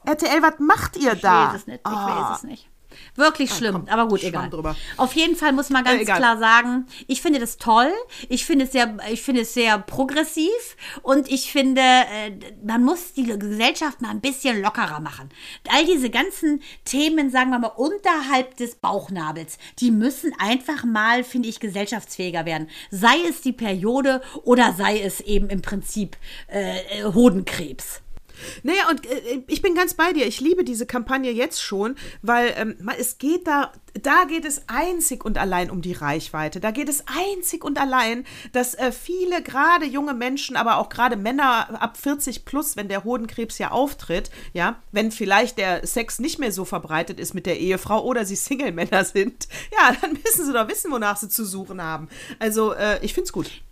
RTL, 0.06 0.42
was 0.42 0.58
macht 0.58 0.96
ihr 0.96 1.12
Ich 1.14 1.20
da? 1.20 1.48
weiß 1.48 1.60
es 1.60 1.66
nicht. 1.66 1.80
Ich 1.86 1.92
weiß 1.92 2.36
es 2.38 2.42
nicht. 2.44 2.68
Wirklich 3.16 3.52
schlimm, 3.52 3.72
komm, 3.74 3.88
aber 3.88 4.06
gut, 4.08 4.22
egal. 4.22 4.48
drüber. 4.50 4.76
Auf 4.96 5.14
jeden 5.14 5.34
Fall 5.34 5.52
muss 5.52 5.68
man 5.68 5.82
ganz 5.82 6.02
Äh, 6.02 6.04
klar 6.04 6.38
sagen, 6.38 6.86
ich 7.08 7.22
finde 7.22 7.40
das 7.40 7.56
toll. 7.56 7.90
Ich 8.28 8.44
finde 8.44 8.66
es 8.66 8.72
sehr, 8.72 8.96
ich 9.10 9.20
finde 9.22 9.40
es 9.40 9.52
sehr 9.52 9.78
progressiv 9.80 10.48
und 11.02 11.28
ich 11.28 11.50
finde, 11.50 11.80
äh, 11.80 12.30
man 12.64 12.84
muss 12.84 13.12
die 13.14 13.24
Gesellschaft 13.24 14.00
mal 14.00 14.10
ein 14.10 14.20
bisschen 14.20 14.62
lockerer 14.62 15.00
machen. 15.00 15.28
All 15.70 15.84
diese 15.86 16.08
ganzen 16.08 16.62
Themen, 16.84 17.30
sagen 17.30 17.50
wir 17.50 17.58
mal, 17.58 17.66
unterhalb 17.68 18.56
des 18.58 18.76
Bauchnabels, 18.76 19.58
die 19.80 19.90
müssen 19.90 20.32
einfach 20.38 20.84
mal, 20.84 21.24
finde 21.24 21.48
ich, 21.48 21.58
gesellschaftsfähiger 21.58 22.44
werden. 22.46 22.68
Sei 22.92 23.16
es 23.28 23.40
die 23.40 23.52
Periode 23.52 24.22
oder 24.44 24.72
sei 24.72 25.00
es 25.00 25.20
eben 25.20 25.50
im 25.50 25.62
Prinzip 25.62 26.16
äh, 26.48 26.78
äh, 27.00 27.04
Hodenkrebs. 27.12 28.02
Naja, 28.62 28.88
und 28.90 29.06
äh, 29.06 29.42
ich 29.46 29.62
bin 29.62 29.74
ganz 29.74 29.94
bei 29.94 30.12
dir. 30.12 30.26
Ich 30.26 30.40
liebe 30.40 30.64
diese 30.64 30.86
Kampagne 30.86 31.30
jetzt 31.30 31.62
schon, 31.62 31.96
weil 32.22 32.54
ähm, 32.56 32.90
es 32.98 33.18
geht 33.18 33.46
da, 33.46 33.72
da 34.00 34.24
geht 34.24 34.44
es 34.44 34.62
einzig 34.68 35.24
und 35.24 35.38
allein 35.38 35.70
um 35.70 35.82
die 35.82 35.92
Reichweite. 35.92 36.60
Da 36.60 36.70
geht 36.70 36.88
es 36.88 37.04
einzig 37.06 37.64
und 37.64 37.78
allein, 37.78 38.24
dass 38.52 38.74
äh, 38.74 38.92
viele, 38.92 39.42
gerade 39.42 39.86
junge 39.86 40.14
Menschen, 40.14 40.56
aber 40.56 40.78
auch 40.78 40.88
gerade 40.88 41.16
Männer 41.16 41.80
ab 41.80 41.96
40 41.96 42.44
plus, 42.44 42.76
wenn 42.76 42.88
der 42.88 43.04
Hodenkrebs 43.04 43.58
ja 43.58 43.70
auftritt, 43.70 44.30
ja, 44.52 44.82
wenn 44.92 45.10
vielleicht 45.10 45.58
der 45.58 45.86
Sex 45.86 46.18
nicht 46.18 46.38
mehr 46.38 46.52
so 46.52 46.64
verbreitet 46.64 47.20
ist 47.20 47.34
mit 47.34 47.46
der 47.46 47.58
Ehefrau 47.58 48.04
oder 48.04 48.24
sie 48.24 48.36
Single-Männer 48.36 49.04
sind, 49.04 49.48
ja, 49.72 49.96
dann 50.00 50.12
müssen 50.24 50.46
sie 50.46 50.52
doch 50.52 50.68
wissen, 50.68 50.90
wonach 50.90 51.16
sie 51.16 51.28
zu 51.28 51.44
suchen 51.44 51.82
haben. 51.82 52.08
Also, 52.38 52.72
äh, 52.72 52.98
ich 53.04 53.14
find's 53.14 53.32
gut. 53.32 53.62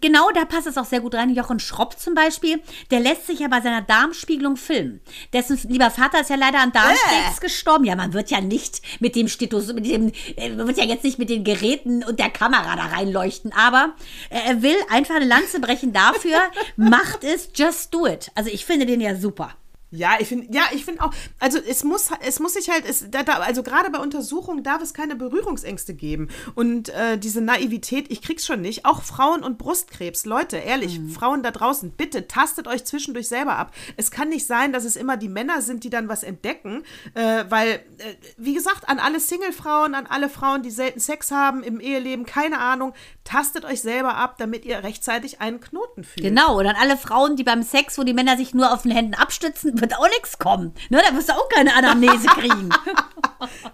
Genau, 0.00 0.30
da 0.32 0.44
passt 0.44 0.66
es 0.66 0.76
auch 0.76 0.84
sehr 0.84 1.00
gut 1.00 1.14
rein. 1.14 1.34
Jochen 1.34 1.60
Schropp 1.60 1.98
zum 1.98 2.14
Beispiel, 2.14 2.60
der 2.90 3.00
lässt 3.00 3.26
sich 3.26 3.40
ja 3.40 3.48
bei 3.48 3.60
seiner 3.60 3.82
Darmspiegelung 3.82 4.56
filmen. 4.56 5.00
Dessen 5.32 5.58
lieber 5.68 5.90
Vater 5.90 6.20
ist 6.20 6.30
ja 6.30 6.36
leider 6.36 6.60
an 6.60 6.72
Darmkrebs 6.72 7.40
gestorben. 7.40 7.84
Ja, 7.84 7.94
man 7.94 8.12
wird 8.12 8.30
ja 8.30 8.40
nicht 8.40 8.82
mit 9.00 9.14
dem 9.14 9.28
Stethoskop, 9.28 9.76
mit 9.76 9.86
dem, 9.86 10.12
äh, 10.36 10.50
man 10.50 10.66
wird 10.66 10.78
ja 10.78 10.84
jetzt 10.84 11.04
nicht 11.04 11.18
mit 11.18 11.30
den 11.30 11.44
Geräten 11.44 12.02
und 12.02 12.18
der 12.18 12.30
Kamera 12.30 12.74
da 12.76 12.86
reinleuchten, 12.86 13.52
aber 13.52 13.94
äh, 14.30 14.38
er 14.46 14.62
will 14.62 14.76
einfach 14.88 15.16
eine 15.16 15.26
Lanze 15.26 15.60
brechen 15.60 15.92
dafür. 15.92 16.40
macht 16.76 17.24
es, 17.24 17.50
just 17.54 17.94
do 17.94 18.06
it. 18.06 18.30
Also 18.34 18.50
ich 18.50 18.64
finde 18.64 18.86
den 18.86 19.00
ja 19.00 19.14
super. 19.14 19.54
Ja, 19.92 20.12
ich 20.20 20.28
finde, 20.28 20.46
ja, 20.54 20.62
ich 20.72 20.84
finde 20.84 21.02
auch, 21.02 21.12
also 21.40 21.58
es 21.58 21.82
muss, 21.82 22.10
es 22.24 22.38
muss 22.38 22.54
sich 22.54 22.70
halt, 22.70 22.84
es, 22.88 23.10
da, 23.10 23.24
da, 23.24 23.34
also 23.34 23.64
gerade 23.64 23.90
bei 23.90 23.98
Untersuchungen 23.98 24.62
darf 24.62 24.80
es 24.82 24.94
keine 24.94 25.16
Berührungsängste 25.16 25.94
geben. 25.94 26.28
Und 26.54 26.90
äh, 26.90 27.18
diese 27.18 27.40
Naivität, 27.40 28.10
ich 28.10 28.22
krieg's 28.22 28.46
schon 28.46 28.60
nicht. 28.60 28.84
Auch 28.84 29.02
Frauen 29.02 29.42
und 29.42 29.58
Brustkrebs, 29.58 30.26
Leute, 30.26 30.58
ehrlich, 30.58 31.00
Frauen 31.12 31.42
da 31.42 31.50
draußen, 31.50 31.90
bitte 31.90 32.28
tastet 32.28 32.68
euch 32.68 32.84
zwischendurch 32.84 33.26
selber 33.26 33.56
ab. 33.56 33.74
Es 33.96 34.12
kann 34.12 34.28
nicht 34.28 34.46
sein, 34.46 34.72
dass 34.72 34.84
es 34.84 34.94
immer 34.94 35.16
die 35.16 35.28
Männer 35.28 35.60
sind, 35.60 35.82
die 35.82 35.90
dann 35.90 36.08
was 36.08 36.22
entdecken, 36.22 36.84
äh, 37.14 37.44
weil, 37.48 37.70
äh, 37.98 38.14
wie 38.36 38.54
gesagt, 38.54 38.88
an 38.88 39.00
alle 39.00 39.18
Single-Frauen, 39.18 39.96
an 39.96 40.06
alle 40.06 40.28
Frauen, 40.28 40.62
die 40.62 40.70
selten 40.70 41.00
Sex 41.00 41.32
haben 41.32 41.64
im 41.64 41.80
Eheleben, 41.80 42.26
keine 42.26 42.58
Ahnung, 42.58 42.94
tastet 43.24 43.64
euch 43.64 43.80
selber 43.80 44.16
ab, 44.16 44.36
damit 44.38 44.64
ihr 44.64 44.84
rechtzeitig 44.84 45.40
einen 45.40 45.60
Knoten 45.60 46.04
fühlt. 46.04 46.24
Genau, 46.24 46.58
und 46.58 46.64
dann 46.64 46.76
alle 46.76 46.96
Frauen, 46.96 47.34
die 47.34 47.44
beim 47.44 47.62
Sex, 47.64 47.98
wo 47.98 48.04
die 48.04 48.14
Männer 48.14 48.36
sich 48.36 48.54
nur 48.54 48.72
auf 48.72 48.82
den 48.82 48.92
Händen 48.92 49.14
abstützen, 49.14 49.79
wird 49.80 49.96
auch 49.96 50.08
nichts 50.08 50.38
kommen. 50.38 50.74
Ne, 50.88 51.02
da 51.06 51.14
wirst 51.14 51.28
du 51.28 51.32
auch 51.34 51.48
keine 51.48 51.74
Anamnese 51.74 52.26
kriegen. 52.28 52.68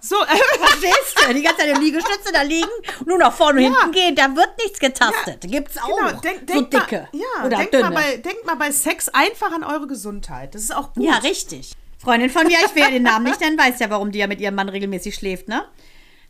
So, 0.01 0.15
äh, 0.23 0.27
Verstehst 0.59 1.17
du? 1.27 1.35
Die 1.35 1.43
ganze 1.43 1.63
Zeit 1.63 1.77
im 1.77 1.83
Liegestütze 1.83 2.33
da 2.33 2.43
liegen 2.43 2.69
nur 3.05 3.19
nach 3.19 3.33
vorne 3.33 3.59
und 3.59 3.73
Ja. 3.73 3.81
hinten 3.81 3.93
gehen, 3.93 4.15
da 4.15 4.35
wird 4.37 4.57
nichts 4.63 4.79
getastet. 4.79 5.41
Gibt's 5.43 5.77
auch. 5.77 5.89
Genau, 5.89 6.21
denk, 6.21 6.41
so 6.41 6.47
denk 6.47 6.71
dicke 6.71 7.09
Mal, 7.13 7.21
ja, 7.21 7.45
oder 7.45 7.57
denk 7.57 7.71
dünne. 7.73 7.91
Mal 7.91 7.95
bei, 7.95 8.17
denk 8.19 8.47
mal 8.47 8.55
bei 8.55 8.71
Sex 8.71 9.09
einfach 9.09 9.51
an 9.51 9.65
eure 9.65 9.89
Gesundheit. 9.89 10.55
Das 10.55 10.63
ist 10.63 10.73
auch 10.75 10.93
gut. 10.95 11.03
ja, 11.05 11.15
richtig. 11.19 11.73
Freundin 11.99 12.31
von 12.31 12.47
mir, 12.47 12.59
ich 12.65 12.75
will 12.77 12.83
ja 12.85 12.91
den 12.91 13.03
Namen 13.03 13.25
nicht 13.25 13.41
nennen, 13.41 13.59
weiß 13.59 13.81
ja, 13.81 13.91
warum 13.91 14.13
die 14.13 14.21
ja 14.21 14.29
mit 14.29 14.41
ihrem 14.41 14.55
Mann 14.55 14.69
regelmäßig 14.69 15.17
schläft, 15.17 15.49
ne? 15.49 15.65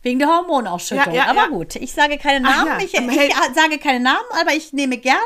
Wegen 0.01 0.17
der 0.19 0.29
Hormonausschüttung. 0.29 1.13
Ja, 1.13 1.25
ja, 1.25 1.29
aber 1.29 1.41
ja. 1.41 1.47
gut, 1.47 1.75
ich 1.75 1.91
sage 1.93 2.17
keine 2.17 2.41
Namen. 2.41 2.67
ja, 2.67 2.77
ich, 2.79 2.93
ich 2.93 3.55
sage 3.55 3.77
keine 3.77 3.99
Namen, 3.99 4.25
aber 4.41 4.53
ich 4.53 4.73
nehme 4.73 4.97
gerne 4.97 5.19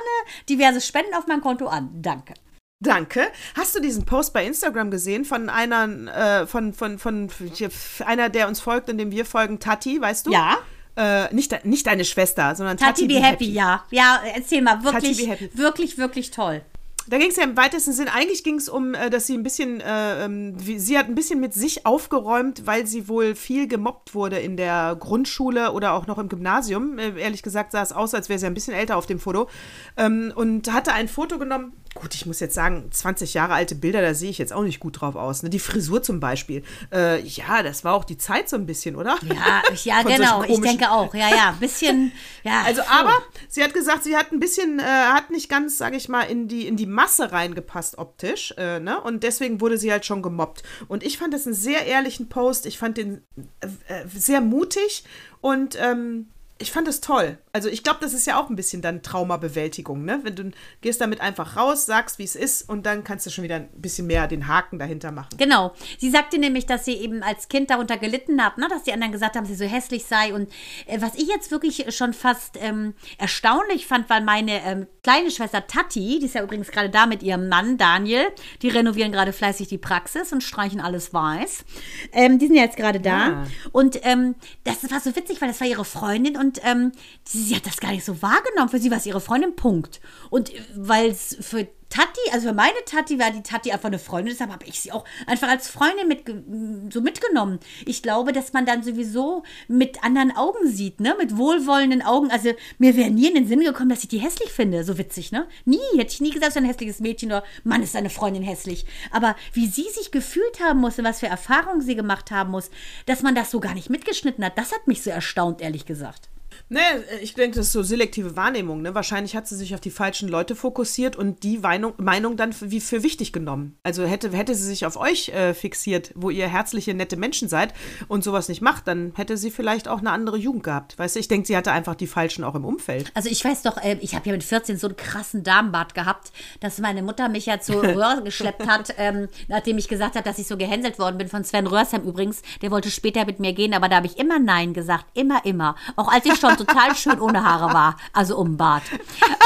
diverse 0.50 0.82
Spenden 0.82 1.14
auf 1.14 1.28
mein 1.28 1.40
Konto 1.40 1.68
an. 1.68 1.90
Danke. 2.02 2.34
Danke. 2.82 3.28
Hast 3.56 3.76
du 3.76 3.80
diesen 3.80 4.06
Post 4.06 4.34
bei 4.34 4.46
Instagram 4.46 4.90
gesehen 4.90 5.24
von 5.24 5.50
einer, 5.50 6.42
äh, 6.42 6.48
von, 6.48 6.74
von, 6.74 6.98
von, 6.98 7.30
hier, 7.54 7.70
einer, 8.06 8.30
der 8.30 8.48
uns 8.48 8.60
folgt 8.60 8.90
und 8.90 8.98
dem 8.98 9.12
wir 9.12 9.26
folgen, 9.26 9.60
Tati, 9.60 10.02
weißt 10.02 10.28
du? 10.28 10.32
Ja. 10.32 10.58
Äh, 10.98 11.34
nicht, 11.34 11.64
nicht 11.64 11.86
deine 11.86 12.04
Schwester, 12.04 12.56
sondern 12.56 12.78
Tati, 12.78 13.04
Tati, 13.04 13.14
be 13.14 13.24
happy, 13.24 13.52
ja. 13.52 13.86
Ja, 13.92 14.22
erzähl 14.36 14.62
mal, 14.62 14.82
Tati, 14.82 14.94
wirklich, 14.94 15.18
be 15.18 15.28
happy. 15.28 15.50
wirklich, 15.54 15.98
wirklich 16.00 16.32
toll. 16.32 16.64
Da 17.08 17.18
ging 17.18 17.30
es 17.30 17.36
ja 17.36 17.44
im 17.44 17.58
weitesten 17.58 17.94
Sinn, 17.94 18.08
eigentlich 18.08 18.44
ging 18.44 18.56
es 18.56 18.70
um, 18.70 18.94
äh, 18.94 19.10
dass 19.10 19.26
sie 19.26 19.34
ein 19.34 19.44
bisschen, 19.44 19.82
äh, 19.82 20.26
ähm, 20.26 20.54
wie, 20.58 20.78
sie 20.78 20.98
hat 20.98 21.08
ein 21.08 21.16
bisschen 21.16 21.40
mit 21.40 21.54
sich 21.54 21.86
aufgeräumt, 21.86 22.68
weil 22.68 22.86
sie 22.86 23.08
wohl 23.08 23.36
viel 23.36 23.68
gemobbt 23.68 24.14
wurde 24.14 24.40
in 24.40 24.56
der 24.56 24.96
Grundschule 25.00 25.72
oder 25.72 25.94
auch 25.94 26.08
noch 26.08 26.20
im 26.20 26.30
Gymnasium. 26.30 27.00
Äh, 27.00 27.20
ehrlich 27.20 27.42
gesagt 27.42 27.72
sah 27.72 27.82
es 27.82 27.92
aus, 27.92 28.14
als 28.14 28.30
wäre 28.30 28.40
sie 28.40 28.46
ein 28.46 28.54
bisschen 28.54 28.74
älter 28.74 28.98
auf 28.98 29.08
dem 29.08 29.20
Foto. 29.20 29.50
Ähm, 29.98 30.32
und 30.36 30.72
hatte 30.72 30.94
ein 30.94 31.08
Foto 31.08 31.40
genommen. 31.40 31.74
Gut, 31.94 32.16
ich 32.16 32.26
muss 32.26 32.40
jetzt 32.40 32.56
sagen, 32.56 32.90
20 32.90 33.34
Jahre 33.34 33.54
alte 33.54 33.76
Bilder, 33.76 34.02
da 34.02 34.14
sehe 34.14 34.30
ich 34.30 34.38
jetzt 34.38 34.54
auch 34.54 34.64
nicht 34.64 34.80
gut 34.80 35.02
drauf 35.02 35.18
aus. 35.18 35.44
Ne? 35.44 35.50
Die 35.50 35.60
Frisur 35.60 36.02
zum 36.02 36.22
Beispiel. 36.22 36.64
Äh, 36.90 37.22
ja, 37.24 37.64
das 37.64 37.84
war 37.84 37.96
auch 37.96 38.06
die 38.06 38.18
Zeit 38.18 38.48
so 38.48 38.56
ein 38.56 38.66
bisschen, 38.66 38.96
oder? 38.96 39.18
Ja, 39.24 39.62
ja 39.84 40.02
genau. 40.16 40.44
Ich 40.44 40.62
denke 40.62 40.90
auch. 40.90 41.14
Ja, 41.14 41.30
ja. 41.30 41.58
Bisschen, 41.60 42.14
ja. 42.44 42.64
Also, 42.66 42.82
puh. 42.82 42.88
aber 42.90 43.22
sie 43.50 43.62
hat 43.62 43.74
gesagt, 43.74 44.06
sie 44.06 44.16
hat 44.16 44.32
ein 44.32 44.40
bisschen, 44.40 44.80
äh, 44.80 44.84
hat 44.84 45.32
nicht 45.32 45.50
ganz, 45.50 45.78
sage 45.78 45.98
ich 45.98 46.08
mal, 46.08 46.24
in 46.24 46.48
die, 46.48 46.66
in 46.66 46.78
die 46.78 46.86
Masse 46.86 47.34
reingepasst 47.34 47.98
optisch, 47.98 48.54
äh, 48.58 48.80
ne? 48.80 49.02
Und 49.02 49.24
deswegen 49.24 49.60
wurde 49.60 49.78
sie 49.78 49.92
halt 49.92 50.06
schon 50.06 50.22
gemobbt. 50.22 50.64
Und 50.88 51.04
ich 51.04 51.18
fand 51.18 51.34
das 51.34 51.46
einen 51.46 51.56
sehr 51.56 51.86
ehrlichen 51.88 52.30
Post. 52.30 52.68
Ich 52.68 52.78
fand 52.78 52.96
den 52.96 53.22
äh, 53.60 53.68
äh, 53.94 54.08
sehr 54.08 54.40
mutig 54.40 55.04
und 55.42 55.78
ähm, 55.78 56.28
ich 56.62 56.72
fand 56.72 56.88
es 56.88 57.02
toll. 57.02 57.38
Also 57.54 57.70
ich 57.70 57.84
glaube, 57.84 58.00
das 58.02 58.14
ist 58.14 58.26
ja 58.28 58.40
auch 58.40 58.50
ein 58.50 58.56
bisschen 58.56 58.82
dann 58.82 59.02
Traumabewältigung, 59.02 60.06
ne? 60.06 60.20
Wenn 60.24 60.36
du 60.36 60.52
gehst 60.82 61.02
damit 61.02 61.22
einfach 61.22 61.58
raus, 61.58 61.86
sagst, 61.86 62.20
wie 62.20 62.24
es 62.24 62.36
ist 62.36 62.68
und 62.70 62.86
dann 62.86 63.04
kannst 63.04 63.26
du 63.26 63.30
schon 63.30 63.44
wieder 63.44 63.56
ein 63.56 63.70
bisschen 63.76 64.08
mehr 64.08 64.28
den 64.28 64.48
Haken 64.48 64.80
dahinter 64.80 65.12
machen. 65.12 65.30
Genau. 65.38 65.74
Sie 65.98 66.10
sagte 66.10 66.38
nämlich, 66.38 66.66
dass 66.66 66.86
sie 66.86 66.94
eben 66.94 67.24
als 67.24 67.50
Kind 67.50 67.70
darunter 67.70 67.98
gelitten 67.98 68.44
hat, 68.44 68.58
ne? 68.58 68.68
dass 68.70 68.84
die 68.84 68.94
anderen 68.94 69.12
gesagt 69.12 69.36
haben, 69.36 69.46
sie 69.46 69.56
so 69.56 69.66
hässlich 69.66 70.06
sei. 70.06 70.34
Und 70.34 70.50
äh, 70.86 71.02
was 71.02 71.16
ich 71.16 71.28
jetzt 71.28 71.52
wirklich 71.52 71.94
schon 71.96 72.14
fast 72.14 72.58
ähm, 72.60 72.94
erstaunlich 73.18 73.88
fand, 73.88 74.10
weil 74.10 74.22
meine 74.22 74.64
ähm, 74.64 74.88
kleine 75.04 75.32
Schwester 75.32 75.66
Tati, 75.68 76.20
die 76.20 76.26
ist 76.26 76.36
ja 76.36 76.44
übrigens 76.44 76.72
gerade 76.72 76.90
da 76.90 77.06
mit 77.06 77.24
ihrem 77.24 77.50
Mann 77.50 77.78
Daniel, 77.78 78.28
die 78.62 78.70
renovieren 78.70 79.12
gerade 79.12 79.34
fleißig 79.34 79.68
die 79.68 79.78
Praxis 79.78 80.32
und 80.32 80.42
streichen 80.44 80.80
alles 80.80 81.14
weiß. 81.14 81.66
Ähm, 82.14 82.40
die 82.40 82.48
sind 82.48 82.56
ja 82.56 82.64
jetzt 82.64 82.78
gerade 82.78 83.00
da. 83.00 83.30
Ja. 83.30 83.48
Und 83.72 84.00
ähm, 84.04 84.36
das 84.64 84.90
war 84.90 85.00
so 85.00 85.16
witzig, 85.16 85.42
weil 85.42 85.50
das 85.50 85.60
war 85.60 85.68
ihre 85.68 85.86
Freundin 85.86 86.38
und 86.38 86.60
ähm, 86.64 86.92
sie, 87.24 87.41
sie 87.42 87.56
hat 87.56 87.66
das 87.66 87.78
gar 87.78 87.92
nicht 87.92 88.06
so 88.06 88.22
wahrgenommen. 88.22 88.70
Für 88.70 88.80
sie 88.80 88.92
war 88.92 88.98
es 88.98 89.06
ihre 89.06 89.22
Freundin, 89.22 89.56
Punkt. 89.56 90.02
Und 90.30 90.52
weil 90.76 91.10
es 91.10 91.38
für 91.42 91.68
Tati, 91.92 92.22
also 92.32 92.48
für 92.48 92.54
meine 92.54 92.78
Tati 92.86 93.20
war 93.20 93.32
die 93.32 93.44
Tati 93.44 93.72
einfach 93.72 93.88
eine 93.88 94.00
Freundin, 94.00 94.32
deshalb 94.32 94.50
habe 94.50 94.66
ich 94.66 94.80
sie 94.80 94.94
auch 94.94 95.04
einfach 95.28 95.50
als 95.50 95.68
Freundin 95.68 96.08
mit, 96.08 96.94
so 96.94 97.02
mitgenommen. 97.02 97.60
Ich 97.86 98.02
glaube, 98.02 98.32
dass 98.32 98.54
man 98.54 98.66
dann 98.66 98.82
sowieso 98.82 99.44
mit 99.68 100.02
anderen 100.02 100.32
Augen 100.32 100.68
sieht, 100.68 101.02
ne? 101.02 101.16
Mit 101.20 101.36
wohlwollenden 101.36 102.02
Augen. 102.02 102.32
Also 102.32 102.54
mir 102.78 102.96
wäre 102.96 103.12
nie 103.12 103.28
in 103.28 103.36
den 103.36 103.48
Sinn 103.48 103.60
gekommen, 103.60 103.90
dass 103.90 104.04
ich 104.04 104.08
die 104.08 104.20
hässlich 104.20 104.52
finde. 104.52 104.86
So 104.86 104.98
witzig, 104.98 105.34
ne? 105.34 105.48
Nie. 105.66 105.80
Hätte 105.98 106.14
ich 106.14 106.22
nie 106.22 106.32
gesagt, 106.32 106.54
so 106.54 106.60
ein 106.60 106.66
hässliches 106.66 107.02
Mädchen 107.02 107.30
oder 107.30 107.44
Mann 107.66 107.84
ist 107.84 107.94
deine 107.94 108.10
Freundin 108.10 108.44
hässlich. 108.44 108.86
Aber 109.12 109.36
wie 109.52 109.68
sie 109.68 109.90
sich 109.90 110.12
gefühlt 110.12 110.62
haben 110.62 110.80
muss 110.80 110.98
und 110.98 111.04
was 111.04 111.20
für 111.20 111.28
Erfahrungen 111.28 111.82
sie 111.82 111.96
gemacht 111.96 112.32
haben 112.32 112.52
muss, 112.52 112.72
dass 113.06 113.22
man 113.22 113.36
das 113.36 113.52
so 113.52 113.60
gar 113.60 113.74
nicht 113.74 113.90
mitgeschnitten 113.90 114.46
hat, 114.46 114.58
das 114.58 114.72
hat 114.72 114.88
mich 114.88 115.04
so 115.04 115.10
erstaunt, 115.10 115.60
ehrlich 115.60 115.86
gesagt. 115.86 116.30
Ne, 116.70 116.80
ich 117.22 117.34
denke, 117.34 117.58
das 117.58 117.68
ist 117.68 117.74
so 117.74 117.84
selektive 117.84 118.36
Wahrnehmung. 118.36 118.82
Ne? 118.82 118.96
Wahrscheinlich 118.96 119.36
hat 119.36 119.48
sie 119.48 119.56
sich 119.56 119.74
auf 119.74 119.82
die 119.82 119.92
falschen 119.92 120.30
Leute 120.30 120.56
fokussiert 120.56 121.16
und 121.16 121.44
die 121.44 121.60
Meinung, 121.60 121.94
Meinung 121.98 122.38
dann 122.38 122.54
für, 122.54 122.72
wie 122.72 122.80
für 122.80 123.04
wichtig 123.04 123.34
genommen. 123.34 123.78
Also 123.84 124.04
hätte, 124.04 124.32
hätte 124.32 124.56
sie 124.56 124.66
sich 124.66 124.86
auf 124.86 124.98
euch 124.98 125.30
äh, 125.30 125.54
fixiert, 125.54 126.12
wo 126.16 126.30
ihr 126.30 126.48
herzliche, 126.48 126.94
nette 126.94 127.18
Menschen 127.18 127.50
seid 127.50 127.74
und 128.08 128.24
sowas 128.24 128.50
nicht 128.50 128.62
macht, 128.62 128.88
dann 128.88 129.14
hätte 129.16 129.38
sie 129.38 129.52
vielleicht 129.52 129.88
auch 129.88 130.00
eine 130.00 130.12
andere 130.12 130.38
Jugend 130.38 130.64
gehabt. 130.64 130.98
Weißt 130.98 131.16
du, 131.16 131.20
ich 131.20 131.28
denke, 131.28 131.48
sie 131.48 131.58
hatte 131.58 131.72
einfach 131.72 131.96
die 131.96 132.08
falschen 132.08 132.44
auch 132.44 132.56
im 132.56 132.66
Umfeld. 132.66 133.12
Also 133.14 133.30
ich 133.30 133.44
weiß 133.44 133.64
doch, 133.64 133.78
äh, 133.78 133.98
ich 134.02 134.16
habe 134.16 134.28
ja 134.28 134.34
mit 134.34 134.44
14 134.44 134.78
so 134.78 134.88
einen 134.88 134.96
krassen 134.96 135.44
Darmbart 135.44 135.94
gehabt, 135.94 136.32
dass 136.60 136.80
meine 136.80 137.02
Mutter 137.02 137.30
mich 137.30 137.46
ja 137.46 137.60
zu 137.60 137.74
Röhr 137.82 138.22
geschleppt 138.24 138.68
hat, 138.68 138.94
ähm, 138.98 139.28
nachdem 139.48 139.78
ich 139.78 139.88
gesagt 139.88 140.16
habe, 140.16 140.24
dass 140.24 140.40
ich 140.40 140.48
so 140.48 140.58
gehänselt 140.58 141.00
worden 141.00 141.18
bin 141.18 141.28
von 141.28 141.44
Sven 141.44 141.68
Röhrsheim 141.68 142.04
übrigens. 142.04 142.42
Der 142.62 142.72
wollte 142.72 142.92
später 142.92 143.26
mit 143.26 143.40
mir 143.40 143.54
gehen, 143.54 143.74
aber 143.74 143.90
da 143.90 143.98
habe 143.98 144.08
ich 144.08 144.18
immer 144.18 144.40
Nein 144.40 144.74
gesagt. 144.74 145.06
Immer, 145.14 145.46
immer. 145.46 145.76
Auch 145.96 146.12
als 146.12 146.26
ich 146.26 146.41
schon 146.42 146.58
total 146.58 146.96
schön 146.96 147.20
ohne 147.22 147.44
Haare 147.44 147.74
war. 147.74 147.98
Also 148.14 148.38
um 148.38 148.58
Bart. 148.58 148.84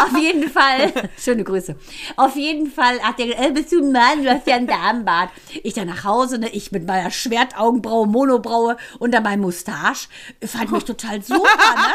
Auf 0.04 0.18
jeden 0.18 0.50
Fall, 0.50 0.92
schöne 1.18 1.44
Grüße. 1.44 1.76
Auf 2.16 2.36
jeden 2.36 2.72
Fall 2.72 3.00
hat 3.02 3.20
der 3.20 3.28
gesagt, 3.28 3.46
äh, 3.46 3.52
bist 3.52 3.72
du 3.72 3.80
ein 3.80 3.92
Mann, 3.92 4.24
du 4.24 4.30
hast 4.30 4.48
ja 4.48 4.56
einen 4.56 4.68
Damenbart. 4.68 5.30
Ich 5.64 5.74
dann 5.74 5.88
nach 5.88 6.04
Hause, 6.04 6.40
ne, 6.40 6.50
ich 6.50 6.72
mit 6.72 6.88
meiner 6.88 7.12
Schwertaugenbraue, 7.12 8.08
Monobraue 8.08 8.78
und 9.00 9.14
dann 9.14 9.24
mein 9.24 9.40
Mustache. 9.40 10.08
Fand 10.44 10.72
mich 10.72 10.86
total 10.86 11.22
super, 11.22 11.44
ne? 11.44 11.94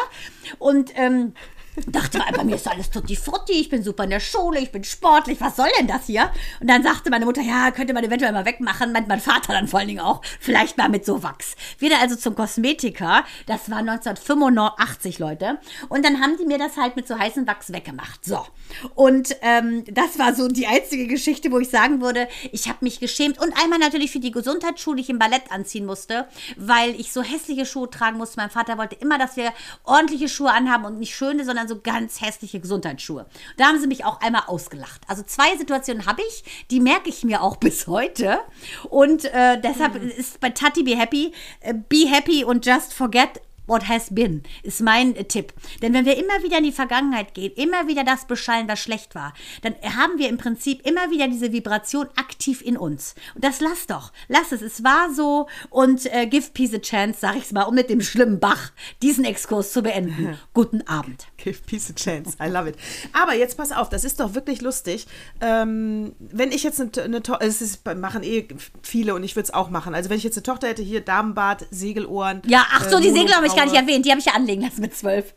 Und 0.58 0.92
ähm, 0.94 1.32
dachte 1.86 2.18
mal, 2.18 2.32
bei 2.32 2.44
mir 2.44 2.56
ist 2.56 2.68
alles 2.68 2.90
tutti 2.90 3.16
frutti, 3.16 3.52
ich 3.52 3.68
bin 3.68 3.82
super 3.82 4.04
in 4.04 4.10
der 4.10 4.20
Schule, 4.20 4.60
ich 4.60 4.72
bin 4.72 4.84
sportlich, 4.84 5.40
was 5.40 5.56
soll 5.56 5.68
denn 5.78 5.86
das 5.86 6.06
hier? 6.06 6.30
Und 6.60 6.68
dann 6.68 6.82
sagte 6.82 7.10
meine 7.10 7.24
Mutter, 7.24 7.42
ja, 7.42 7.70
könnte 7.70 7.94
man 7.94 8.04
eventuell 8.04 8.32
mal 8.32 8.44
wegmachen, 8.44 8.92
meint 8.92 9.08
mein 9.08 9.20
Vater 9.20 9.52
dann 9.52 9.68
vor 9.68 9.78
allen 9.78 9.88
Dingen 9.88 10.00
auch, 10.00 10.20
vielleicht 10.40 10.76
mal 10.78 10.88
mit 10.88 11.04
so 11.04 11.22
Wachs. 11.22 11.56
Wieder 11.78 12.00
also 12.00 12.16
zum 12.16 12.34
Kosmetiker, 12.34 13.24
das 13.46 13.70
war 13.70 13.78
1985, 13.78 15.18
Leute. 15.18 15.58
Und 15.88 16.04
dann 16.04 16.20
haben 16.20 16.36
die 16.38 16.46
mir 16.46 16.58
das 16.58 16.76
halt 16.76 16.96
mit 16.96 17.06
so 17.06 17.18
heißem 17.18 17.46
Wachs 17.46 17.72
weggemacht. 17.72 18.24
So. 18.24 18.44
Und 18.94 19.36
ähm, 19.42 19.84
das 19.86 20.18
war 20.18 20.34
so 20.34 20.48
die 20.48 20.66
einzige 20.66 21.06
Geschichte, 21.06 21.50
wo 21.50 21.58
ich 21.58 21.70
sagen 21.70 22.00
würde, 22.00 22.28
ich 22.52 22.68
habe 22.68 22.78
mich 22.82 23.00
geschämt. 23.00 23.40
Und 23.40 23.52
einmal 23.62 23.78
natürlich 23.78 24.10
für 24.10 24.20
die 24.20 24.30
Gesundheitsschule, 24.30 24.96
die 24.96 25.02
ich 25.02 25.10
im 25.10 25.18
Ballett 25.18 25.50
anziehen 25.50 25.86
musste, 25.86 26.26
weil 26.56 26.98
ich 26.98 27.12
so 27.12 27.22
hässliche 27.22 27.66
Schuhe 27.66 27.88
tragen 27.88 28.18
musste. 28.18 28.38
Mein 28.38 28.50
Vater 28.50 28.78
wollte 28.78 28.96
immer, 28.96 29.18
dass 29.18 29.36
wir 29.36 29.52
ordentliche 29.84 30.28
Schuhe 30.28 30.50
anhaben 30.50 30.84
und 30.84 30.98
nicht 30.98 31.14
schöne, 31.14 31.44
sondern 31.44 31.68
so 31.70 31.80
ganz 31.80 32.20
hässliche 32.20 32.60
Gesundheitsschuhe. 32.60 33.26
Da 33.56 33.66
haben 33.66 33.80
sie 33.80 33.86
mich 33.86 34.04
auch 34.04 34.20
einmal 34.20 34.42
ausgelacht. 34.46 35.00
Also 35.06 35.22
zwei 35.22 35.56
Situationen 35.56 36.04
habe 36.04 36.20
ich, 36.28 36.66
die 36.70 36.80
merke 36.80 37.08
ich 37.08 37.24
mir 37.24 37.42
auch 37.42 37.56
bis 37.60 37.86
heute. 37.86 38.40
Und 38.90 39.24
äh, 39.24 39.60
deshalb 39.60 39.94
mhm. 39.94 40.10
ist 40.10 40.40
bei 40.40 40.50
Tati 40.50 40.82
Be 40.82 40.96
Happy, 40.96 41.32
äh, 41.60 41.72
Be 41.72 42.06
Happy 42.08 42.44
und 42.44 42.66
Just 42.66 42.92
Forget 42.92 43.40
what 43.70 43.88
has 43.88 44.12
been, 44.12 44.42
ist 44.62 44.80
mein 44.80 45.14
Tipp. 45.28 45.54
Denn 45.80 45.94
wenn 45.94 46.04
wir 46.04 46.18
immer 46.18 46.42
wieder 46.42 46.58
in 46.58 46.64
die 46.64 46.72
Vergangenheit 46.72 47.32
gehen, 47.32 47.52
immer 47.54 47.86
wieder 47.86 48.04
das 48.04 48.26
beschallen, 48.26 48.68
was 48.68 48.80
schlecht 48.80 49.14
war, 49.14 49.32
dann 49.62 49.74
haben 49.96 50.18
wir 50.18 50.28
im 50.28 50.36
Prinzip 50.36 50.86
immer 50.86 51.10
wieder 51.10 51.28
diese 51.28 51.52
Vibration 51.52 52.08
aktiv 52.16 52.60
in 52.60 52.76
uns. 52.76 53.14
Und 53.34 53.44
das 53.44 53.60
lass 53.60 53.86
doch. 53.86 54.12
Lass 54.28 54.52
es. 54.52 54.60
Es 54.60 54.84
war 54.84 55.14
so 55.14 55.46
und 55.70 56.12
äh, 56.12 56.26
give 56.26 56.50
peace 56.52 56.74
a 56.74 56.78
chance, 56.78 57.20
sag 57.20 57.36
ich's 57.36 57.52
mal, 57.52 57.62
um 57.62 57.74
mit 57.74 57.88
dem 57.88 58.00
schlimmen 58.00 58.40
Bach 58.40 58.72
diesen 59.02 59.24
Exkurs 59.24 59.72
zu 59.72 59.82
beenden. 59.82 60.36
Guten 60.52 60.86
Abend. 60.86 61.28
Give 61.36 61.58
peace 61.66 61.90
a 61.90 61.94
chance. 61.94 62.36
I 62.42 62.48
love 62.48 62.68
it. 62.68 62.76
Aber 63.12 63.34
jetzt 63.34 63.56
pass 63.56 63.72
auf, 63.72 63.88
das 63.88 64.04
ist 64.04 64.18
doch 64.20 64.34
wirklich 64.34 64.60
lustig. 64.60 65.06
Ähm, 65.40 66.14
wenn 66.18 66.50
ich 66.50 66.64
jetzt 66.64 66.80
eine, 66.80 66.90
eine 67.02 67.22
Tochter, 67.22 67.46
es 67.46 67.62
ist, 67.62 67.86
machen 67.96 68.22
eh 68.24 68.48
viele 68.82 69.14
und 69.14 69.22
ich 69.22 69.36
würde 69.36 69.44
es 69.44 69.54
auch 69.54 69.70
machen. 69.70 69.94
Also 69.94 70.10
wenn 70.10 70.18
ich 70.18 70.24
jetzt 70.24 70.36
eine 70.36 70.42
Tochter 70.42 70.68
hätte, 70.68 70.82
hier 70.82 71.00
Damenbart, 71.00 71.66
Segelohren. 71.70 72.42
Ja, 72.46 72.66
ach 72.72 72.88
so, 72.88 72.98
äh, 72.98 73.00
die 73.00 73.10
Segel 73.10 73.34
habe 73.34 73.46
ich 73.46 73.54
gar 73.60 73.72
nicht 73.72 73.80
erwähnt. 73.80 74.06
Die 74.06 74.10
habe 74.10 74.20
ich 74.20 74.26
ja 74.26 74.32
anlegen 74.32 74.62
lassen 74.62 74.80
mit 74.80 74.96
zwölf. 74.96 75.34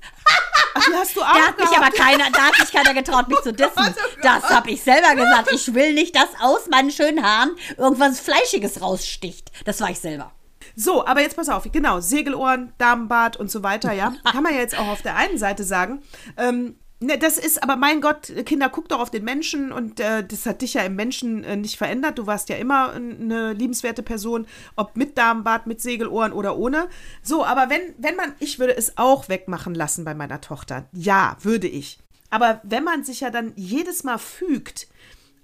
Ach, 0.76 0.86
die 0.86 0.96
hast 0.96 1.16
du 1.16 1.22
auch 1.24 1.34
Da 1.34 1.48
hat 1.48 1.60
mich 1.60 1.78
aber 1.78 1.92
keiner, 1.92 2.32
da 2.32 2.44
hat 2.44 2.60
mich 2.60 2.72
keiner 2.72 2.94
getraut, 2.94 3.28
mich 3.28 3.40
zu 3.44 3.54
dissen. 3.54 3.72
Oh 3.78 4.20
das 4.22 4.44
habe 4.50 4.72
ich 4.72 4.82
selber 4.82 5.16
gesagt. 5.16 5.52
Ich 5.52 5.74
will 5.74 5.94
nicht, 5.94 6.16
dass 6.16 6.30
aus 6.42 6.68
meinen 6.70 6.92
schönen 6.92 7.24
Haaren 7.24 7.52
irgendwas 7.78 8.20
Fleischiges 8.20 8.82
raussticht. 8.82 9.52
Das 9.66 9.82
war 9.82 9.90
ich 9.90 10.00
selber. 10.00 10.32
So, 10.76 11.06
aber 11.06 11.22
jetzt 11.22 11.36
pass 11.36 11.50
auf, 11.50 11.68
genau, 11.72 12.00
Segelohren, 12.00 12.74
Damenbart 12.78 13.38
und 13.38 13.52
so 13.52 13.62
weiter, 13.64 13.92
ja. 13.92 14.14
Kann 14.32 14.44
man 14.44 14.54
ja 14.54 14.60
jetzt 14.60 14.78
auch 14.78 14.88
auf 14.88 15.02
der 15.02 15.16
einen 15.16 15.38
Seite 15.38 15.64
sagen. 15.64 16.02
Ähm, 16.38 16.78
Ne, 17.04 17.18
das 17.18 17.38
ist, 17.38 17.62
aber 17.62 17.76
mein 17.76 18.00
Gott, 18.00 18.32
Kinder, 18.46 18.70
guck 18.70 18.88
doch 18.88 19.02
auf 19.02 19.12
den 19.12 19.26
Menschen 19.26 19.74
und 19.74 20.00
äh, 20.00 20.26
das 20.26 20.46
hat 20.46 20.62
dich 20.62 20.76
ja 20.76 20.84
im 20.84 20.96
Menschen 20.96 21.44
äh, 21.44 21.58
nicht 21.58 21.76
verändert. 21.76 22.18
Du 22.18 22.28
warst 22.28 22.48
ja 22.48 22.56
immer 22.56 22.94
eine 22.94 23.52
liebenswerte 23.52 24.04
Person, 24.04 24.48
ob 24.78 24.96
mit 24.96 25.18
Damenbart, 25.18 25.68
mit 25.68 25.82
Segelohren 25.82 26.32
oder 26.32 26.58
ohne. 26.58 26.88
So, 27.22 27.44
aber 27.44 27.70
wenn, 27.70 27.82
wenn 27.98 28.16
man, 28.16 28.34
ich 28.40 28.58
würde 28.58 28.78
es 28.78 28.98
auch 28.98 29.28
wegmachen 29.28 29.76
lassen 29.76 30.06
bei 30.06 30.14
meiner 30.14 30.40
Tochter. 30.40 30.88
Ja, 30.94 31.36
würde 31.42 31.68
ich. 31.68 32.00
Aber 32.30 32.62
wenn 32.64 32.86
man 32.86 33.04
sich 33.04 33.20
ja 33.20 33.30
dann 33.30 33.52
jedes 33.58 34.06
Mal 34.06 34.18
fügt, 34.18 34.88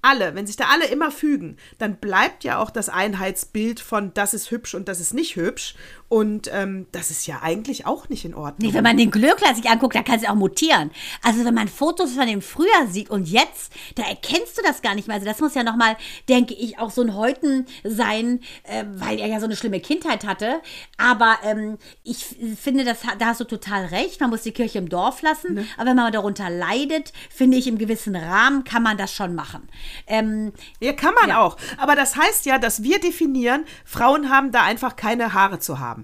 alle, 0.02 0.36
wenn 0.36 0.48
sich 0.48 0.56
da 0.56 0.68
alle 0.70 0.86
immer 0.86 1.12
fügen, 1.12 1.58
dann 1.78 1.98
bleibt 1.98 2.46
ja 2.46 2.60
auch 2.60 2.70
das 2.70 2.88
Einheitsbild 2.88 3.82
von 3.82 4.14
das 4.14 4.34
ist 4.34 4.50
hübsch 4.50 4.76
und 4.76 4.88
das 4.88 5.02
ist 5.02 5.14
nicht 5.14 5.36
hübsch. 5.36 5.76
Und 6.10 6.50
ähm, 6.52 6.88
das 6.92 7.12
ist 7.12 7.28
ja 7.28 7.42
eigentlich 7.44 7.86
auch 7.86 8.10
nicht 8.10 8.26
in 8.26 8.34
Ordnung. 8.34 8.68
Nee, 8.68 8.74
wenn 8.74 8.84
man 8.84 8.98
den 8.98 9.12
Glöckler 9.12 9.54
sich 9.54 9.70
anguckt, 9.70 9.94
da 9.94 10.02
kann 10.02 10.18
es 10.18 10.28
auch 10.28 10.34
mutieren. 10.34 10.90
Also 11.22 11.46
wenn 11.46 11.54
man 11.54 11.68
Fotos 11.68 12.14
von 12.14 12.26
dem 12.26 12.42
früher 12.42 12.88
sieht 12.88 13.12
und 13.12 13.30
jetzt, 13.30 13.72
da 13.94 14.04
erkennst 14.04 14.58
du 14.58 14.64
das 14.64 14.82
gar 14.82 14.96
nicht 14.96 15.08
mehr. 15.08 15.16
Also 15.16 15.28
das 15.28 15.40
muss 15.40 15.54
ja 15.54 15.62
nochmal, 15.62 15.98
denke 16.28 16.56
ich, 16.56 16.80
auch 16.80 16.90
so 16.90 17.04
ein 17.04 17.14
Häuten 17.14 17.68
sein, 17.84 18.40
äh, 18.64 18.86
weil 18.96 19.20
er 19.20 19.28
ja 19.28 19.40
so 19.40 19.46
eine 19.46 19.56
schlimme 19.56 19.80
Kindheit 19.80 20.26
hatte. 20.26 20.62
Aber 20.98 21.38
ähm, 21.44 21.78
ich 22.04 22.26
finde, 22.60 22.86
das, 22.86 23.02
da 23.20 23.28
hast 23.28 23.40
du 23.40 23.46
total 23.46 23.86
recht. 23.86 24.20
Man 24.20 24.32
muss 24.32 24.42
die 24.42 24.52
Kirche 24.52 24.80
im 24.80 24.90
Dorf 24.90 25.22
lassen. 25.22 25.54
Ne? 25.54 25.66
Aber 25.78 25.92
wenn 25.92 25.96
man 25.96 26.12
darunter 26.12 26.50
leidet, 26.50 27.14
finde 27.30 27.58
ich, 27.58 27.68
im 27.68 27.78
gewissen 27.78 28.16
Rahmen 28.16 28.64
kann 28.64 28.82
man 28.82 28.98
das 28.98 29.14
schon 29.14 29.36
machen. 29.36 29.70
Ähm, 30.08 30.54
ja, 30.80 30.94
kann 30.94 31.14
man 31.14 31.30
ja. 31.30 31.42
auch. 31.42 31.58
Aber 31.78 31.96
das 31.96 32.16
heißt 32.16 32.48
ja, 32.48 32.58
dass 32.58 32.82
wir 32.82 33.00
definieren, 33.00 33.66
Frauen 33.86 34.32
haben 34.32 34.52
da 34.52 34.64
einfach 34.64 34.96
keine 34.96 35.34
Haare 35.34 35.60
zu 35.60 35.80
haben. 35.80 35.99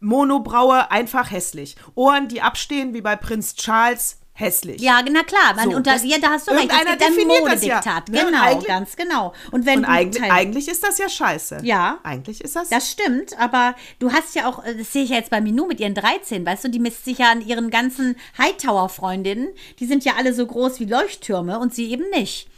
Monobraue 0.00 0.90
einfach 0.90 1.30
hässlich. 1.30 1.76
Ohren, 1.94 2.28
die 2.28 2.42
abstehen, 2.42 2.94
wie 2.94 3.00
bei 3.00 3.16
Prinz 3.16 3.54
Charles, 3.54 4.20
hässlich. 4.40 4.80
Ja, 4.80 5.00
na 5.08 5.22
klar, 5.22 5.54
man 5.54 5.70
so, 5.70 5.76
unter, 5.76 5.96
ja, 6.02 6.18
da 6.18 6.30
hast 6.30 6.48
du 6.48 6.52
recht. 6.52 6.70
Einer 6.70 6.96
definiert 6.96 7.46
das 7.46 7.64
ja. 7.64 7.80
Ne? 8.08 8.24
Genau, 8.24 8.60
ganz 8.62 8.96
genau. 8.96 9.32
Und, 9.52 9.66
wenn 9.66 9.80
und 9.80 9.84
eigentlich, 9.84 10.30
eigentlich 10.30 10.68
ist 10.68 10.82
das 10.82 10.98
ja 10.98 11.08
scheiße. 11.08 11.60
Ja. 11.62 11.98
Eigentlich 12.02 12.40
ist 12.40 12.56
das. 12.56 12.70
Das 12.70 12.90
stimmt, 12.90 13.38
aber 13.38 13.74
du 13.98 14.12
hast 14.12 14.34
ja 14.34 14.48
auch, 14.48 14.64
das 14.64 14.92
sehe 14.92 15.04
ich 15.04 15.10
ja 15.10 15.16
jetzt 15.16 15.30
bei 15.30 15.40
Minou 15.40 15.66
mit 15.66 15.78
ihren 15.78 15.94
13, 15.94 16.44
weißt 16.44 16.64
du, 16.64 16.68
die 16.68 16.78
misst 16.80 17.04
sich 17.04 17.18
ja 17.18 17.30
an 17.30 17.46
ihren 17.46 17.70
ganzen 17.70 18.16
Hightower-Freundinnen. 18.38 19.48
Die 19.78 19.86
sind 19.86 20.04
ja 20.04 20.14
alle 20.16 20.34
so 20.34 20.46
groß 20.46 20.80
wie 20.80 20.86
Leuchttürme 20.86 21.58
und 21.58 21.74
sie 21.74 21.90
eben 21.90 22.08
nicht. 22.10 22.48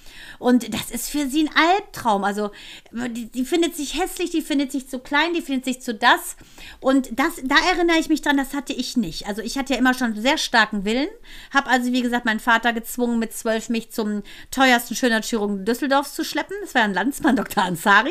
Und 0.42 0.74
das 0.74 0.90
ist 0.90 1.08
für 1.08 1.28
sie 1.28 1.44
ein 1.44 1.54
Albtraum. 1.54 2.24
Also 2.24 2.50
die, 2.90 3.26
die, 3.30 3.44
findet 3.44 3.76
sich 3.76 3.96
hässlich, 3.96 4.30
die 4.30 4.42
findet 4.42 4.72
sich 4.72 4.88
zu 4.88 4.98
klein, 4.98 5.34
die 5.34 5.40
findet 5.40 5.64
sich 5.64 5.80
zu 5.80 5.94
das. 5.94 6.36
Und 6.80 7.16
das, 7.16 7.36
da 7.44 7.54
erinnere 7.72 7.98
ich 7.98 8.08
mich 8.08 8.22
dran, 8.22 8.36
das 8.36 8.52
hatte 8.52 8.72
ich 8.72 8.96
nicht. 8.96 9.28
Also 9.28 9.40
ich 9.40 9.56
hatte 9.56 9.74
ja 9.74 9.78
immer 9.78 9.94
schon 9.94 10.20
sehr 10.20 10.38
starken 10.38 10.84
Willen. 10.84 11.08
Habe 11.54 11.70
also, 11.70 11.92
wie 11.92 12.02
gesagt, 12.02 12.24
meinen 12.24 12.40
Vater 12.40 12.72
gezwungen, 12.72 13.20
mit 13.20 13.32
zwölf 13.32 13.68
mich 13.68 13.92
zum 13.92 14.24
teuersten 14.50 14.96
Schönheitschirurgen 14.96 15.64
Düsseldorfs 15.64 16.14
zu 16.14 16.24
schleppen. 16.24 16.56
Das 16.60 16.74
war 16.74 16.82
ein 16.82 16.92
Landsmann, 16.92 17.36
Dr. 17.42 17.62
Ansari. 17.62 18.10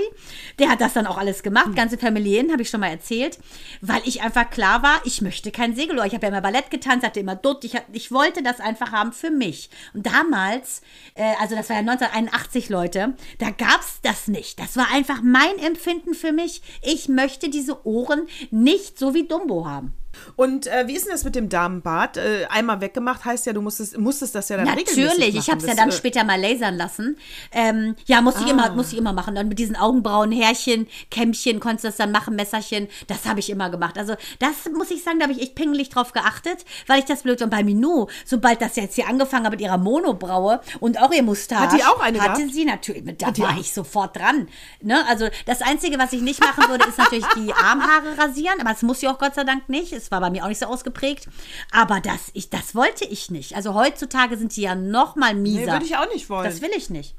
Der 0.58 0.70
hat 0.70 0.80
das 0.80 0.94
dann 0.94 1.08
auch 1.08 1.18
alles 1.18 1.44
gemacht. 1.44 1.66
Hm. 1.66 1.76
Ganze 1.76 1.98
Familien, 1.98 2.54
habe 2.54 2.62
ich 2.62 2.70
schon 2.70 2.80
mal 2.80 2.92
erzählt. 2.92 3.40
Weil 3.82 4.02
ich 4.06 4.22
einfach 4.22 4.50
klar 4.50 4.84
war, 4.84 5.02
ich 5.04 5.22
möchte 5.22 5.52
kein 5.52 5.76
Segelohr. 5.76 6.06
Ich 6.06 6.14
habe 6.14 6.28
ja 6.28 6.30
immer 6.30 6.42
Ballett 6.42 6.72
getanzt, 6.72 7.06
hatte 7.06 7.20
immer 7.20 7.36
Dutt. 7.36 7.66
Ich, 7.66 7.74
ich 7.92 8.10
wollte 8.14 8.42
das 8.42 8.62
einfach 8.62 8.94
haben 8.94 9.12
für 9.12 9.32
mich. 9.32 9.70
Und 9.94 10.06
damals, 10.06 10.82
äh, 11.16 11.34
also 11.42 11.58
das 11.58 11.68
war 11.68 11.76
ja 11.76 11.82
1981, 11.82 12.21
81 12.28 12.70
Leute. 12.70 13.16
Da 13.40 13.50
gab 13.50 13.82
es 13.82 14.00
das 14.02 14.28
nicht. 14.28 14.60
Das 14.60 14.78
war 14.78 14.92
einfach 14.92 15.22
mein 15.24 15.58
Empfinden 15.58 16.14
für 16.14 16.32
mich. 16.32 16.62
Ich 16.82 17.10
möchte 17.10 17.50
diese 17.50 17.86
Ohren 17.86 18.28
nicht 18.52 19.00
so 19.00 19.14
wie 19.14 19.28
Dumbo 19.28 19.66
haben. 19.66 19.94
Und 20.36 20.68
äh, 20.68 20.88
wie 20.88 20.96
ist 20.96 21.06
denn 21.06 21.12
das 21.12 21.24
mit 21.24 21.36
dem 21.36 21.50
Damenbart? 21.50 22.18
Äh, 22.18 22.46
einmal 22.50 22.82
weggemacht 22.82 23.26
heißt 23.26 23.46
ja, 23.46 23.54
du 23.54 23.62
musstest, 23.62 23.98
musstest 23.98 24.36
das 24.36 24.50
ja 24.50 24.58
dann 24.58 24.66
Natürlich, 24.66 25.36
ich 25.36 25.50
habe 25.50 25.60
es 25.60 25.68
ja 25.68 25.76
dann 25.76 25.92
später 25.92 26.24
mal 26.24 26.40
lasern 26.40 26.76
lassen. 26.76 27.18
Ähm, 27.52 27.96
ja, 28.06 28.22
muss 28.22 28.36
ah. 28.36 28.42
ich 28.44 28.52
immer, 28.52 28.72
muss 28.72 28.92
ich 28.92 28.98
immer 28.98 29.14
machen. 29.14 29.36
Dann 29.36 29.48
mit 29.48 29.60
diesen 29.60 29.76
Augenbrauen, 29.76 30.32
Härchen, 30.32 30.88
Kämmchen, 31.10 31.60
konntest 31.60 31.84
du 31.84 31.88
das 31.90 31.98
dann 31.98 32.12
machen, 32.12 32.36
Messerchen. 32.36 32.88
Das 33.08 33.26
habe 33.26 33.40
ich 33.40 33.50
immer 33.50 33.70
gemacht. 33.70 33.98
Also 33.98 34.16
das 34.40 34.72
muss 34.74 34.92
ich 34.92 35.04
sagen, 35.04 35.20
da 35.20 35.24
habe 35.24 35.34
ich 35.34 35.42
echt 35.42 35.56
pingelig 35.56 35.90
drauf 35.90 36.14
geachtet, 36.14 36.66
weil 36.88 37.00
ich 37.00 37.06
das 37.06 37.24
blöd 37.24 37.42
und 37.42 37.50
bei 37.50 37.64
Minou, 37.64 38.08
sobald 38.26 38.62
das 38.62 38.76
jetzt 38.76 38.96
hier 38.96 39.08
angefangen 39.08 39.46
hat 39.46 39.52
mit 39.52 39.62
ihrer 39.62 39.78
Monobraue 39.78 40.62
und 40.80 41.00
auch 41.02 41.12
ihr 41.12 41.24
Mustache. 41.24 41.62
Hat 41.62 41.74
die 41.74 41.84
auch 41.84 42.00
eine 42.00 42.20
Hatte 42.20 42.42
gehabt? 42.42 42.54
sie 42.54 42.66
natürlich. 42.66 43.04
Da 43.18 43.28
Hat 43.28 43.40
war 43.40 43.58
ich 43.60 43.74
sofort 43.74 44.16
dran. 44.16 44.48
Ne? 44.82 45.06
Also 45.08 45.28
das 45.46 45.62
Einzige, 45.62 45.98
was 46.00 46.14
ich 46.14 46.22
nicht 46.22 46.40
machen 46.40 46.70
würde, 46.70 46.88
ist 46.88 46.98
natürlich 46.98 47.26
die 47.36 47.54
Armhaare 47.54 48.18
rasieren, 48.18 48.60
aber 48.60 48.72
das 48.72 48.82
muss 48.82 49.00
sie 49.00 49.08
auch 49.08 49.18
Gott 49.18 49.36
sei 49.36 49.44
Dank 49.44 49.70
nicht. 49.70 49.94
Es 49.94 50.11
war 50.12 50.20
bei 50.22 50.30
mir 50.30 50.44
auch 50.44 50.50
nicht 50.50 50.60
so 50.60 50.66
ausgeprägt. 50.66 51.28
Aber 51.72 52.02
das, 52.02 52.30
ich, 52.34 52.50
das 52.50 52.76
wollte 52.76 53.06
ich 53.06 53.32
nicht. 53.32 53.56
Also 53.56 53.74
heutzutage 53.74 54.38
sind 54.38 54.56
die 54.56 54.62
ja 54.62 54.76
noch 54.76 55.16
mal 55.16 55.34
mieser. 55.34 55.66
Nee, 55.66 55.72
würde 55.72 55.86
ich 55.86 55.98
auch 55.98 56.12
nicht 56.14 56.30
wollen. 56.30 56.46
Das 56.46 56.62
will 56.62 56.72
ich 56.76 56.90
nicht. 56.90 57.16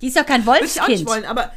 Die 0.00 0.08
ist 0.08 0.16
ja 0.16 0.24
kein 0.24 0.46
Wolfskind. 0.46 0.62
Würde 0.62 0.72
ich 0.74 0.80
auch 0.80 0.88
nicht 0.88 1.06
wollen, 1.06 1.24
aber 1.24 1.52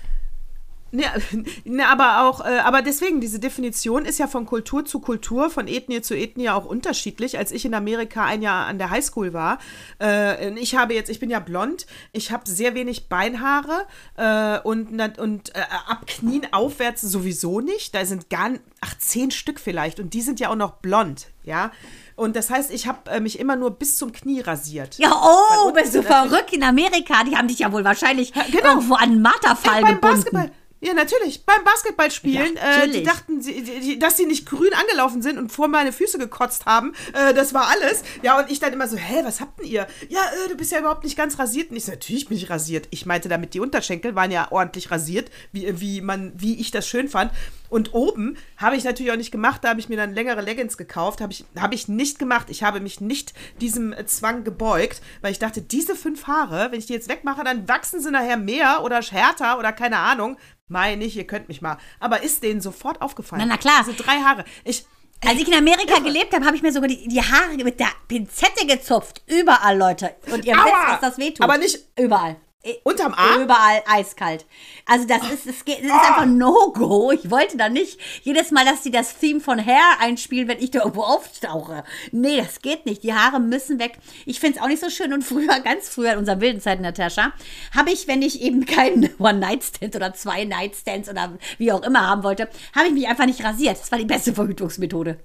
Ne, 0.96 1.04
ne, 1.66 1.88
aber 1.88 2.22
auch, 2.22 2.46
äh, 2.46 2.60
aber 2.60 2.82
deswegen, 2.82 3.20
diese 3.20 3.40
Definition 3.40 4.06
ist 4.06 4.18
ja 4.18 4.28
von 4.28 4.46
Kultur 4.46 4.86
zu 4.86 5.00
Kultur, 5.00 5.50
von 5.50 5.68
Ethnie 5.68 6.02
zu 6.02 6.16
Ethnie 6.16 6.50
auch 6.50 6.66
unterschiedlich. 6.66 7.38
Als 7.38 7.52
ich 7.52 7.66
in 7.66 7.74
Amerika 7.74 8.24
ein 8.24 8.42
Jahr 8.42 8.66
an 8.66 8.78
der 8.78 8.92
Highschool 8.92 9.34
war, 9.34 9.60
äh, 10.02 10.58
ich 10.58 10.76
habe 10.76 10.94
jetzt, 10.94 11.10
ich 11.10 11.20
bin 11.20 11.30
ja 11.30 11.40
blond, 11.40 11.86
ich 12.14 12.32
habe 12.32 12.50
sehr 12.50 12.76
wenig 12.76 13.10
Beinhaare 13.10 13.86
äh, 14.16 14.60
und, 14.60 14.90
und 15.20 15.56
äh, 15.56 15.60
ab 15.88 16.08
Knien 16.08 16.48
aufwärts 16.54 17.02
sowieso 17.02 17.60
nicht. 17.60 17.94
Da 17.94 18.06
sind 18.06 18.30
gar, 18.30 18.52
ach, 18.80 18.98
zehn 18.98 19.32
Stück 19.32 19.60
vielleicht 19.60 20.00
und 20.00 20.14
die 20.14 20.22
sind 20.22 20.40
ja 20.40 20.50
auch 20.50 20.56
noch 20.56 20.76
blond, 20.76 21.28
ja. 21.44 21.72
Und 22.16 22.38
das 22.38 22.50
heißt, 22.50 22.72
ich 22.72 22.88
habe 22.88 23.12
äh, 23.12 23.20
mich 23.20 23.40
immer 23.40 23.58
nur 23.58 23.72
bis 23.72 23.98
zum 23.98 24.14
Knie 24.14 24.40
rasiert. 24.40 24.98
Ja, 24.98 25.12
oh, 25.12 25.74
bist 25.74 25.94
du 25.94 26.02
verrückt 26.02 26.54
in 26.54 26.64
Amerika? 26.64 27.26
Die 27.26 27.36
haben 27.36 27.50
dich 27.50 27.60
ja 27.60 27.74
wohl 27.74 27.84
wahrscheinlich 27.84 28.32
genau. 28.32 28.76
irgendwo 28.76 28.94
an 28.94 29.22
Marterfall 29.22 29.82
gebunden. 29.82 30.00
Basketball. 30.00 30.52
Ja, 30.82 30.94
natürlich. 30.94 31.46
Beim 31.46 31.64
Basketballspielen. 31.64 32.56
Ja, 32.56 32.84
äh, 32.84 32.90
die 32.90 33.04
dachten, 33.04 33.42
sie, 33.42 33.64
die, 33.64 33.98
dass 33.98 34.18
sie 34.18 34.26
nicht 34.26 34.46
grün 34.46 34.74
angelaufen 34.74 35.22
sind 35.22 35.38
und 35.38 35.52
vor 35.52 35.68
meine 35.68 35.92
Füße 35.92 36.18
gekotzt 36.18 36.66
haben. 36.66 36.94
Äh, 37.14 37.34
das 37.34 37.54
war 37.54 37.70
alles. 37.70 38.04
Ja, 38.22 38.40
und 38.40 38.52
ich 38.52 38.60
dann 38.60 38.74
immer 38.74 38.88
so, 38.88 38.98
hä, 38.98 39.22
was 39.24 39.42
habt 39.42 39.60
denn 39.60 39.68
ihr? 39.68 39.88
Ja, 40.10 40.20
äh, 40.20 40.50
du 40.50 40.56
bist 40.56 40.72
ja 40.72 40.80
überhaupt 40.80 41.04
nicht 41.04 41.18
ganz 41.18 41.40
rasiert. 41.40 41.72
Und 41.72 41.78
ich 41.78 41.86
so, 41.86 41.92
natürlich 41.92 42.28
bin 42.28 42.38
ich 42.38 42.50
rasiert. 42.50 42.88
Ich 42.92 43.06
meinte 43.06 43.30
damit, 43.30 43.54
die 43.54 43.62
Unterschenkel 43.62 44.16
waren 44.16 44.32
ja 44.32 44.52
ordentlich 44.52 44.92
rasiert, 44.92 45.32
wie, 45.52 45.80
wie, 45.80 46.02
man, 46.02 46.34
wie 46.36 46.60
ich 46.60 46.72
das 46.72 46.88
schön 46.88 47.10
fand. 47.10 47.32
Und 47.70 47.94
oben 47.94 48.38
habe 48.58 48.76
ich 48.76 48.84
natürlich 48.84 49.12
auch 49.12 49.18
nicht 49.18 49.32
gemacht. 49.32 49.64
Da 49.64 49.70
habe 49.70 49.80
ich 49.80 49.90
mir 49.90 49.98
dann 49.98 50.14
längere 50.14 50.42
Leggings 50.42 50.78
gekauft. 50.78 51.22
Habe 51.22 51.34
ich, 51.34 51.46
habe 51.60 51.76
ich 51.76 51.88
nicht 51.88 52.20
gemacht. 52.20 52.50
Ich 52.50 52.64
habe 52.64 52.80
mich 52.80 53.02
nicht 53.02 53.34
diesem 53.62 53.94
Zwang 54.08 54.44
gebeugt, 54.44 55.02
weil 55.22 55.32
ich 55.32 55.40
dachte, 55.40 55.62
diese 55.62 55.96
fünf 55.96 56.28
Haare, 56.28 56.72
wenn 56.72 56.80
ich 56.80 56.86
die 56.86 56.94
jetzt 56.94 57.10
wegmache, 57.10 57.44
dann 57.44 57.68
wachsen 57.68 58.00
sie 58.02 58.12
nachher 58.12 58.38
mehr 58.38 58.84
oder 58.84 59.02
härter 59.02 59.58
oder 59.60 59.72
keine 59.74 59.98
Ahnung. 59.98 60.38
Meine 60.68 61.04
ich, 61.06 61.16
ihr 61.16 61.28
könnt 61.28 61.48
mich 61.48 61.62
mal. 61.62 61.78
Aber 62.00 62.24
ist 62.24 62.42
denen 62.44 62.60
sofort 62.62 63.02
aufgefallen. 63.02 63.42
Na, 63.46 63.54
na 63.54 63.58
klar. 63.58 63.84
Diese 63.86 63.96
drei 64.02 64.18
Haare. 64.20 64.46
Ich, 64.64 64.86
Als 65.26 65.40
ich 65.40 65.48
in 65.48 65.54
Amerika 65.54 66.00
gelebt 66.00 66.34
habe, 66.34 66.46
habe 66.46 66.56
ich 66.56 66.62
mir 66.64 66.72
sogar 66.74 66.88
die, 66.90 67.08
die 67.08 67.22
Haare 67.22 67.56
mit 67.64 67.80
der 67.80 67.90
Pinzette 68.08 68.66
gezupft. 68.66 69.22
Überall, 69.28 69.78
Leute. 69.78 70.16
Und 70.32 70.44
ihr 70.46 70.56
Aua! 70.56 70.66
wisst, 70.66 70.76
was 70.90 71.02
das 71.02 71.18
wehtut. 71.18 71.42
Aber 71.44 71.58
nicht- 71.58 71.80
Überall. 72.00 72.38
I- 72.66 72.80
Unterm 72.84 73.14
Arm? 73.14 73.44
Überall 73.44 73.84
eiskalt. 73.88 74.46
Also 74.86 75.06
das 75.06 75.22
ist, 75.32 75.46
es 75.46 75.66
geht, 75.66 75.80
es 75.80 75.86
ist 75.86 75.92
einfach 75.92 76.26
No-Go. 76.26 77.12
Ich 77.12 77.30
wollte 77.30 77.58
da 77.58 77.70
nicht 77.70 78.00
jedes 78.24 78.52
Mal, 78.52 78.66
dass 78.66 78.84
sie 78.84 78.92
das 78.92 79.18
Theme 79.20 79.40
von 79.40 79.64
Hair 79.64 80.00
einspielen, 80.00 80.48
wenn 80.48 80.60
ich 80.60 80.72
da 80.72 80.80
irgendwo 80.80 81.04
auftauche. 81.04 81.84
Nee, 82.12 82.38
das 82.38 82.62
geht 82.62 82.86
nicht. 82.86 83.04
Die 83.04 83.14
Haare 83.14 83.40
müssen 83.40 83.80
weg. 83.80 83.98
Ich 84.26 84.40
finde 84.40 84.58
es 84.58 84.64
auch 84.64 84.68
nicht 84.68 84.82
so 84.82 84.90
schön. 84.90 85.14
Und 85.14 85.22
früher, 85.24 85.60
ganz 85.64 85.90
früher 85.90 86.14
in 86.14 86.20
unserer 86.20 86.42
wilden 86.42 86.60
Zeit, 86.62 86.82
Natascha, 86.82 87.34
habe 87.76 87.92
ich, 87.92 88.08
wenn 88.08 88.22
ich 88.22 88.42
eben 88.42 88.66
keinen 88.66 89.10
One-Night-Stand 89.20 89.96
oder 89.96 90.14
zwei 90.14 90.44
Nightstands 90.46 91.08
oder 91.10 91.34
wie 91.58 91.72
auch 91.72 91.84
immer 91.84 92.08
haben 92.10 92.24
wollte, 92.24 92.50
habe 92.76 92.88
ich 92.88 92.94
mich 92.94 93.08
einfach 93.08 93.26
nicht 93.28 93.44
rasiert. 93.44 93.80
Das 93.80 93.92
war 93.92 94.00
die 94.00 94.06
beste 94.06 94.34
Verhütungsmethode. 94.34 95.20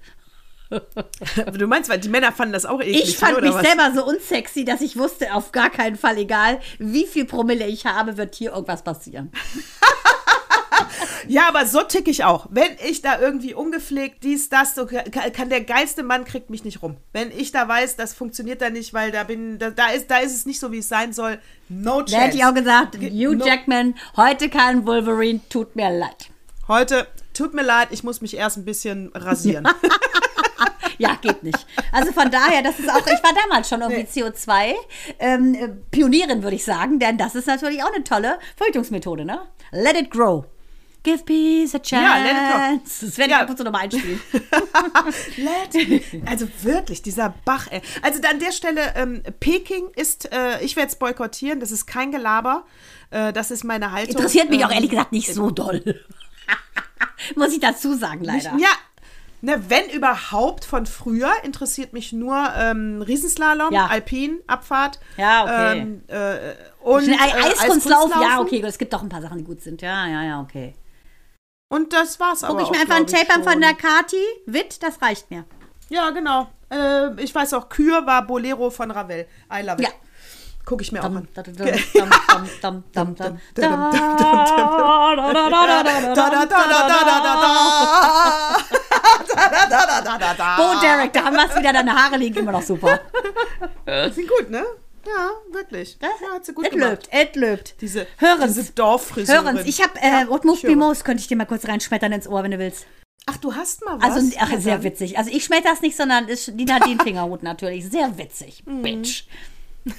Du 0.71 1.67
meinst, 1.67 1.91
weil 1.91 1.99
die 1.99 2.09
Männer 2.09 2.33
fanden 2.33 2.53
das 2.53 2.65
auch 2.67 2.81
eklig. 2.81 3.03
Ich 3.05 3.19
fand 3.19 3.37
oder 3.37 3.47
mich 3.47 3.55
was? 3.55 3.67
selber 3.67 3.93
so 3.95 4.07
unsexy, 4.07 4.65
dass 4.65 4.81
ich 4.81 4.97
wusste, 4.97 5.35
auf 5.35 5.53
gar 5.53 5.71
keinen 5.71 5.97
Fall, 5.97 6.17
egal 6.19 6.61
wie 6.79 7.07
viel 7.07 7.25
Promille 7.25 7.67
ich 7.67 7.87
habe, 7.87 8.17
wird 8.17 8.35
hier 8.35 8.53
irgendwas 8.53 8.83
passieren. 8.83 9.31
Ja, 11.29 11.49
aber 11.49 11.67
so 11.67 11.83
tick 11.83 12.09
ich 12.09 12.25
auch. 12.25 12.47
Wenn 12.51 12.71
ich 12.89 13.03
da 13.03 13.21
irgendwie 13.21 13.55
ungepflegt 13.55 14.25
dies, 14.25 14.49
das, 14.49 14.75
so 14.75 14.87
kann, 14.87 15.49
der 15.51 15.61
geilste 15.61 16.03
Mann 16.03 16.25
kriegt 16.25 16.51
mich 16.51 16.65
nicht 16.65 16.83
rum. 16.83 16.97
Wenn 17.13 17.31
ich 17.31 17.53
da 17.53 17.69
weiß, 17.69 17.97
das 17.97 18.15
funktioniert 18.15 18.63
da 18.63 18.71
nicht, 18.71 18.95
weil 18.95 19.13
da 19.13 19.23
bin, 19.25 19.59
da, 19.59 19.71
da 19.71 19.91
ist, 19.91 20.11
da 20.11 20.19
ist 20.19 20.35
es 20.35 20.47
nicht 20.47 20.59
so, 20.59 20.73
wie 20.73 20.79
es 20.79 20.89
sein 20.89 21.13
soll. 21.13 21.39
No 21.69 22.01
Da 22.03 22.17
hätte 22.17 22.31
chance. 22.33 22.37
ich 22.39 22.45
auch 22.45 22.55
gesagt, 22.55 22.99
Ge- 22.99 23.11
Hugh 23.11 23.37
no- 23.37 23.47
Jackman, 23.47 23.95
heute 24.17 24.49
kein 24.49 24.87
Wolverine, 24.87 25.41
tut 25.51 25.77
mir 25.77 25.91
leid. 25.91 26.31
Heute, 26.67 27.07
tut 27.35 27.55
mir 27.55 27.63
leid, 27.63 27.89
ich 27.91 28.03
muss 28.03 28.21
mich 28.23 28.37
erst 28.37 28.57
ein 28.57 28.65
bisschen 28.65 29.11
rasieren. 29.15 29.69
Ja, 30.99 31.15
geht 31.21 31.43
nicht. 31.43 31.67
Also 31.93 32.13
von 32.13 32.31
daher, 32.31 32.63
das 32.63 32.79
ist 32.79 32.89
auch, 32.91 32.99
ich 33.07 33.23
war 33.23 33.33
damals 33.43 33.69
schon 33.69 33.81
irgendwie 33.81 34.03
CO2 34.03 34.75
ähm, 35.19 35.55
äh, 35.55 35.69
Pionierin, 35.91 36.43
würde 36.43 36.57
ich 36.57 36.65
sagen, 36.65 36.99
denn 36.99 37.17
das 37.19 37.35
ist 37.35 37.47
natürlich 37.47 37.83
auch 37.83 37.93
eine 37.93 38.05
tolle 38.05 38.39
Verhütungsmethode, 38.57 39.25
ne? 39.25 39.41
Let 39.73 39.97
it 39.99 40.11
grow. 40.11 40.45
Give 41.03 41.23
peace 41.25 41.75
a 41.75 41.79
chance. 41.79 42.05
Ja, 42.05 42.19
let 42.23 42.33
it 42.33 42.37
grow. 42.37 42.81
Das 42.85 43.19
werde 43.19 43.31
ich 43.31 43.37
Ja. 43.39 43.43
ab 43.43 43.49
und 43.49 43.57
zu 43.57 43.65
nochmal 43.65 43.83
einspielen. 43.85 44.21
Let- 45.37 46.29
also 46.29 46.47
wirklich, 46.63 47.01
dieser 47.03 47.35
Bach. 47.45 47.69
Ey. 47.71 47.81
Also 48.03 48.21
an 48.29 48.39
der 48.39 48.53
Stelle, 48.53 48.93
ähm, 48.97 49.23
Peking 49.41 49.89
ist, 49.97 50.31
äh, 50.33 50.61
ich 50.63 50.77
werde 50.77 50.89
es 50.91 50.97
boykottieren, 50.97 51.61
das 51.61 51.71
ist 51.71 51.87
kein 51.87 52.13
Gelaber. 52.13 52.65
Äh, 53.11 53.33
das 53.33 53.51
ist 53.51 53.65
meine 53.65 53.93
Haltung. 53.93 54.17
Interessiert 54.17 54.51
mich 54.51 54.65
auch 54.65 54.71
Ähm, 54.71 54.75
ehrlich 54.77 54.91
gesagt 54.91 55.13
nicht 55.13 55.33
so 55.33 55.51
doll. 55.51 55.83
Muss 57.37 57.53
ich 57.53 57.61
dazu 57.61 57.95
sagen, 57.95 58.25
leider. 58.25 58.57
Ja, 58.59 58.69
ne, 59.41 59.63
wenn 59.69 59.89
überhaupt 59.91 60.65
von 60.65 60.87
früher, 60.87 61.33
interessiert 61.43 61.93
mich 61.93 62.13
nur 62.13 62.37
ähm, 62.57 63.03
Riesenslalom, 63.03 63.73
Ja. 63.73 63.87
Alpin-Abfahrt. 63.87 65.01
Ja, 65.17 65.45
okay. 65.45 65.79
Ähm, 65.79 66.03
äh, 66.09 66.37
und 66.81 67.05
Schnell, 67.05 67.17
äh, 67.17 67.51
Eiskunstlaufen, 67.51 68.23
ja, 68.23 68.41
okay, 68.41 68.63
es 68.65 68.79
gibt 68.79 68.93
doch 68.93 69.03
ein 69.03 69.09
paar 69.09 69.23
Sachen, 69.23 69.39
die 69.39 69.45
gut 69.45 69.61
sind. 69.61 69.83
Ja, 69.83 70.07
ja, 70.07 70.23
ja, 70.23 70.41
okay. 70.41 70.75
Und 71.69 71.93
das 71.93 72.19
war's 72.19 72.43
aber 72.43 72.55
Gucke 72.59 72.63
ich 72.63 72.69
auch, 72.69 72.73
mir 72.73 72.81
einfach 72.81 72.97
ein 72.97 73.07
Tape 73.07 73.33
an 73.33 73.45
von 73.45 73.61
der 73.61 73.75
Kati, 73.75 74.17
Witt, 74.47 74.83
das 74.83 75.01
reicht 75.01 75.31
mir. 75.31 75.45
Ja, 75.89 76.11
genau. 76.11 76.49
Äh, 76.71 77.21
ich 77.23 77.35
weiß 77.35 77.55
auch, 77.55 77.69
Kür 77.69 78.07
war 78.07 78.27
Bolero 78.27 78.71
von 78.71 78.91
Ravel. 78.91 79.27
I 79.53 79.63
love 79.63 79.83
it. 79.83 79.89
Ja. 79.89 79.91
Gucke 80.65 80.83
ich 80.83 80.93
mir 80.93 81.01
auch 81.01 81.05
Dum, 81.07 81.17
an. 81.17 81.29
Bo 90.57 90.81
Derek, 90.81 91.13
da 91.13 91.25
haben 91.25 91.37
wir 91.37 91.47
es 91.49 91.57
wieder. 91.57 91.73
Deine 91.73 91.95
Haare 91.95 92.17
liegen 92.17 92.39
immer 92.39 92.53
noch 92.53 92.63
super. 92.63 93.01
Äh? 93.87 94.11
Sind 94.11 94.29
gut, 94.29 94.51
ne? 94.51 94.65
Ja, 95.07 95.31
wirklich. 95.53 95.99
Das 95.99 96.11
ja, 96.21 96.35
hat 96.35 96.45
sie 96.45 96.53
gut 96.53 96.67
it 96.67 96.73
gemacht. 96.73 97.09
Löbt, 97.13 97.37
löbt. 97.37 97.75
Diese, 97.81 98.07
Hörens. 98.19 98.55
diese 98.55 98.73
Dorffrisuren. 98.73 99.45
Hörens, 99.45 99.67
ich 99.67 99.83
habe 99.83 99.99
äh, 100.01 100.23
ja, 100.23 100.29
What 100.29 100.45
Most 100.45 100.63
Be 100.63 100.77
Most, 100.77 101.05
könnte 101.05 101.23
ich 101.23 101.29
dir 101.29 101.37
mal 101.37 101.47
kurz 101.47 101.67
reinschmettern 101.67 102.13
ins 102.13 102.29
Ohr, 102.29 102.43
wenn 102.43 102.51
du 102.51 102.59
willst. 102.59 102.87
Ach, 103.27 103.37
du 103.37 103.55
hast 103.55 103.85
mal 103.85 103.99
also, 104.01 104.07
was? 104.07 104.17
Also, 104.17 104.37
ach, 104.41 104.61
sehr 104.61 104.83
witzig. 104.83 105.19
Also 105.19 105.31
ich 105.31 105.45
schmetter 105.45 105.71
das 105.71 105.81
nicht, 105.83 105.97
sondern 105.97 106.29
ist, 106.29 106.53
die 106.55 106.71
hat 106.73 106.87
den 106.87 107.01
Fingerhut 107.05 107.43
natürlich. 107.43 107.89
Sehr 107.89 108.19
witzig, 108.19 108.65
mhm. 108.67 108.83
Bitch. 108.83 109.25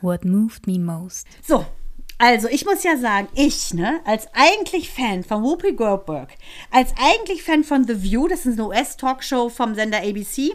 What 0.00 0.24
moved 0.24 0.66
me 0.66 0.78
most. 0.78 1.26
So, 1.44 1.66
also 2.18 2.48
ich 2.48 2.64
muss 2.64 2.82
ja 2.82 2.96
sagen, 2.96 3.28
ich, 3.34 3.72
ne, 3.74 4.00
als 4.04 4.26
eigentlich 4.34 4.90
Fan 4.90 5.22
von 5.22 5.42
Whoopi 5.44 5.72
Goldberg, 5.72 6.30
als 6.72 6.92
eigentlich 6.98 7.44
Fan 7.44 7.62
von 7.62 7.86
The 7.86 8.02
View, 8.02 8.26
das 8.26 8.44
ist 8.44 8.58
eine 8.58 8.68
US-Talkshow 8.68 9.48
vom 9.48 9.76
Sender 9.76 9.98
ABC, 9.98 10.52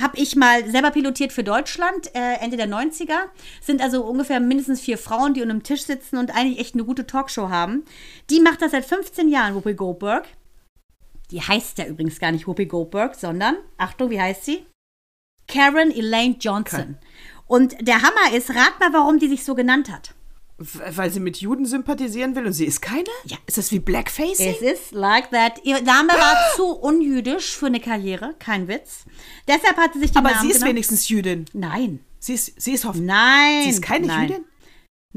habe 0.00 0.16
ich 0.16 0.34
mal 0.34 0.68
selber 0.68 0.90
pilotiert 0.90 1.32
für 1.32 1.44
Deutschland, 1.44 2.14
äh, 2.14 2.36
Ende 2.40 2.56
der 2.56 2.66
90er. 2.66 3.26
Sind 3.60 3.80
also 3.80 4.04
ungefähr 4.04 4.40
mindestens 4.40 4.80
vier 4.80 4.98
Frauen, 4.98 5.34
die 5.34 5.42
unter 5.42 5.52
einem 5.52 5.62
Tisch 5.62 5.82
sitzen 5.82 6.16
und 6.16 6.34
eigentlich 6.34 6.58
echt 6.58 6.74
eine 6.74 6.84
gute 6.84 7.06
Talkshow 7.06 7.48
haben. 7.48 7.84
Die 8.30 8.40
macht 8.40 8.62
das 8.62 8.72
seit 8.72 8.84
15 8.84 9.28
Jahren, 9.28 9.54
Whoopi 9.54 9.74
Goldberg. 9.74 10.26
Die 11.30 11.40
heißt 11.40 11.78
ja 11.78 11.86
übrigens 11.86 12.18
gar 12.18 12.32
nicht 12.32 12.46
Whoopi 12.46 12.66
Goldberg, 12.66 13.14
sondern, 13.14 13.56
Achtung, 13.76 14.10
wie 14.10 14.20
heißt 14.20 14.44
sie? 14.44 14.64
Karen 15.46 15.90
Elaine 15.90 16.36
Johnson. 16.40 16.96
Und 17.46 17.76
der 17.86 18.02
Hammer 18.02 18.34
ist, 18.34 18.50
rat 18.50 18.80
mal, 18.80 18.92
warum 18.92 19.18
die 19.18 19.28
sich 19.28 19.44
so 19.44 19.54
genannt 19.54 19.92
hat. 19.92 20.14
Weil 20.90 21.10
sie 21.10 21.20
mit 21.20 21.38
Juden 21.38 21.66
sympathisieren 21.66 22.34
will 22.36 22.46
und 22.46 22.52
sie 22.52 22.64
ist 22.66 22.80
keine? 22.82 23.04
Ja. 23.24 23.36
Ist 23.46 23.58
das 23.58 23.70
wie 23.72 23.78
Blackfacing? 23.78 24.54
Es 24.54 24.60
ist 24.62 24.92
like 24.92 25.30
that. 25.30 25.60
Ihr 25.64 25.80
Name 25.82 26.08
war 26.12 26.36
zu 26.56 26.66
unjüdisch 26.66 27.56
für 27.56 27.66
eine 27.66 27.80
Karriere, 27.80 28.34
kein 28.38 28.68
Witz. 28.68 29.04
Deshalb 29.48 29.76
hat 29.76 29.92
sie 29.94 30.00
sich 30.00 30.10
den 30.12 30.18
Aber 30.18 30.30
Namen 30.30 30.42
sie 30.42 30.48
ist 30.48 30.54
genommen. 30.54 30.70
wenigstens 30.70 31.08
Jüdin. 31.08 31.46
Nein, 31.52 32.00
Sie 32.18 32.34
ist, 32.34 32.60
sie 32.60 32.72
ist 32.72 32.84
hoffentlich. 32.84 33.06
nein. 33.08 33.62
Sie 33.64 33.70
ist 33.70 33.82
keine 33.82 34.06
nein. 34.06 34.28
Jüdin? 34.28 34.44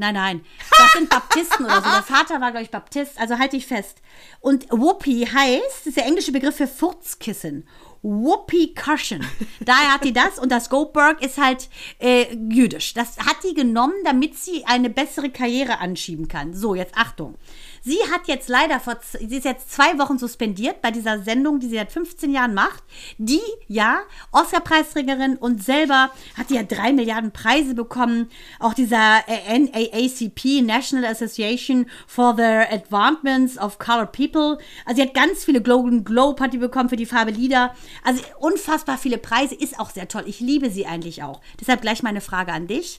Nein, 0.00 0.14
nein. 0.14 0.44
Das 0.78 0.92
sind 0.92 1.10
Baptisten 1.10 1.64
oder 1.64 1.76
so. 1.82 1.90
Der 1.90 2.02
Vater 2.06 2.40
war, 2.40 2.52
glaube 2.52 2.62
ich, 2.62 2.70
Baptist. 2.70 3.18
Also 3.18 3.38
halte 3.38 3.56
ich 3.56 3.66
fest. 3.66 3.96
Und 4.40 4.70
Whoopi 4.70 5.26
heißt, 5.26 5.62
das 5.80 5.86
ist 5.86 5.96
der 5.96 6.06
englische 6.06 6.30
Begriff 6.30 6.54
für 6.56 6.68
Furzkissen. 6.68 7.66
Whoopi 8.02 8.74
Cushion. 8.74 9.24
Daher 9.60 9.94
hat 9.94 10.04
die 10.04 10.12
das 10.12 10.38
und 10.38 10.50
das 10.50 10.70
Goldberg 10.70 11.22
ist 11.22 11.38
halt 11.38 11.68
äh, 11.98 12.26
jüdisch. 12.50 12.94
Das 12.94 13.18
hat 13.18 13.36
die 13.48 13.54
genommen, 13.54 13.94
damit 14.04 14.36
sie 14.36 14.64
eine 14.66 14.90
bessere 14.90 15.30
Karriere 15.30 15.78
anschieben 15.78 16.28
kann. 16.28 16.54
So, 16.54 16.74
jetzt 16.74 16.96
Achtung. 16.96 17.34
Sie 17.82 17.98
hat 18.12 18.26
jetzt 18.26 18.48
leider 18.48 18.80
vor, 18.80 18.98
sie 19.02 19.36
ist 19.36 19.44
jetzt 19.44 19.70
zwei 19.70 19.98
Wochen 19.98 20.18
suspendiert 20.18 20.82
bei 20.82 20.90
dieser 20.90 21.22
Sendung, 21.22 21.60
die 21.60 21.68
sie 21.68 21.76
seit 21.76 21.92
15 21.92 22.32
Jahren 22.32 22.54
macht. 22.54 22.82
Die, 23.18 23.40
ja, 23.66 24.00
Oscar-Preisträgerin 24.32 25.36
und 25.36 25.62
selber 25.62 26.10
hat 26.36 26.50
die 26.50 26.54
ja 26.54 26.62
drei 26.62 26.92
Milliarden 26.92 27.32
Preise 27.32 27.74
bekommen. 27.74 28.30
Auch 28.58 28.74
dieser 28.74 29.20
NAACP, 29.28 30.62
National 30.62 31.06
Association 31.10 31.86
for 32.06 32.34
the 32.36 32.42
Advancements 32.42 33.58
of 33.58 33.78
Colored 33.78 34.12
People. 34.12 34.58
Also 34.84 35.00
sie 35.00 35.08
hat 35.08 35.14
ganz 35.14 35.44
viele 35.44 35.62
Golden 35.62 36.04
Globe 36.04 36.42
hat 36.42 36.52
die 36.52 36.58
bekommen 36.58 36.88
für 36.88 36.96
die 36.96 37.06
Farbe 37.06 37.30
Lieder. 37.30 37.74
Also 38.04 38.22
unfassbar 38.38 38.98
viele 38.98 39.18
Preise, 39.18 39.54
ist 39.54 39.78
auch 39.78 39.90
sehr 39.90 40.08
toll. 40.08 40.24
Ich 40.26 40.40
liebe 40.40 40.70
sie 40.70 40.86
eigentlich 40.86 41.22
auch. 41.22 41.40
Deshalb 41.60 41.82
gleich 41.82 42.02
meine 42.02 42.20
Frage 42.20 42.52
an 42.52 42.66
dich. 42.66 42.98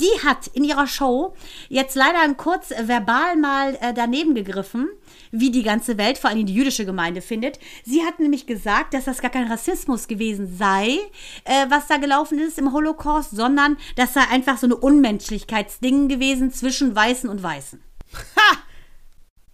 Die 0.00 0.26
hat 0.26 0.48
in 0.48 0.64
ihrer 0.64 0.86
Show 0.86 1.34
jetzt 1.68 1.94
leider 1.94 2.20
kurz 2.34 2.70
äh, 2.70 2.88
verbal 2.88 3.36
mal 3.36 3.76
äh, 3.80 3.94
daneben 3.94 4.34
gegriffen, 4.34 4.88
wie 5.30 5.50
die 5.50 5.62
ganze 5.62 5.98
Welt, 5.98 6.18
vor 6.18 6.30
allem 6.30 6.46
die 6.46 6.54
jüdische 6.54 6.84
Gemeinde 6.84 7.22
findet. 7.22 7.58
Sie 7.84 8.04
hat 8.04 8.18
nämlich 8.18 8.46
gesagt, 8.46 8.94
dass 8.94 9.04
das 9.04 9.22
gar 9.22 9.30
kein 9.30 9.50
Rassismus 9.50 10.08
gewesen 10.08 10.56
sei, 10.56 10.98
äh, 11.44 11.66
was 11.68 11.86
da 11.86 11.98
gelaufen 11.98 12.38
ist 12.38 12.58
im 12.58 12.72
Holocaust, 12.72 13.30
sondern 13.30 13.76
das 13.96 14.14
sei 14.14 14.22
einfach 14.30 14.58
so 14.58 14.66
eine 14.66 14.76
Unmenschlichkeitsding 14.76 16.08
gewesen 16.08 16.52
zwischen 16.52 16.94
Weißen 16.94 17.28
und 17.28 17.42
Weißen. 17.42 17.82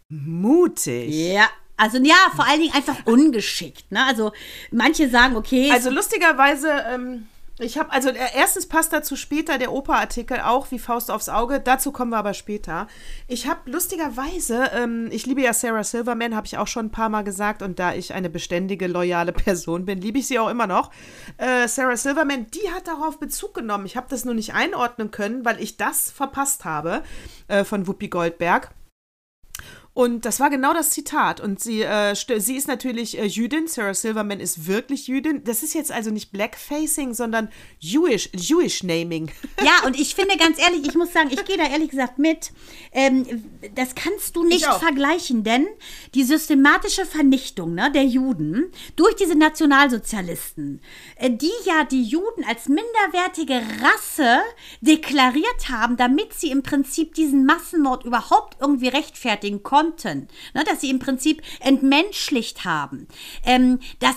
Mutig. 0.09 1.11
Ja. 1.11 1.49
Also 1.77 1.97
ja, 1.99 2.17
vor 2.37 2.47
allen 2.47 2.61
Dingen 2.61 2.75
einfach 2.75 3.07
ungeschickt. 3.07 3.91
Ne? 3.91 4.05
Also 4.05 4.33
manche 4.71 5.09
sagen, 5.09 5.37
okay, 5.37 5.71
Also 5.73 5.89
lustigerweise, 5.89 6.85
ähm, 6.93 7.27
Ich 7.61 7.79
habe, 7.79 7.93
also 7.93 8.09
äh, 8.09 8.19
erstens 8.35 8.67
passt 8.67 8.93
dazu 8.93 9.17
später 9.17 9.59
der 9.59 9.73
Opa-Artikel 9.73 10.41
auch 10.41 10.71
wie 10.71 10.79
Faust 10.79 11.11
aufs 11.11 11.29
Auge. 11.29 11.61
Dazu 11.61 11.93
kommen 11.93 12.11
wir 12.11 12.17
aber 12.17 12.35
später. 12.35 12.87
Ich 13.29 13.47
habe 13.47 13.71
lustigerweise, 13.71 14.71
ähm, 14.75 15.09
ich 15.11 15.27
liebe 15.27 15.43
ja 15.43 15.53
Sarah 15.53 15.85
Silverman, 15.85 16.35
habe 16.35 16.47
ich 16.47 16.57
auch 16.57 16.67
schon 16.67 16.87
ein 16.87 16.91
paar 16.91 17.11
Mal 17.11 17.23
gesagt. 17.23 17.63
Und 17.63 17.79
da 17.79 17.95
ich 17.95 18.15
eine 18.15 18.31
beständige, 18.31 18.87
loyale 18.87 19.33
Person 19.33 19.85
bin, 19.85 20.01
liebe 20.01 20.19
ich 20.19 20.27
sie 20.27 20.39
auch 20.39 20.49
immer 20.49 20.67
noch. 20.67 20.91
Äh, 21.37 21.69
Sarah 21.69 21.97
Silverman, 21.97 22.47
die 22.51 22.73
hat 22.73 22.89
darauf 22.89 23.19
Bezug 23.19 23.55
genommen. 23.55 23.87
Ich 23.87 23.97
habe 23.97 24.07
das 24.09 24.25
nur 24.25 24.35
nicht 24.35 24.55
einordnen 24.55 25.11
können, 25.11 25.45
weil 25.45 25.61
ich 25.61 25.77
das 25.77 26.11
verpasst 26.11 26.65
habe 26.65 27.03
äh, 27.49 27.65
von 27.65 27.87
Whoopi 27.87 28.09
Goldberg. 28.09 28.71
Und 29.93 30.25
das 30.25 30.39
war 30.39 30.51
genau 30.51 30.73
das 30.73 30.91
Zitat. 30.91 31.41
Und 31.41 31.59
sie, 31.59 31.83
äh, 31.83 32.15
sie 32.15 32.57
ist 32.57 32.69
natürlich 32.69 33.19
äh, 33.19 33.25
Jüdin. 33.25 33.67
Sarah 33.67 33.93
Silverman 33.93 34.39
ist 34.39 34.69
wirklich 34.69 35.09
Jüdin. 35.09 35.43
Das 35.43 35.65
ist 35.65 35.75
jetzt 35.75 35.91
also 35.91 36.11
nicht 36.11 36.31
Blackfacing, 36.31 37.13
sondern 37.13 37.49
Jewish, 37.81 38.31
Jewish 38.33 38.83
Naming. 38.83 39.31
Ja, 39.63 39.87
und 39.87 39.99
ich 40.01 40.15
finde 40.15 40.39
ganz 40.39 40.59
ehrlich, 40.59 40.87
ich 40.89 40.95
muss 40.95 41.13
sagen, 41.13 41.29
ich 41.31 41.45
gehe 41.45 41.59
da 41.59 41.65
ehrlich 41.65 41.91
gesagt 41.91 42.19
mit. 42.19 42.51
Ähm, 42.93 43.45
das 43.75 43.95
kannst 43.95 44.35
du 44.35 44.43
nicht 44.43 44.65
vergleichen, 44.65 45.45
denn 45.45 45.67
die 46.15 46.25
systematische 46.25 47.05
Vernichtung 47.05 47.75
ne, 47.75 47.93
der 47.93 48.05
Juden 48.05 48.73
durch 48.97 49.17
diese 49.17 49.37
Nationalsozialisten, 49.37 50.81
äh, 51.17 51.31
die 51.31 51.51
ja 51.67 51.85
die 51.85 52.03
Juden 52.03 52.43
als 52.49 52.69
minderwertige 52.69 53.61
Rasse 53.83 54.41
deklariert 54.81 55.69
haben, 55.69 55.99
damit 55.99 56.33
sie 56.33 56.51
im 56.51 56.63
Prinzip 56.63 57.15
diesen 57.15 57.45
Massenmord 57.45 58.05
überhaupt 58.05 58.57
irgendwie 58.61 58.89
rechtfertigen 58.89 59.63
konnten 59.63 59.80
konnten, 59.81 60.29
ne, 60.55 60.65
dass 60.65 60.81
sie 60.81 60.91
im 60.91 60.99
Prinzip 60.99 61.43
entmenschlicht 61.61 62.65
haben. 62.65 63.07
Ähm, 63.45 63.81
das, 63.99 64.17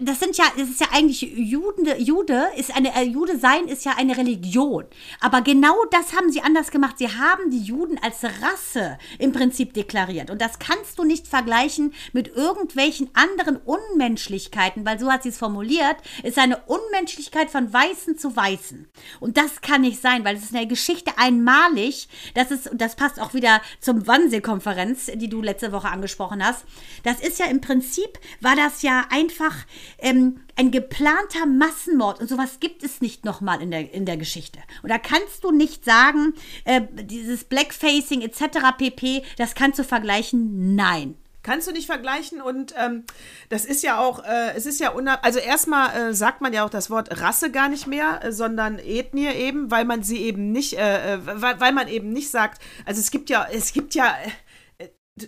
das 0.00 0.20
sind 0.20 0.36
ja, 0.36 0.44
das 0.56 0.68
ist 0.68 0.80
ja 0.80 0.88
eigentlich 0.92 1.22
Jude, 1.22 1.98
Jude 1.98 2.46
ist 2.56 2.74
eine 2.74 2.94
äh, 2.94 3.02
Jude 3.02 3.38
sein 3.38 3.66
ist 3.66 3.84
ja 3.84 3.94
eine 3.96 4.16
Religion. 4.16 4.84
Aber 5.20 5.42
genau 5.42 5.74
das 5.90 6.14
haben 6.14 6.30
sie 6.30 6.42
anders 6.42 6.70
gemacht. 6.70 6.98
Sie 6.98 7.08
haben 7.08 7.50
die 7.50 7.62
Juden 7.62 7.98
als 8.02 8.22
Rasse 8.24 8.98
im 9.18 9.32
Prinzip 9.32 9.74
deklariert. 9.74 10.30
Und 10.30 10.40
das 10.40 10.58
kannst 10.58 10.98
du 10.98 11.04
nicht 11.04 11.26
vergleichen 11.26 11.94
mit 12.12 12.28
irgendwelchen 12.28 13.10
anderen 13.14 13.56
Unmenschlichkeiten, 13.56 14.84
weil 14.84 14.98
so 14.98 15.10
hat 15.10 15.22
sie 15.22 15.30
es 15.30 15.38
formuliert, 15.38 15.96
ist 16.22 16.38
eine 16.38 16.58
Unmenschlichkeit 16.66 17.50
von 17.50 17.72
Weißen 17.72 18.18
zu 18.18 18.36
Weißen. 18.36 18.88
Und 19.20 19.36
das 19.36 19.60
kann 19.60 19.80
nicht 19.82 20.00
sein, 20.00 20.24
weil 20.24 20.36
es 20.36 20.44
ist 20.44 20.52
in 20.52 20.58
der 20.58 20.66
Geschichte 20.66 21.12
einmalig. 21.16 22.08
Das 22.34 22.50
ist, 22.50 22.70
das 22.74 22.96
passt 22.96 23.20
auch 23.20 23.34
wieder 23.34 23.60
zum 23.80 24.06
Wannsee-Konferenz 24.06 24.91
Konferenz, 24.92 25.10
die 25.14 25.28
du 25.28 25.42
letzte 25.42 25.72
Woche 25.72 25.88
angesprochen 25.88 26.44
hast. 26.44 26.64
Das 27.02 27.20
ist 27.20 27.38
ja 27.38 27.46
im 27.46 27.60
Prinzip, 27.60 28.18
war 28.40 28.56
das 28.56 28.82
ja 28.82 29.06
einfach 29.10 29.54
ähm, 29.98 30.40
ein 30.56 30.70
geplanter 30.70 31.46
Massenmord 31.46 32.20
und 32.20 32.28
sowas 32.28 32.58
gibt 32.60 32.82
es 32.82 33.00
nicht 33.00 33.24
nochmal 33.24 33.62
in 33.62 33.70
der, 33.70 33.92
in 33.92 34.06
der 34.06 34.16
Geschichte. 34.16 34.58
Und 34.82 34.90
da 34.90 34.98
kannst 34.98 35.44
du 35.44 35.50
nicht 35.50 35.84
sagen, 35.84 36.34
äh, 36.64 36.82
dieses 37.04 37.44
Blackfacing 37.44 38.22
etc. 38.22 38.42
pp, 38.76 39.22
das 39.36 39.54
kannst 39.54 39.78
du 39.78 39.84
vergleichen. 39.84 40.74
Nein. 40.74 41.16
Kannst 41.42 41.66
du 41.66 41.72
nicht 41.72 41.86
vergleichen 41.86 42.40
und 42.40 42.72
ähm, 42.78 43.02
das 43.48 43.64
ist 43.64 43.82
ja 43.82 43.98
auch, 43.98 44.22
äh, 44.22 44.52
es 44.54 44.64
ist 44.64 44.78
ja 44.78 44.90
unab 44.90 45.26
also 45.26 45.40
erstmal 45.40 46.10
äh, 46.10 46.14
sagt 46.14 46.40
man 46.40 46.52
ja 46.52 46.64
auch 46.64 46.70
das 46.70 46.88
Wort 46.88 47.20
Rasse 47.20 47.50
gar 47.50 47.68
nicht 47.68 47.88
mehr, 47.88 48.20
äh, 48.22 48.30
sondern 48.30 48.78
Ethnie 48.78 49.26
eben, 49.26 49.68
weil 49.68 49.84
man 49.84 50.04
sie 50.04 50.18
eben 50.18 50.52
nicht, 50.52 50.74
äh, 50.74 51.14
äh, 51.14 51.18
weil, 51.24 51.58
weil 51.58 51.72
man 51.72 51.88
eben 51.88 52.12
nicht 52.12 52.30
sagt, 52.30 52.62
also 52.86 53.00
es 53.00 53.10
gibt 53.10 53.28
ja, 53.28 53.44
es 53.52 53.72
gibt 53.72 53.96
ja, 53.96 54.14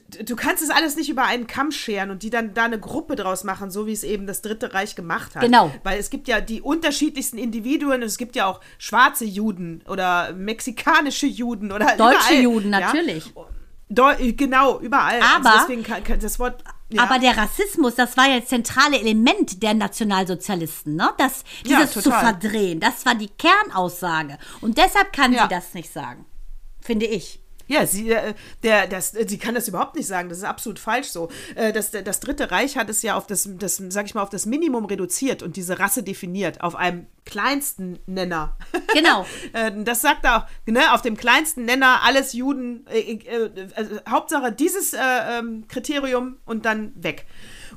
Du, 0.09 0.25
du, 0.25 0.37
kannst 0.37 0.63
es 0.63 0.71
alles 0.71 0.97
nicht 0.97 1.09
über 1.09 1.25
einen 1.25 1.47
Kamm 1.47 1.71
scheren 1.71 2.11
und 2.11 2.23
die 2.23 2.31
dann 2.31 2.55
da 2.55 2.65
eine 2.65 2.79
Gruppe 2.79 3.17
draus 3.17 3.45
machen, 3.45 3.71
so 3.71 3.87
wie 3.87 3.93
es 3.93 4.05
eben 4.05 4.27
das 4.27 4.43
Dritte 4.43 4.75
Reich 4.75 4.97
gemacht 4.97 5.35
hat. 5.35 5.43
Genau. 5.43 5.73
Weil 5.83 5.99
es 5.99 6.11
gibt 6.11 6.29
ja 6.29 6.41
die 6.41 6.61
unterschiedlichsten 6.61 7.39
Individuen, 7.39 8.03
es 8.03 8.19
gibt 8.19 8.37
ja 8.37 8.47
auch 8.47 8.61
schwarze 8.79 9.25
Juden 9.25 9.83
oder 9.89 10.33
mexikanische 10.33 11.27
Juden 11.27 11.73
oder 11.73 11.97
deutsche 11.97 12.35
überall, 12.35 12.43
Juden 12.43 12.71
natürlich. 12.71 13.33
Ja? 13.35 14.17
genau, 14.37 14.81
überall. 14.81 15.21
Also 15.21 15.35
Aber 15.37 15.51
also 15.51 15.59
deswegen 15.61 15.83
kann, 15.83 16.05
kann 16.05 16.21
das 16.21 16.39
Wort 16.39 16.65
ja. 16.91 17.03
Aber 17.03 17.19
der 17.19 17.37
Rassismus, 17.37 17.95
das 17.95 18.17
war 18.17 18.29
ja 18.29 18.39
das 18.39 18.49
zentrale 18.49 19.01
Element 19.01 19.63
der 19.63 19.75
Nationalsozialisten, 19.75 20.95
ne? 20.95 21.11
Das, 21.19 21.43
dieses 21.65 21.95
ja, 21.95 22.03
zu 22.03 22.11
verdrehen, 22.11 22.79
das 22.79 23.05
war 23.07 23.15
die 23.15 23.29
Kernaussage. 23.29 24.39
Und 24.61 24.79
deshalb 24.79 25.13
kann 25.13 25.33
ja. 25.33 25.43
sie 25.43 25.49
das 25.49 25.75
nicht 25.75 25.93
sagen, 25.93 26.25
finde 26.81 27.07
ich. 27.07 27.41
Ja, 27.67 27.87
sie, 27.87 28.11
äh, 28.11 28.35
der, 28.63 28.87
das, 28.87 29.13
sie 29.13 29.39
kann 29.39 29.55
das 29.55 29.69
überhaupt 29.69 29.97
nicht 29.97 30.07
sagen. 30.07 30.29
Das 30.29 30.39
ist 30.39 30.45
absolut 30.45 30.79
falsch 30.79 31.09
so. 31.09 31.31
Äh, 31.55 31.73
das, 31.73 31.91
das 31.91 32.21
Dritte 32.21 32.51
Reich 32.51 32.77
hat 32.77 32.91
es 32.91 33.03
ja 33.03 33.17
auf 33.17 33.27
das, 33.27 33.49
das, 33.59 33.83
sag 33.89 34.07
ich 34.07 34.15
mal, 34.15 34.23
auf 34.23 34.31
das 34.31 34.47
Minimum 34.47 34.85
reduziert 34.85 35.43
und 35.43 35.57
diese 35.57 35.79
Rasse 35.79 36.03
definiert, 36.03 36.61
auf 36.61 36.77
einem 36.77 37.07
kleinsten 37.25 37.99
Nenner. 38.07 38.57
Genau. 38.93 39.27
Äh, 39.53 39.73
das 39.85 40.01
sagt 40.01 40.25
er 40.25 40.39
auch, 40.39 40.47
ne, 40.67 40.93
auf 40.93 41.03
dem 41.03 41.17
kleinsten 41.17 41.65
Nenner 41.65 42.01
alles 42.03 42.33
Juden, 42.33 42.87
äh, 42.89 43.13
äh, 43.13 43.69
also 43.77 43.97
Hauptsache 44.09 44.53
dieses 44.53 44.95
äh, 44.95 44.99
ähm, 45.39 45.67
Kriterium 45.69 46.39
und 46.45 46.65
dann 46.65 46.93
weg. 46.97 47.27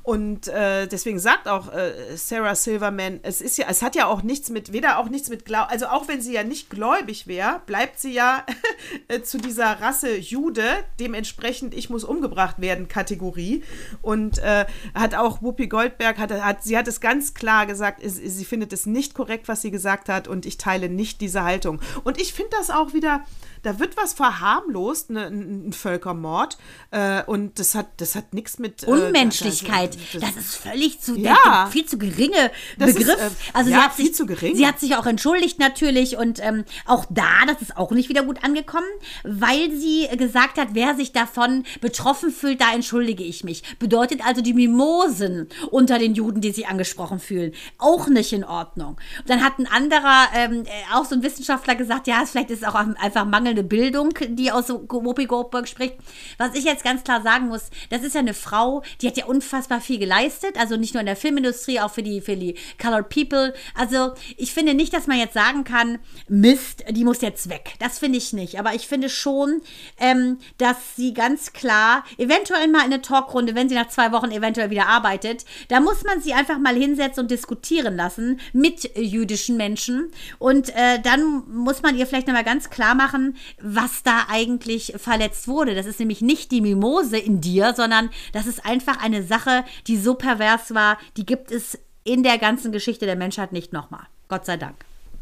Und 0.08 0.48
äh, 0.48 0.88
deswegen 0.88 1.20
sagt 1.20 1.50
auch 1.50 1.74
äh, 1.74 2.16
Sarah 2.16 2.56
Silverman, 2.56 3.20
es 3.24 3.42
ist 3.42 3.58
ja, 3.58 3.66
es 3.70 3.82
hat 3.82 3.94
ja 3.94 4.06
auch 4.06 4.22
nichts 4.22 4.50
mit, 4.50 4.72
weder 4.72 5.00
auch 5.00 5.10
nichts 5.10 5.28
mit 5.28 5.44
Glauben, 5.44 5.70
also 5.70 5.88
auch 5.88 6.08
wenn 6.08 6.22
sie 6.22 6.32
ja 6.32 6.46
nicht 6.46 6.70
gläubig 6.70 7.28
wäre, 7.28 7.62
bleibt 7.66 8.00
sie 8.00 8.14
ja 8.14 8.46
äh, 9.10 9.22
zu 9.22 9.38
dieser 9.38 9.82
Rasse 9.82 10.16
Jude, 10.16 10.64
dementsprechend 10.98 11.74
ich 11.74 11.90
muss 11.90 12.06
umgebracht 12.06 12.62
werden 12.62 12.88
Kategorie. 12.88 13.66
Und 14.02 14.38
äh, 14.38 14.66
hat 14.96 15.14
auch 15.14 15.42
Whoopi 15.42 15.68
Goldberg, 15.68 16.20
hat, 16.20 16.32
hat, 16.32 16.64
sie 16.64 16.78
hat 16.78 16.88
es 16.88 17.02
ganz 17.02 17.34
klar 17.34 17.66
gesagt, 17.66 18.00
sie, 18.02 18.30
sie 18.30 18.46
findet 18.46 18.72
es 18.72 18.86
nicht 18.86 19.14
korrekt, 19.14 19.50
was 19.50 19.62
sie 19.62 19.72
gesagt 19.72 20.08
hat 20.08 20.30
und 20.30 20.46
ich 20.46 20.58
teile 20.58 20.88
nicht 20.88 21.20
diese 21.20 21.44
Haltung. 21.44 21.82
Und 22.06 22.18
ich 22.18 22.32
finde 22.32 22.52
das 22.58 22.70
auch 22.70 22.94
wieder 22.94 23.26
da 23.64 23.80
wird 23.80 23.98
was 23.98 24.14
verharmlost, 24.14 25.10
ne, 25.10 25.28
ein 25.28 25.74
Völkermord. 25.74 26.58
Äh, 26.92 27.24
und 27.24 27.60
das 27.60 27.76
hat, 27.76 27.88
das 27.98 28.16
hat 28.16 28.34
nichts 28.34 28.60
mit. 28.60 28.84
Äh, 28.84 28.88
Unmenschlichkeit. 28.88 29.96
Das, 29.96 30.22
das, 30.22 30.36
das, 30.36 30.46
ist 30.46 30.56
völlig 30.56 31.00
zu, 31.00 31.18
ja, 31.18 31.68
viel 31.72 31.86
zu 31.86 31.98
geringe 31.98 32.52
Begriff. 32.78 32.98
Ist, 32.98 33.10
äh, 33.10 33.30
also 33.54 33.70
ja, 33.70 33.78
sie 33.78 33.84
hat 33.84 33.94
viel 33.94 34.06
sich, 34.06 34.16
zu 34.16 34.26
gering. 34.26 34.56
Sie 34.56 34.68
hat 34.68 34.80
sich 34.80 34.96
auch 34.96 35.06
entschuldigt 35.06 35.60
natürlich 35.60 36.18
und 36.18 36.40
ähm, 36.44 36.66
auch 36.86 37.06
da, 37.10 37.46
das 37.48 37.62
ist 37.62 37.78
auch 37.78 37.92
nicht 37.92 38.10
wieder 38.10 38.24
gut 38.24 38.44
angekommen, 38.44 38.88
weil 39.24 39.72
sie 39.72 40.08
gesagt 40.18 40.58
hat, 40.58 40.70
wer 40.74 40.96
sich 40.96 41.12
davon 41.12 41.64
betroffen 41.82 42.32
fühlt, 42.32 42.62
da 42.62 42.74
entschuldige 42.74 43.24
ich 43.24 43.44
mich. 43.44 43.64
Bedeutet 43.80 44.26
also 44.26 44.42
die 44.42 44.54
Mimosen 44.54 45.50
unter 45.72 46.00
den 46.00 46.14
Juden, 46.14 46.42
die 46.42 46.52
sich 46.52 46.68
angesprochen 46.68 47.20
fühlen, 47.20 47.54
auch 47.78 48.08
nicht 48.08 48.34
in 48.34 48.44
Ordnung. 48.44 48.98
Und 49.20 49.30
dann 49.30 49.44
hat 49.44 49.60
ein 49.60 49.68
anderer, 49.68 50.28
ähm, 50.36 50.64
äh, 50.66 50.96
auch 50.96 51.06
so 51.06 51.16
ein 51.16 51.24
Wissenschaftler 51.24 51.76
gesagt, 51.76 52.08
ja, 52.08 52.26
vielleicht 52.26 52.50
ist 52.52 52.62
es 52.62 52.68
auch 52.68 52.76
einfach 52.76 53.26
mangelnde 53.26 53.47
mangelnde 53.48 53.64
Bildung, 53.64 54.14
die 54.30 54.52
aus 54.52 54.70
Whoopi 54.70 55.26
Goldberg 55.26 55.68
spricht. 55.68 55.96
Was 56.38 56.56
ich 56.56 56.66
jetzt 56.66 56.84
ganz 56.84 57.04
klar 57.04 57.22
sagen 57.22 57.48
muss, 57.48 57.70
das 57.90 58.04
ist 58.04 58.16
ja 58.16 58.22
eine 58.22 58.34
Frau, 58.34 58.84
die 59.02 59.08
hat 59.08 59.18
ja 59.18 59.26
unfassbar 59.26 59.80
viel 59.80 60.00
geleistet, 60.00 60.58
also 60.58 60.76
nicht 60.76 60.94
nur 60.94 61.02
in 61.02 61.06
der 61.06 61.16
Filmindustrie, 61.16 61.80
auch 61.80 61.92
für 61.92 62.04
die, 62.04 62.22
für 62.22 62.36
die 62.36 62.56
Colored 62.82 63.10
People. 63.10 63.54
Also 63.76 64.14
ich 64.36 64.54
finde 64.54 64.74
nicht, 64.74 64.94
dass 64.94 65.08
man 65.08 65.18
jetzt 65.18 65.34
sagen 65.34 65.64
kann, 65.64 66.00
Mist, 66.28 66.84
die 66.90 67.04
muss 67.04 67.22
jetzt 67.22 67.50
weg. 67.50 67.76
Das 67.80 68.00
finde 68.00 68.18
ich 68.18 68.34
nicht. 68.34 68.60
Aber 68.60 68.74
ich 68.74 68.88
finde 68.88 69.10
schon, 69.10 69.62
ähm, 70.00 70.40
dass 70.58 70.96
sie 70.96 71.14
ganz 71.14 71.54
klar, 71.54 72.04
eventuell 72.18 72.68
mal 72.68 72.86
in 72.86 72.94
eine 72.94 73.02
Talkrunde, 73.02 73.56
wenn 73.56 73.70
sie 73.70 73.76
nach 73.76 73.90
zwei 73.90 74.12
Wochen 74.12 74.32
eventuell 74.32 74.70
wieder 74.70 74.88
arbeitet, 74.88 75.46
da 75.70 75.80
muss 75.80 76.04
man 76.04 76.22
sie 76.22 76.34
einfach 76.34 76.60
mal 76.60 76.76
hinsetzen 76.76 77.24
und 77.24 77.32
diskutieren 77.32 77.96
lassen 77.96 78.40
mit 78.54 78.98
jüdischen 78.98 79.58
Menschen. 79.58 80.12
Und 80.40 80.70
äh, 80.76 81.00
dann 81.02 81.44
muss 81.50 81.82
man 81.82 81.98
ihr 81.98 82.08
vielleicht 82.08 82.28
nochmal 82.28 82.44
ganz 82.44 82.70
klar 82.70 82.96
machen, 82.96 83.37
was 83.62 84.04
da 84.04 84.26
eigentlich 84.30 84.94
verletzt 84.98 85.48
wurde. 85.48 85.76
Das 85.76 85.86
ist 85.86 86.00
nämlich 86.00 86.22
nicht 86.22 86.52
die 86.52 86.62
Mimose 86.62 87.18
in 87.18 87.42
dir, 87.42 87.74
sondern 87.76 88.10
das 88.34 88.48
ist 88.48 88.66
einfach 88.66 89.02
eine 89.02 89.24
Sache, 89.24 89.64
die 89.88 89.98
so 89.98 90.16
pervers 90.16 90.74
war, 90.74 90.98
die 91.18 91.26
gibt 91.26 91.52
es 91.52 91.78
in 92.04 92.24
der 92.24 92.38
ganzen 92.38 92.72
Geschichte 92.72 93.06
der 93.06 93.16
Menschheit 93.16 93.52
nicht 93.52 93.74
nochmal. 93.74 94.08
Gott 94.30 94.46
sei 94.46 94.58
Dank. 94.58 94.76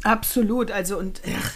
Absolut. 0.03 0.71
Also 0.71 0.97
und 0.97 1.21
ach, 1.27 1.51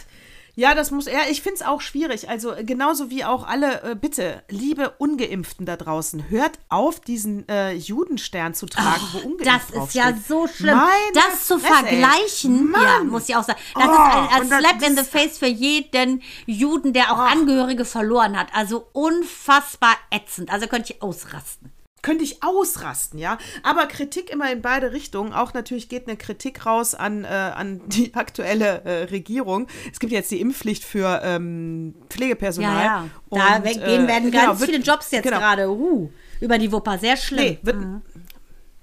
ja, 0.59 0.75
das 0.75 0.91
muss 0.91 1.07
er. 1.07 1.31
Ich 1.31 1.41
finde 1.41 1.55
es 1.55 1.61
auch 1.61 1.79
schwierig. 1.79 2.27
Also 2.27 2.53
genauso 2.63 3.09
wie 3.09 3.23
auch 3.23 3.47
alle, 3.47 3.81
äh, 3.83 3.95
bitte, 3.95 4.43
liebe 4.49 4.89
Ungeimpften 4.97 5.65
da 5.65 5.77
draußen, 5.77 6.29
hört 6.29 6.59
auf, 6.67 6.99
diesen 6.99 7.47
äh, 7.47 7.71
Judenstern 7.71 8.53
zu 8.53 8.65
tragen, 8.65 9.01
oh, 9.01 9.13
wo 9.13 9.17
ungeimpft 9.29 9.73
Das 9.73 9.85
ist 9.87 9.95
ja 9.95 10.13
so 10.27 10.47
schlimm. 10.47 10.75
Meine 10.75 11.13
das 11.13 11.47
zu 11.47 11.59
Fresse, 11.59 11.73
vergleichen, 11.73 12.73
ja, 12.73 13.03
muss 13.05 13.29
ich 13.29 13.37
auch 13.37 13.43
sagen. 13.43 13.57
Das 13.73 13.87
oh, 13.87 13.91
ist 13.91 13.99
ein, 13.99 14.41
ein 14.41 14.47
Slap 14.47 14.89
in 14.89 14.97
the 14.97 15.03
face 15.03 15.37
für 15.37 15.47
jeden 15.47 16.21
Juden, 16.45 16.91
der 16.91 17.13
auch 17.13 17.19
oh. 17.19 17.21
Angehörige 17.21 17.85
verloren 17.85 18.37
hat. 18.37 18.49
Also 18.53 18.85
unfassbar 18.91 19.95
ätzend. 20.11 20.51
Also 20.51 20.67
könnte 20.67 20.91
ich 20.91 21.01
ausrasten 21.01 21.71
könnte 22.01 22.23
ich 22.23 22.43
ausrasten, 22.43 23.19
ja. 23.19 23.37
Aber 23.63 23.87
Kritik 23.87 24.29
immer 24.29 24.51
in 24.51 24.61
beide 24.61 24.91
Richtungen. 24.91 25.33
Auch 25.33 25.53
natürlich 25.53 25.89
geht 25.89 26.07
eine 26.07 26.17
Kritik 26.17 26.65
raus 26.65 26.95
an, 26.95 27.23
äh, 27.23 27.27
an 27.27 27.81
die 27.87 28.13
aktuelle 28.15 28.81
äh, 28.83 29.03
Regierung. 29.05 29.67
Es 29.91 29.99
gibt 29.99 30.11
jetzt 30.11 30.31
die 30.31 30.41
Impfpflicht 30.41 30.83
für 30.83 31.21
ähm, 31.23 31.95
Pflegepersonal. 32.09 32.75
Ja, 32.75 32.83
ja. 32.83 33.09
Da 33.31 33.57
und, 33.57 33.63
weggehen 33.65 34.05
äh, 34.05 34.07
werden 34.07 34.31
ganz 34.31 34.59
genau, 34.59 34.65
viele 34.71 34.83
Jobs 34.83 35.11
jetzt 35.11 35.23
genau. 35.23 35.39
gerade. 35.39 35.69
Uh, 35.69 36.09
über 36.41 36.57
die 36.57 36.71
Wupper, 36.71 36.97
sehr 36.97 37.17
schlimm. 37.17 37.43
Nee, 37.43 37.59
wird, 37.61 37.77
mhm 37.77 38.01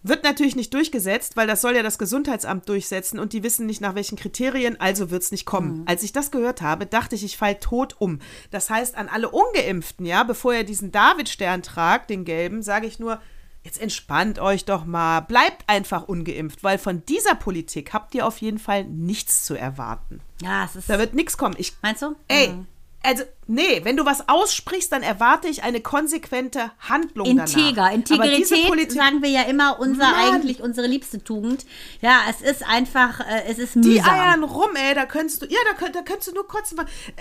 Wird 0.09 0.23
natürlich 0.23 0.55
nicht 0.55 0.73
durchgesetzt, 0.73 1.37
weil 1.37 1.49
das 1.49 1.61
soll 1.61 1.75
ja 1.75 1.83
das 1.83 1.99
Gesundheitsamt 1.99 2.69
durchsetzen 2.69 3.19
und 3.19 3.33
die 3.33 3.43
wissen 3.43 3.67
nicht 3.67 3.81
nach 3.81 3.97
welchen 3.97 4.17
Kriterien, 4.17 4.81
also 4.81 5.11
wird 5.11 5.25
es 5.25 5.33
nicht 5.33 5.47
kommen. 5.47 5.79
Mhm. 5.79 5.83
Als 5.87 6.05
ich 6.05 6.13
das 6.13 6.31
gehört 6.31 6.63
habe, 6.63 6.87
dachte 6.87 7.17
ich, 7.17 7.25
ich 7.25 7.37
fall 7.37 7.57
tot 7.57 7.97
um. 7.99 8.21
Das 8.53 8.71
heißt, 8.71 8.97
an 8.97 9.09
alle 9.09 9.31
Ungeimpften, 9.31 10.07
ja, 10.07 10.23
bevor 10.23 10.55
ihr 10.55 10.65
diesen 10.65 10.93
Davidstern 10.93 11.63
tragt, 11.63 12.11
den 12.11 12.25
gelben, 12.25 12.63
sage 12.63 12.87
ich 12.87 13.01
nur, 13.01 13.21
jetzt 13.65 13.81
entspannt 13.81 14.39
euch 14.39 14.65
doch 14.65 14.85
mal, 14.85 15.23
bleibt 15.23 15.65
einfach 15.67 16.07
ungeimpft, 16.07 16.63
weil 16.63 16.79
von 16.79 17.05
dieser 17.07 17.35
Politik 17.35 17.93
habt 17.93 18.15
ihr 18.15 18.27
auf 18.27 18.39
jeden 18.39 18.61
Fall 18.61 18.85
nichts 18.85 19.45
zu 19.45 19.55
erwarten. 19.55 20.21
Ja, 20.41 20.67
es 20.67 20.77
ist. 20.77 20.89
Da 20.89 21.01
wird 21.01 21.15
nichts 21.15 21.37
kommen. 21.37 21.57
Ich, 21.59 21.73
meinst 21.83 22.03
du? 22.03 22.15
Ey, 22.29 22.49
mhm 22.49 22.69
also, 23.07 23.23
nee, 23.47 23.81
wenn 23.85 23.97
du 23.97 24.05
was 24.05 24.29
aussprichst, 24.29 24.91
dann 24.91 25.03
erwarte 25.03 25.47
ich 25.47 25.63
eine 25.63 25.81
konsequente 25.81 26.73
Handlung 26.81 27.27
Integer. 27.27 27.73
danach. 27.75 27.93
Integrität 27.93 28.67
Politik, 28.67 28.93
sagen 29.01 29.23
wir 29.23 29.31
ja 29.31 29.43
immer 29.43 29.79
unser, 29.79 30.13
eigentlich 30.17 30.61
unsere 30.61 30.89
liebste 30.89 31.23
Tugend. 31.23 31.67
Ja, 32.01 32.23
es 32.29 32.41
ist 32.41 32.67
einfach, 32.67 33.21
äh, 33.21 33.45
es 33.47 33.59
ist 33.59 33.77
mühsam. 33.77 33.93
Die 33.93 34.03
eiern 34.03 34.43
rum, 34.43 34.71
ey, 34.75 34.95
da 34.95 35.07
könntest 35.07 35.43
du, 35.43 35.47
ja, 35.47 35.59
da, 35.71 35.75
könnt, 35.75 35.95
da 35.95 36.03
könntest 36.03 36.29
du 36.29 36.35
nur 36.35 36.49
kotzen. 36.49 36.79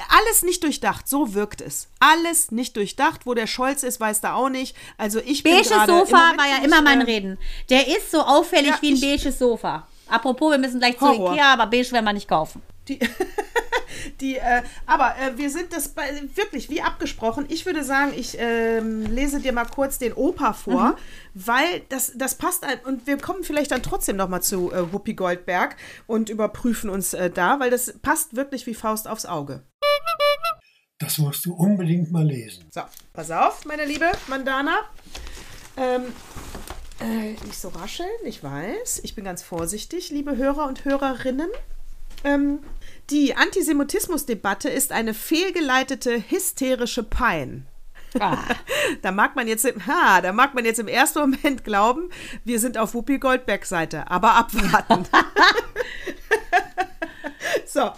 Alles 0.10 0.42
nicht 0.42 0.64
durchdacht, 0.64 1.08
so 1.08 1.36
wirkt 1.36 1.62
es. 1.62 1.88
Alles 2.00 2.52
nicht 2.52 2.76
durchdacht. 2.76 3.26
Wo 3.26 3.36
der 3.36 3.48
Scholz 3.48 3.84
ist, 3.84 4.00
weiß 4.00 4.22
da 4.22 4.34
auch 4.34 4.50
nicht. 4.50 4.76
Also 4.98 5.20
ich 5.20 5.44
bin 5.44 5.54
Beiges 5.54 5.70
Sofa 5.70 6.34
war 6.36 6.48
ja 6.50 6.64
immer 6.64 6.82
mein 6.82 7.04
Reden. 7.04 7.38
Der 7.70 7.88
ist 7.88 8.10
so 8.10 8.22
auffällig 8.22 8.72
ja, 8.72 8.82
wie 8.82 8.94
ein 8.94 9.00
beiges 9.00 9.38
Sofa. 9.38 9.88
Apropos, 10.08 10.52
wir 10.52 10.58
müssen 10.58 10.80
gleich 10.80 11.00
Horror. 11.00 11.30
zu 11.30 11.34
Ikea, 11.34 11.54
aber 11.54 11.68
beige 11.68 11.92
werden 11.92 12.06
wir 12.06 12.14
nicht 12.14 12.28
kaufen. 12.28 12.62
Die 12.88 13.00
Die, 14.22 14.38
äh, 14.38 14.62
aber 14.86 15.16
äh, 15.18 15.38
wir 15.38 15.50
sind 15.50 15.74
das 15.74 15.90
bei, 15.90 16.10
wirklich 16.36 16.70
wie 16.70 16.82
abgesprochen. 16.82 17.46
Ich 17.50 17.66
würde 17.66 17.84
sagen, 17.84 18.14
ich 18.16 18.40
äh, 18.40 18.80
lese 18.80 19.40
dir 19.40 19.54
mal 19.54 19.66
kurz 19.66 19.98
den 19.98 20.14
Opa 20.14 20.54
vor, 20.54 20.90
mhm. 20.90 20.96
weil 21.34 21.82
das, 21.90 22.14
das 22.16 22.36
passt 22.36 22.64
ein, 22.64 22.80
und 22.86 23.08
wir 23.08 23.18
kommen 23.18 23.44
vielleicht 23.44 23.72
dann 23.72 23.84
trotzdem 23.84 24.16
noch 24.16 24.30
mal 24.30 24.42
zu 24.42 24.72
äh, 24.72 24.92
Whoopi 24.92 25.14
Goldberg 25.14 25.76
und 26.08 26.30
überprüfen 26.30 26.90
uns 26.90 27.14
äh, 27.14 27.30
da, 27.30 27.60
weil 27.60 27.70
das 27.70 27.94
passt 28.02 28.36
wirklich 28.36 28.66
wie 28.68 28.74
Faust 28.74 29.08
aufs 29.08 29.26
Auge. 29.26 29.64
Das 31.00 31.18
musst 31.18 31.46
du 31.46 31.54
unbedingt 31.54 32.12
mal 32.12 32.26
lesen. 32.26 32.66
So, 32.72 32.82
pass 33.12 33.30
auf, 33.30 33.66
meine 33.66 33.86
liebe 33.86 34.10
Mandana. 34.28 34.78
Ähm, 35.76 36.04
äh, 37.02 37.32
nicht 37.46 37.60
so 37.60 37.68
rascheln, 37.68 38.08
ich 38.24 38.42
weiß. 38.42 39.02
Ich 39.04 39.14
bin 39.14 39.26
ganz 39.26 39.44
vorsichtig, 39.44 40.10
liebe 40.10 40.38
Hörer 40.38 40.68
und 40.68 40.86
Hörerinnen. 40.86 41.50
Ähm, 42.24 42.60
die 43.10 43.36
Antisemitismusdebatte 43.36 44.70
ist 44.70 44.92
eine 44.92 45.14
fehlgeleitete 45.14 46.24
hysterische 46.30 47.04
Pein. 47.04 47.68
Ah. 48.20 48.38
da 49.02 49.12
mag 49.12 49.36
man 49.36 49.48
jetzt, 49.48 49.66
ha, 49.88 50.22
da 50.22 50.32
mag 50.32 50.54
man 50.54 50.66
jetzt 50.66 50.80
im 50.80 50.88
ersten 50.88 51.20
Moment 51.20 51.64
glauben, 51.64 52.10
wir 52.44 52.60
sind 52.60 52.78
auf 52.78 52.94
Whoopi 52.94 53.20
Goldberg 53.20 53.66
Seite, 53.66 54.10
aber 54.10 54.36
abwarten. 54.36 55.06
so, 57.66 57.92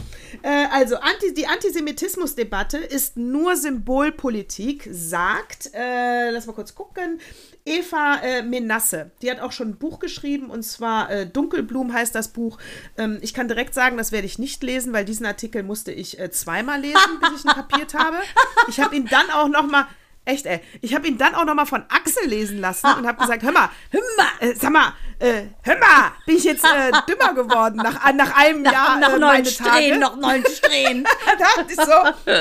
äh, 0.47 0.67
also 0.71 0.95
anti, 0.95 1.33
die 1.33 1.45
Antisemitismusdebatte 1.45 2.77
ist 2.77 3.17
nur 3.17 3.57
Symbolpolitik, 3.57 4.87
sagt, 4.89 5.71
äh, 5.73 6.29
lass 6.29 6.45
mal 6.45 6.53
kurz 6.53 6.73
gucken, 6.73 7.19
Eva 7.65 8.21
äh, 8.23 8.43
Menasse. 8.43 9.11
Die 9.21 9.29
hat 9.29 9.41
auch 9.41 9.51
schon 9.51 9.71
ein 9.71 9.77
Buch 9.77 9.99
geschrieben 9.99 10.49
und 10.49 10.63
zwar 10.63 11.11
äh, 11.11 11.27
Dunkelblum 11.27 11.91
heißt 11.91 12.15
das 12.15 12.29
Buch. 12.29 12.59
Ähm, 12.97 13.17
ich 13.21 13.33
kann 13.33 13.49
direkt 13.49 13.73
sagen, 13.73 13.97
das 13.97 14.13
werde 14.13 14.25
ich 14.25 14.39
nicht 14.39 14.63
lesen, 14.63 14.93
weil 14.93 15.03
diesen 15.03 15.25
Artikel 15.25 15.63
musste 15.63 15.91
ich 15.91 16.17
äh, 16.17 16.31
zweimal 16.31 16.79
lesen, 16.79 17.19
bis 17.19 17.41
ich 17.41 17.45
ihn 17.45 17.51
kapiert 17.51 17.93
habe. 17.93 18.17
Ich 18.69 18.79
habe 18.79 18.95
ihn 18.95 19.05
dann 19.05 19.29
auch 19.31 19.49
noch 19.49 19.67
mal 19.67 19.85
Echt, 20.28 20.45
ey. 20.45 20.59
Ich 20.82 20.93
habe 20.93 21.07
ihn 21.07 21.17
dann 21.17 21.36
auch 21.36 21.45
nochmal 21.45 21.65
von 21.65 21.86
Axel 21.88 22.28
lesen 22.28 22.59
lassen 22.59 22.86
und 22.97 23.07
habe 23.07 23.17
gesagt, 23.17 23.43
hör 23.43 23.53
mal, 23.53 23.69
hör 23.91 24.01
mal, 24.17 24.45
äh, 24.45 24.55
sag 24.55 24.71
mal, 24.73 24.93
äh, 25.19 25.43
hör 25.61 25.78
mal, 25.80 26.11
bin 26.25 26.36
ich 26.36 26.43
jetzt 26.43 26.65
äh, 26.65 26.91
dümmer 27.07 27.34
geworden 27.34 27.78
nach, 27.78 28.11
nach 28.13 28.36
einem 28.36 28.61
nach, 28.63 28.73
Jahr 28.73 28.99
nach 28.99 29.13
äh, 29.13 29.19
neun 29.19 29.45
Strähnen, 29.45 30.01
noch 30.01 30.17
neun 30.17 30.43
Strähnen. 30.45 31.07
ich 31.69 31.75
so. 31.78 32.34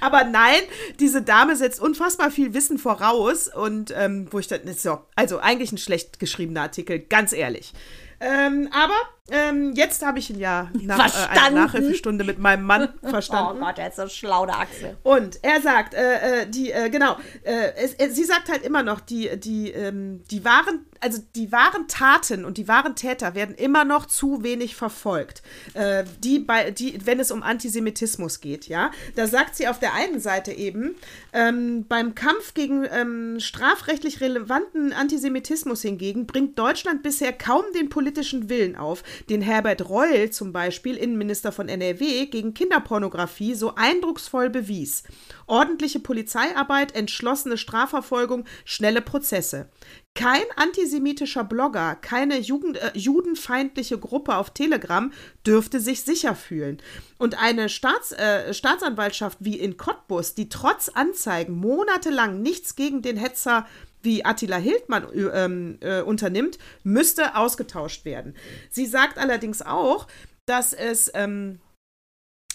Aber 0.00 0.22
nein, 0.22 0.60
diese 1.00 1.22
Dame 1.22 1.56
setzt 1.56 1.80
unfassbar 1.80 2.30
viel 2.30 2.54
Wissen 2.54 2.78
voraus 2.78 3.48
und 3.48 3.92
ähm, 3.96 4.28
wo 4.30 4.38
ich 4.38 4.46
dann, 4.46 4.60
so, 4.74 5.00
also 5.16 5.40
eigentlich 5.40 5.72
ein 5.72 5.78
schlecht 5.78 6.20
geschriebener 6.20 6.62
Artikel, 6.62 7.00
ganz 7.00 7.32
ehrlich. 7.32 7.72
Ähm, 8.20 8.68
aber 8.70 8.94
ähm, 9.32 9.72
jetzt 9.74 10.04
habe 10.04 10.18
ich 10.18 10.28
ihn 10.28 10.38
ja 10.38 10.70
nach 10.82 11.14
äh, 11.14 11.38
einer 11.38 11.62
Nachhilfestunde 11.62 12.22
mit 12.24 12.38
meinem 12.38 12.64
Mann 12.64 12.90
verstanden. 13.02 13.62
Oh 13.62 13.64
Gott, 13.64 13.78
er 13.78 13.88
ist 13.88 13.96
so 13.96 14.06
schlau, 14.08 14.44
der 14.44 14.58
Axel. 14.58 14.96
Und 15.02 15.38
er 15.42 15.60
sagt, 15.62 15.94
äh, 15.94 16.42
äh, 16.42 16.46
die, 16.46 16.70
äh, 16.70 16.90
genau, 16.90 17.16
äh, 17.42 17.72
es, 17.76 17.94
es, 17.94 18.14
sie 18.14 18.24
sagt 18.24 18.50
halt 18.50 18.62
immer 18.62 18.82
noch, 18.82 19.00
die, 19.00 19.30
die, 19.38 19.70
ähm, 19.70 20.22
die 20.30 20.44
wahren, 20.44 20.84
also 21.00 21.18
die 21.34 21.50
wahren 21.50 21.88
Taten 21.88 22.44
und 22.44 22.58
die 22.58 22.68
wahren 22.68 22.94
Täter 22.94 23.34
werden 23.34 23.54
immer 23.54 23.84
noch 23.84 24.06
zu 24.06 24.42
wenig 24.42 24.76
verfolgt. 24.76 25.42
Äh, 25.72 26.04
die 26.22 26.38
bei, 26.38 26.70
die, 26.70 26.98
wenn 27.06 27.18
es 27.18 27.30
um 27.30 27.42
Antisemitismus 27.42 28.40
geht, 28.40 28.68
ja. 28.68 28.90
Da 29.16 29.26
sagt 29.26 29.56
sie 29.56 29.66
auf 29.66 29.78
der 29.78 29.94
einen 29.94 30.20
Seite 30.20 30.52
eben, 30.52 30.94
ähm, 31.32 31.86
beim 31.88 32.14
Kampf 32.14 32.52
gegen 32.52 32.86
ähm, 32.90 33.40
strafrechtlich 33.40 34.20
relevanten 34.20 34.92
Antisemitismus 34.92 35.80
hingegen 35.82 36.26
bringt 36.26 36.58
Deutschland 36.58 37.02
bisher 37.02 37.32
kaum 37.32 37.64
den 37.74 37.88
politischen 37.88 38.48
Willen 38.48 38.76
auf, 38.76 39.02
den 39.28 39.42
Herbert 39.42 39.88
Reul 39.88 40.30
zum 40.30 40.52
Beispiel, 40.52 40.96
Innenminister 40.96 41.52
von 41.52 41.68
NRW, 41.68 42.26
gegen 42.26 42.54
Kinderpornografie 42.54 43.54
so 43.54 43.74
eindrucksvoll 43.74 44.50
bewies. 44.50 45.04
Ordentliche 45.46 46.00
Polizeiarbeit, 46.00 46.94
entschlossene 46.94 47.56
Strafverfolgung, 47.56 48.44
schnelle 48.64 49.02
Prozesse. 49.02 49.68
Kein 50.14 50.42
antisemitischer 50.56 51.42
Blogger, 51.42 51.94
keine 51.94 52.38
Jugend, 52.38 52.76
äh, 52.76 52.90
judenfeindliche 52.92 53.98
Gruppe 53.98 54.36
auf 54.36 54.50
Telegram 54.50 55.10
dürfte 55.46 55.80
sich 55.80 56.02
sicher 56.02 56.34
fühlen. 56.34 56.82
Und 57.16 57.38
eine 57.38 57.70
Staats, 57.70 58.12
äh, 58.12 58.52
Staatsanwaltschaft 58.52 59.38
wie 59.40 59.58
in 59.58 59.78
Cottbus, 59.78 60.34
die 60.34 60.50
trotz 60.50 60.90
Anzeigen 60.90 61.56
monatelang 61.56 62.42
nichts 62.42 62.76
gegen 62.76 63.00
den 63.00 63.16
Hetzer 63.16 63.66
wie 64.02 64.24
Attila 64.24 64.56
Hildmann 64.56 65.06
ähm, 65.34 65.78
äh, 65.80 66.00
unternimmt, 66.02 66.58
müsste 66.82 67.36
ausgetauscht 67.36 68.04
werden. 68.04 68.34
Sie 68.70 68.86
sagt 68.86 69.18
allerdings 69.18 69.62
auch, 69.62 70.06
dass 70.46 70.72
es 70.72 71.10
ähm, 71.14 71.60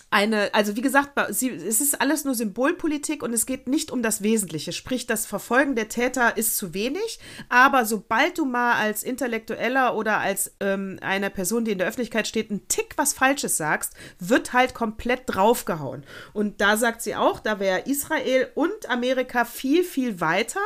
eine, 0.10 0.54
also 0.54 0.78
wie 0.78 0.82
gesagt, 0.82 1.20
sie, 1.36 1.50
es 1.50 1.82
ist 1.82 2.00
alles 2.00 2.24
nur 2.24 2.34
Symbolpolitik 2.34 3.24
und 3.24 3.34
es 3.34 3.46
geht 3.46 3.68
nicht 3.68 3.92
um 3.92 4.02
das 4.02 4.22
Wesentliche. 4.22 4.72
Sprich, 4.72 5.06
das 5.06 5.26
Verfolgen 5.26 5.76
der 5.76 5.90
Täter 5.90 6.38
ist 6.38 6.56
zu 6.56 6.74
wenig, 6.74 7.20
aber 7.50 7.86
sobald 7.86 8.38
du 8.38 8.46
mal 8.46 8.76
als 8.76 9.04
Intellektueller 9.04 9.96
oder 9.96 10.20
als 10.20 10.56
ähm, 10.62 10.98
eine 11.02 11.30
Person, 11.30 11.66
die 11.66 11.72
in 11.72 11.78
der 11.78 11.88
Öffentlichkeit 11.88 12.26
steht, 12.26 12.50
einen 12.50 12.68
Tick 12.70 12.94
was 12.96 13.12
Falsches 13.12 13.58
sagst, 13.58 13.96
wird 14.20 14.54
halt 14.54 14.74
komplett 14.74 15.24
draufgehauen. 15.26 16.04
Und 16.32 16.62
da 16.62 16.78
sagt 16.78 17.02
sie 17.02 17.16
auch, 17.16 17.42
da 17.42 17.60
wäre 17.60 17.82
Israel 17.82 18.50
und 18.56 18.90
Amerika 18.90 19.44
viel, 19.44 19.84
viel 19.84 20.22
weiter, 20.22 20.62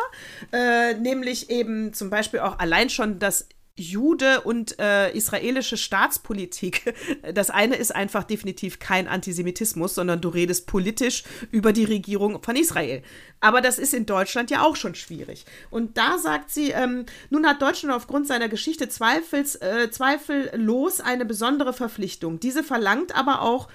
äh, 0.51 0.93
nämlich 0.93 1.49
eben 1.49 1.93
zum 1.93 2.11
Beispiel 2.11 2.41
auch 2.41 2.59
allein 2.59 2.91
schon 2.91 3.17
das 3.17 3.47
Jude 3.75 4.41
und 4.41 4.79
äh, 4.79 5.11
israelische 5.15 5.77
Staatspolitik. 5.77 6.93
Das 7.33 7.49
eine 7.49 7.75
ist 7.75 7.95
einfach 7.95 8.23
definitiv 8.23 8.79
kein 8.79 9.07
Antisemitismus, 9.07 9.95
sondern 9.95 10.21
du 10.21 10.29
redest 10.29 10.67
politisch 10.67 11.23
über 11.51 11.71
die 11.71 11.83
Regierung 11.83 12.41
von 12.41 12.55
Israel. 12.55 13.03
Aber 13.39 13.61
das 13.61 13.79
ist 13.79 13.93
in 13.93 14.05
Deutschland 14.05 14.49
ja 14.51 14.63
auch 14.63 14.75
schon 14.75 14.95
schwierig. 14.95 15.45
Und 15.69 15.97
da 15.97 16.17
sagt 16.17 16.51
sie, 16.51 16.71
ähm, 16.71 17.05
nun 17.29 17.45
hat 17.45 17.61
Deutschland 17.61 17.93
aufgrund 17.93 18.27
seiner 18.27 18.49
Geschichte 18.49 18.89
zweifels, 18.89 19.55
äh, 19.55 19.89
zweifellos 19.91 20.99
eine 20.99 21.25
besondere 21.25 21.73
Verpflichtung. 21.73 22.39
Diese 22.39 22.63
verlangt 22.63 23.15
aber 23.15 23.41
auch 23.41 23.67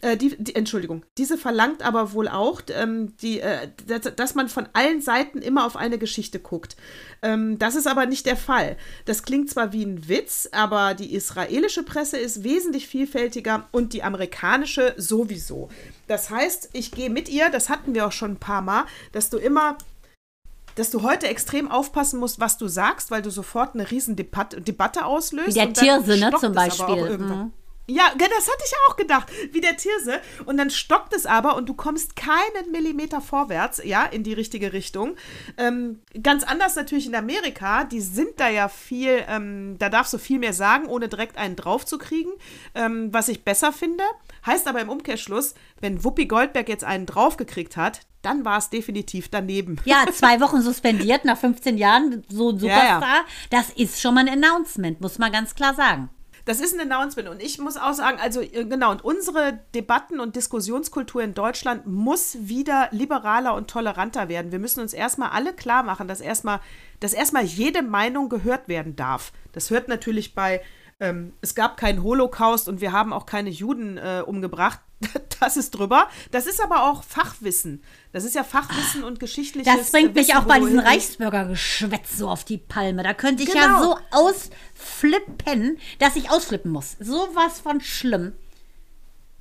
äh, 0.00 0.16
die, 0.16 0.36
die, 0.38 0.54
Entschuldigung, 0.54 1.04
diese 1.18 1.38
verlangt 1.38 1.82
aber 1.82 2.12
wohl 2.12 2.28
auch, 2.28 2.60
ähm, 2.68 3.16
die, 3.18 3.40
äh, 3.40 3.68
dass, 3.86 4.14
dass, 4.14 4.34
man 4.34 4.48
von 4.48 4.68
allen 4.72 5.00
Seiten 5.00 5.38
immer 5.38 5.66
auf 5.66 5.76
eine 5.76 5.98
Geschichte 5.98 6.40
guckt. 6.40 6.76
Ähm, 7.22 7.58
das 7.58 7.74
ist 7.74 7.86
aber 7.86 8.06
nicht 8.06 8.26
der 8.26 8.36
Fall. 8.36 8.76
Das 9.06 9.22
klingt 9.22 9.50
zwar 9.50 9.72
wie 9.72 9.84
ein 9.84 10.08
Witz, 10.08 10.48
aber 10.52 10.94
die 10.94 11.14
israelische 11.14 11.82
Presse 11.82 12.18
ist 12.18 12.44
wesentlich 12.44 12.86
vielfältiger 12.86 13.68
und 13.72 13.92
die 13.92 14.02
amerikanische 14.02 14.94
sowieso. 14.96 15.68
Das 16.06 16.30
heißt, 16.30 16.70
ich 16.72 16.90
gehe 16.90 17.10
mit 17.10 17.28
ihr, 17.28 17.50
das 17.50 17.68
hatten 17.68 17.94
wir 17.94 18.06
auch 18.06 18.12
schon 18.12 18.32
ein 18.32 18.40
paar 18.40 18.62
Mal, 18.62 18.84
dass 19.12 19.30
du 19.30 19.38
immer 19.38 19.78
dass 20.74 20.90
du 20.90 21.02
heute 21.02 21.28
extrem 21.28 21.70
aufpassen 21.70 22.18
musst, 22.18 22.40
was 22.40 22.58
du 22.58 22.66
sagst, 22.66 23.12
weil 23.12 23.22
du 23.22 23.30
sofort 23.30 23.74
eine 23.74 23.90
riesen 23.90 24.16
Debatte, 24.16 24.60
Debatte 24.60 25.04
auslöst. 25.04 25.48
Wie 25.48 25.54
der 25.54 25.72
Tierse, 25.72 26.16
ne, 26.18 26.32
zum 26.40 26.52
Beispiel. 26.52 27.18
Ja, 27.86 28.12
das 28.16 28.48
hatte 28.48 28.64
ich 28.64 28.72
auch 28.88 28.96
gedacht, 28.96 29.28
wie 29.52 29.60
der 29.60 29.76
Tirse. 29.76 30.20
Und 30.46 30.56
dann 30.56 30.70
stockt 30.70 31.14
es 31.14 31.26
aber 31.26 31.56
und 31.56 31.68
du 31.68 31.74
kommst 31.74 32.16
keinen 32.16 32.70
Millimeter 32.72 33.20
vorwärts, 33.20 33.80
ja, 33.84 34.04
in 34.04 34.22
die 34.22 34.32
richtige 34.32 34.72
Richtung. 34.72 35.16
Ähm, 35.58 36.00
ganz 36.22 36.44
anders 36.44 36.76
natürlich 36.76 37.06
in 37.06 37.14
Amerika. 37.14 37.84
Die 37.84 38.00
sind 38.00 38.38
da 38.40 38.48
ja 38.48 38.68
viel, 38.68 39.22
ähm, 39.28 39.76
da 39.78 39.90
darfst 39.90 40.12
du 40.14 40.18
viel 40.18 40.38
mehr 40.38 40.54
sagen, 40.54 40.86
ohne 40.86 41.08
direkt 41.08 41.36
einen 41.36 41.56
drauf 41.56 41.84
zu 41.84 41.98
kriegen. 41.98 42.30
Ähm, 42.74 43.12
was 43.12 43.28
ich 43.28 43.44
besser 43.44 43.72
finde. 43.72 44.04
Heißt 44.46 44.66
aber 44.66 44.80
im 44.80 44.88
Umkehrschluss, 44.88 45.54
wenn 45.80 46.04
Wuppi 46.04 46.26
Goldberg 46.26 46.68
jetzt 46.68 46.84
einen 46.84 47.06
draufgekriegt 47.06 47.76
hat, 47.76 48.00
dann 48.22 48.44
war 48.46 48.56
es 48.56 48.70
definitiv 48.70 49.28
daneben. 49.28 49.76
Ja, 49.84 50.04
zwei 50.12 50.40
Wochen 50.40 50.62
suspendiert 50.62 51.26
nach 51.26 51.36
15 51.38 51.76
Jahren, 51.76 52.24
so 52.30 52.48
ein 52.50 52.58
Ja, 52.60 52.60
Superstar. 52.74 53.02
ja. 53.02 53.24
Das 53.50 53.68
ist 53.70 54.00
schon 54.00 54.14
mal 54.14 54.26
ein 54.26 54.42
Announcement, 54.42 55.00
muss 55.02 55.18
man 55.18 55.30
ganz 55.32 55.54
klar 55.54 55.74
sagen. 55.74 56.08
Das 56.46 56.60
ist 56.60 56.78
ein 56.78 56.92
Announcement 56.92 57.28
und 57.28 57.42
ich 57.42 57.58
muss 57.58 57.78
auch 57.78 57.94
sagen, 57.94 58.18
also 58.20 58.42
äh, 58.42 58.66
genau, 58.66 58.90
und 58.90 59.02
unsere 59.02 59.60
Debatten- 59.74 60.20
und 60.20 60.36
Diskussionskultur 60.36 61.22
in 61.22 61.32
Deutschland 61.32 61.86
muss 61.86 62.36
wieder 62.40 62.88
liberaler 62.90 63.54
und 63.54 63.70
toleranter 63.70 64.28
werden. 64.28 64.52
Wir 64.52 64.58
müssen 64.58 64.80
uns 64.80 64.92
erstmal 64.92 65.30
alle 65.30 65.54
klar 65.54 65.82
machen, 65.82 66.06
dass 66.06 66.20
erstmal, 66.20 66.60
dass 67.00 67.14
erstmal 67.14 67.44
jede 67.44 67.82
Meinung 67.82 68.28
gehört 68.28 68.68
werden 68.68 68.94
darf. 68.94 69.32
Das 69.52 69.70
hört 69.70 69.88
natürlich 69.88 70.34
bei, 70.34 70.60
ähm, 71.04 71.32
es 71.40 71.54
gab 71.54 71.76
keinen 71.76 72.02
Holocaust 72.02 72.68
und 72.68 72.80
wir 72.80 72.92
haben 72.92 73.12
auch 73.12 73.26
keine 73.26 73.50
Juden 73.50 73.98
äh, 73.98 74.22
umgebracht. 74.26 74.80
Das 75.40 75.58
ist 75.58 75.72
drüber. 75.72 76.08
Das 76.30 76.46
ist 76.46 76.62
aber 76.62 76.84
auch 76.90 77.02
Fachwissen. 77.04 77.82
Das 78.12 78.24
ist 78.24 78.34
ja 78.34 78.44
Fachwissen 78.44 79.04
und 79.04 79.20
geschichtliches 79.20 79.76
Das 79.76 79.90
bringt 79.92 80.14
mich 80.14 80.28
Wissen, 80.28 80.38
auch 80.38 80.44
bei 80.44 80.58
diesem 80.58 80.78
Reichsbürgergeschwätz 80.78 82.16
so 82.16 82.28
auf 82.30 82.44
die 82.44 82.56
Palme. 82.56 83.02
Da 83.02 83.12
könnte 83.12 83.42
ich 83.42 83.52
ja 83.52 83.66
Genau. 83.66 83.82
so 83.82 83.98
ausflippen, 84.12 85.78
dass 85.98 86.16
ich 86.16 86.30
ausflippen 86.30 86.70
muss. 86.70 86.96
Sowas 87.00 87.60
von 87.60 87.80
schlimm. 87.82 88.32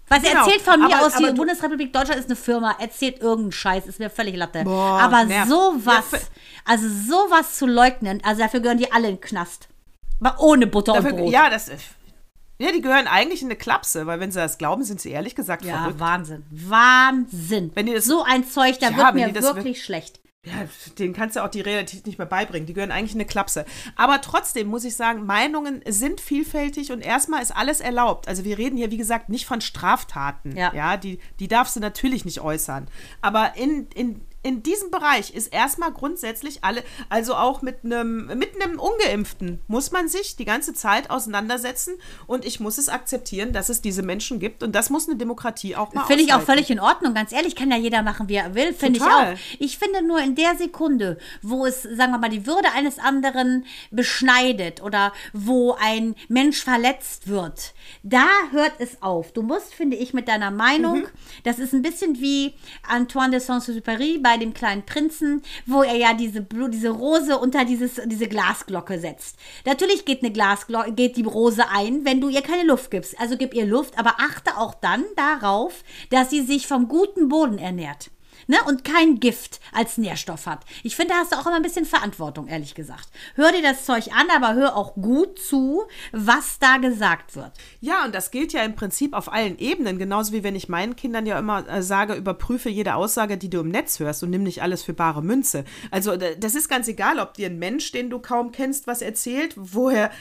Was 0.09 0.23
Genau. 0.23 0.39
erzählt 0.45 0.61
von 0.61 0.79
mir 0.81 0.93
Aber- 0.95 1.05
aus, 1.05 1.13
die 1.13 1.23
aber 1.23 1.31
du- 1.31 1.37
Bundesrepublik 1.37 1.93
Deutschland 1.93 2.19
ist 2.19 2.25
eine 2.27 2.35
Firma, 2.35 2.75
erzählt 2.79 3.19
irgendeinen 3.21 3.51
Scheiß, 3.53 3.85
ist 3.87 3.99
mir 3.99 4.09
völlig 4.09 4.35
Latte. 4.35 4.63
Boah, 4.65 4.99
Aber 4.99 5.23
nervt. 5.23 5.49
sowas, 5.49 6.03
Ja, 6.11 6.19
also 6.65 6.87
sowas 6.89 7.55
zu 7.57 7.65
leugnen, 7.65 8.21
also 8.25 8.41
dafür 8.41 8.59
gehören 8.59 8.77
die 8.79 8.91
alle 8.91 9.07
in 9.07 9.15
den 9.15 9.21
Knast. 9.21 9.69
Aber 10.23 10.39
ohne 10.41 10.67
Butter 10.67 10.93
und 10.93 11.03
Dafür, 11.03 11.17
Brot. 11.17 11.31
ja, 11.31 11.49
das 11.49 11.69
ja, 12.59 12.71
die 12.71 12.81
gehören 12.81 13.07
eigentlich 13.07 13.41
in 13.41 13.47
eine 13.47 13.55
Klapse, 13.57 14.05
weil 14.05 14.19
wenn 14.19 14.31
sie 14.31 14.39
das 14.39 14.57
glauben, 14.57 14.83
sind 14.83 15.01
sie 15.01 15.09
ehrlich 15.09 15.35
gesagt 15.35 15.65
Ja, 15.65 15.79
verrückt. 15.79 15.99
Wahnsinn. 15.99 16.43
Wahnsinn. 16.51 17.71
Wenn 17.73 17.87
die 17.87 17.93
das- 17.93 18.05
so 18.05 18.23
ein 18.23 18.45
Zeug, 18.47 18.79
da 18.79 18.89
Ja, 18.91 18.97
wird 18.97 19.15
mir 19.15 19.41
wirklich 19.43 19.83
schlecht. 19.83 20.19
Ja, 20.45 20.53
denen 20.99 21.13
kannst 21.13 21.37
du 21.37 21.43
auch 21.43 21.47
die 21.49 21.61
Realität 21.61 22.05
nicht 22.05 22.17
mehr 22.17 22.27
beibringen. 22.27 22.67
Die 22.67 22.73
gehören 22.73 22.91
eigentlich 22.91 23.13
in 23.13 23.19
eine 23.21 23.25
Klapse. 23.27 23.65
Aber 23.95 24.19
trotzdem 24.19 24.67
muss 24.67 24.83
ich 24.83 24.95
sagen, 24.95 25.25
Meinungen 25.25 25.81
sind 25.87 26.19
vielfältig 26.19 26.91
und 26.91 26.99
erstmal 26.99 27.41
ist 27.41 27.55
alles 27.55 27.79
erlaubt. 27.79 28.27
Also 28.27 28.43
wir 28.43 28.57
reden 28.57 28.75
hier, 28.75 28.91
wie 28.91 28.97
gesagt, 28.97 29.29
nicht 29.29 29.45
von 29.45 29.61
Straftaten. 29.61 30.55
Ja. 30.57 30.97
die, 30.97 31.19
die 31.39 31.47
darfst 31.47 31.77
du 31.77 31.79
natürlich 31.79 32.25
nicht 32.25 32.41
äußern. 32.41 32.89
Aber 33.21 33.55
in, 33.55 33.87
in, 33.95 34.21
in 34.43 34.61
diesem 34.61 34.91
Bereich 34.91 35.33
ist 35.33 35.47
erstmal 35.47 35.91
grundsätzlich 35.91 36.63
alle, 36.63 36.83
also 37.09 37.35
auch 37.35 37.61
mit 37.61 37.83
einem 37.83 38.27
mit 38.37 38.61
einem 38.61 38.79
Ungeimpften, 38.79 39.61
muss 39.67 39.91
man 39.91 40.07
sich 40.09 40.35
die 40.35 40.45
ganze 40.45 40.73
Zeit 40.73 41.09
auseinandersetzen 41.09 41.93
und 42.27 42.45
ich 42.45 42.59
muss 42.59 42.77
es 42.77 42.89
akzeptieren, 42.89 43.53
dass 43.53 43.69
es 43.69 43.81
diese 43.81 44.03
Menschen 44.03 44.39
gibt 44.39 44.61
und 44.61 44.73
das 44.73 44.89
muss 44.89 45.07
eine 45.07 45.17
Demokratie 45.17 45.75
auch 45.75 45.93
mal 45.93 46.05
Finde 46.05 46.23
ich 46.23 46.33
auch 46.33 46.41
völlig 46.41 46.69
in 46.69 46.79
Ordnung. 46.79 47.13
Ganz 47.13 47.31
ehrlich, 47.31 47.55
kann 47.55 47.71
ja 47.71 47.77
jeder 47.77 48.03
machen, 48.03 48.27
wie 48.29 48.35
er 48.35 48.53
will. 48.53 48.73
Finde 48.73 48.99
ich 48.99 49.05
auch. 49.05 49.33
Ich 49.59 49.77
finde 49.77 50.05
nur 50.05 50.19
in 50.19 50.35
der 50.35 50.55
Sekunde, 50.55 51.17
wo 51.41 51.65
es, 51.65 51.83
sagen 51.83 52.11
wir 52.11 52.17
mal, 52.17 52.29
die 52.29 52.45
Würde 52.45 52.71
eines 52.75 52.99
anderen 52.99 53.65
beschneidet 53.91 54.81
oder 54.83 55.13
wo 55.31 55.75
ein 55.79 56.15
Mensch 56.27 56.61
verletzt 56.63 57.27
wird, 57.27 57.73
da 58.03 58.27
hört 58.51 58.73
es 58.79 59.01
auf. 59.01 59.31
Du 59.31 59.41
musst, 59.41 59.73
finde 59.73 59.95
ich, 59.97 60.13
mit 60.13 60.27
deiner 60.27 60.51
Meinung, 60.51 60.99
Mhm. 61.03 61.07
das 61.43 61.59
ist 61.59 61.73
ein 61.73 61.81
bisschen 61.81 62.19
wie 62.19 62.53
Antoine 62.87 63.31
de 63.31 63.39
Saint-Exupéry 63.39 64.21
bei 64.21 64.32
dem 64.37 64.53
kleinen 64.53 64.85
Prinzen, 64.85 65.41
wo 65.65 65.83
er 65.83 65.95
ja 65.95 66.13
diese, 66.13 66.45
diese 66.69 66.89
Rose 66.89 67.37
unter 67.37 67.65
dieses, 67.65 68.01
diese 68.05 68.27
Glasglocke 68.27 68.99
setzt. 68.99 69.37
Natürlich 69.65 70.05
geht 70.05 70.23
eine 70.23 70.31
Glasglocke, 70.31 70.93
geht 70.93 71.17
die 71.17 71.23
Rose 71.23 71.63
ein, 71.69 72.05
wenn 72.05 72.21
du 72.21 72.29
ihr 72.29 72.41
keine 72.41 72.63
Luft 72.63 72.91
gibst. 72.91 73.19
Also 73.19 73.37
gib 73.37 73.53
ihr 73.53 73.65
Luft, 73.65 73.97
aber 73.97 74.15
achte 74.19 74.57
auch 74.57 74.73
dann 74.75 75.03
darauf, 75.15 75.83
dass 76.09 76.29
sie 76.29 76.41
sich 76.41 76.67
vom 76.67 76.87
guten 76.87 77.29
Boden 77.29 77.57
ernährt. 77.57 78.12
Ne? 78.47 78.57
Und 78.67 78.83
kein 78.83 79.19
Gift 79.19 79.59
als 79.71 79.97
Nährstoff 79.97 80.45
hat. 80.45 80.65
Ich 80.83 80.95
finde, 80.95 81.13
da 81.13 81.19
hast 81.19 81.31
du 81.31 81.37
auch 81.37 81.45
immer 81.45 81.55
ein 81.55 81.61
bisschen 81.61 81.85
Verantwortung, 81.85 82.47
ehrlich 82.47 82.75
gesagt. 82.75 83.09
Hör 83.35 83.51
dir 83.51 83.61
das 83.61 83.85
Zeug 83.85 84.09
an, 84.13 84.27
aber 84.35 84.53
hör 84.55 84.75
auch 84.75 84.95
gut 84.95 85.39
zu, 85.39 85.83
was 86.11 86.59
da 86.59 86.77
gesagt 86.77 87.35
wird. 87.35 87.51
Ja, 87.81 88.05
und 88.05 88.15
das 88.15 88.31
gilt 88.31 88.53
ja 88.53 88.63
im 88.63 88.75
Prinzip 88.75 89.13
auf 89.13 89.31
allen 89.31 89.57
Ebenen, 89.57 89.97
genauso 89.97 90.33
wie 90.33 90.43
wenn 90.43 90.55
ich 90.55 90.69
meinen 90.69 90.95
Kindern 90.95 91.25
ja 91.25 91.39
immer 91.39 91.67
äh, 91.67 91.81
sage, 91.81 92.13
überprüfe 92.13 92.69
jede 92.69 92.95
Aussage, 92.95 93.37
die 93.37 93.49
du 93.49 93.59
im 93.59 93.69
Netz 93.69 93.99
hörst 93.99 94.23
und 94.23 94.29
nimm 94.29 94.43
nicht 94.43 94.61
alles 94.61 94.83
für 94.83 94.93
bare 94.93 95.21
Münze. 95.21 95.65
Also 95.91 96.15
das 96.15 96.55
ist 96.55 96.69
ganz 96.69 96.87
egal, 96.87 97.19
ob 97.19 97.33
dir 97.33 97.47
ein 97.47 97.59
Mensch, 97.59 97.91
den 97.91 98.09
du 98.09 98.19
kaum 98.19 98.51
kennst, 98.51 98.87
was 98.87 99.01
erzählt, 99.01 99.53
woher, 99.55 100.11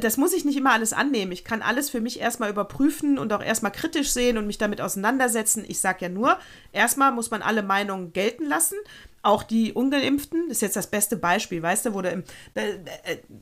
das 0.00 0.16
muss 0.16 0.32
ich 0.32 0.44
nicht 0.44 0.56
immer 0.56 0.72
alles 0.72 0.92
annehmen. 0.92 1.32
Ich 1.32 1.44
kann 1.44 1.62
alles 1.62 1.90
für 1.90 2.00
mich 2.00 2.20
erstmal 2.20 2.50
überprüfen 2.50 3.18
und 3.18 3.32
auch 3.32 3.42
erstmal 3.42 3.72
kritisch 3.72 4.10
sehen 4.10 4.38
und 4.38 4.46
mich 4.46 4.58
damit 4.58 4.80
auseinandersetzen. 4.80 5.64
Ich 5.66 5.80
sage 5.80 5.98
ja 6.02 6.08
nur, 6.08 6.38
erstmal 6.72 7.12
muss 7.12 7.30
man 7.30 7.42
alle 7.42 7.62
Meinungen 7.62 8.12
gelten 8.12 8.44
lassen. 8.44 8.76
Auch 9.24 9.44
die 9.44 9.72
Ungeimpften, 9.72 10.48
das 10.48 10.58
ist 10.58 10.62
jetzt 10.62 10.76
das 10.76 10.88
beste 10.88 11.16
Beispiel, 11.16 11.62
weißt 11.62 11.86
du, 11.86 11.94
wo 11.94 12.02
da, 12.02 12.08
im, 12.10 12.24
da, 12.54 12.62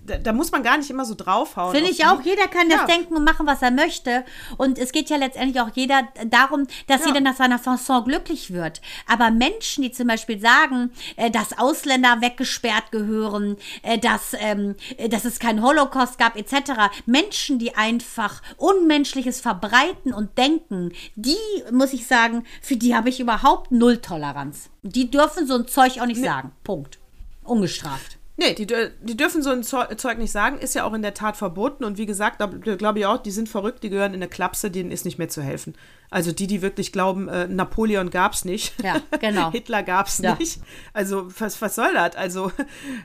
da, 0.07 0.19
da 0.19 0.33
muss 0.33 0.53
man 0.53 0.63
gar 0.63 0.77
nicht 0.77 0.91
immer 0.91 1.05
so 1.07 1.15
draufhauen. 1.15 1.75
Finde 1.75 1.91
ich 1.91 2.05
auch. 2.05 2.21
Jeder 2.23 2.49
kann 2.49 2.69
das 2.69 2.81
Ja. 2.81 2.87
denken 2.87 3.17
und 3.17 3.25
machen, 3.25 3.47
was 3.47 3.63
er 3.63 3.71
möchte. 3.71 4.25
Und 4.59 4.79
es 4.79 4.93
geht 4.93 5.09
ja 5.09 5.17
letztendlich 5.17 5.61
auch 5.61 5.71
jeder 5.75 6.09
darum, 6.27 6.67
dass 6.87 7.01
Ja. 7.01 7.07
jeder 7.09 7.21
nach 7.21 7.37
seiner 7.37 7.59
Fasson 7.59 8.05
glücklich 8.05 8.53
wird. 8.53 8.81
Aber 9.07 9.31
Menschen, 9.31 9.83
die 9.83 9.91
zum 9.91 10.07
Beispiel 10.07 10.39
sagen, 10.39 10.91
äh, 11.17 11.31
dass 11.31 11.59
Ausländer 11.59 12.21
weggesperrt 12.21 12.91
gehören, 12.93 13.57
äh, 13.83 13.99
dass, 13.99 14.35
ähm, 14.39 14.77
äh, 14.99 15.09
dass 15.09 15.25
es 15.25 15.39
keinen 15.39 15.63
Holocaust 15.63 16.19
gab, 16.19 16.37
etc. 16.37 16.91
Menschen, 17.07 17.59
die 17.59 17.75
einfach 17.75 18.43
Unmenschliches 18.59 19.41
verbreiten 19.41 20.13
und 20.13 20.37
denken, 20.37 20.93
die, 21.15 21.37
muss 21.73 21.93
ich 21.93 22.07
sagen, 22.07 22.45
für 22.61 22.77
die 22.77 22.95
habe 22.95 23.09
ich 23.09 23.19
überhaupt 23.21 23.73
null 23.73 23.97
Toleranz. 23.99 24.69
Die 24.83 25.11
dürfen 25.11 25.47
so 25.47 25.57
ein 25.57 25.67
Zeug 25.67 25.99
auch 26.01 26.07
nicht 26.07 26.23
sagen. 26.23 26.53
Punkt. 26.65 26.99
Ungestraft. 27.45 28.19
Nee, 28.43 28.55
die, 28.55 28.67
die 28.67 29.17
dürfen 29.19 29.43
so 29.43 29.51
ein 29.51 29.63
Zeu- 29.63 29.95
Zeug 29.97 30.17
nicht 30.17 30.33
sagen, 30.33 30.57
ist 30.59 30.75
ja 30.75 30.85
auch 30.85 30.95
in 30.95 31.03
der 31.03 31.13
Tat 31.13 31.37
verboten. 31.37 31.85
Und 31.85 31.99
wie 31.99 32.07
gesagt, 32.07 32.41
da 32.41 32.47
glaube 32.47 32.99
ich 33.01 33.05
auch, 33.05 33.19
die 33.19 33.31
sind 33.33 33.51
verrückt, 33.51 33.83
die 33.83 33.91
gehören 33.91 34.15
in 34.15 34.23
eine 34.23 34.29
Klapse, 34.29 34.71
denen 34.71 34.91
ist 34.91 35.05
nicht 35.05 35.19
mehr 35.19 35.29
zu 35.29 35.43
helfen. 35.43 35.75
Also 36.09 36.33
die, 36.33 36.47
die 36.47 36.63
wirklich 36.63 36.91
glauben, 36.91 37.29
äh, 37.29 37.47
Napoleon 37.47 38.09
gab 38.09 38.33
es 38.33 38.47
nicht. 38.47 38.83
Ja, 38.83 38.97
genau. 39.21 39.51
Hitler 39.53 39.83
gab 39.83 40.07
es 40.07 40.19
Ja. 40.19 40.37
nicht. 40.37 40.59
Also 40.95 41.29
was, 41.39 41.61
was 41.61 41.75
soll 41.75 41.93
das? 41.93 42.17
Also, 42.17 42.51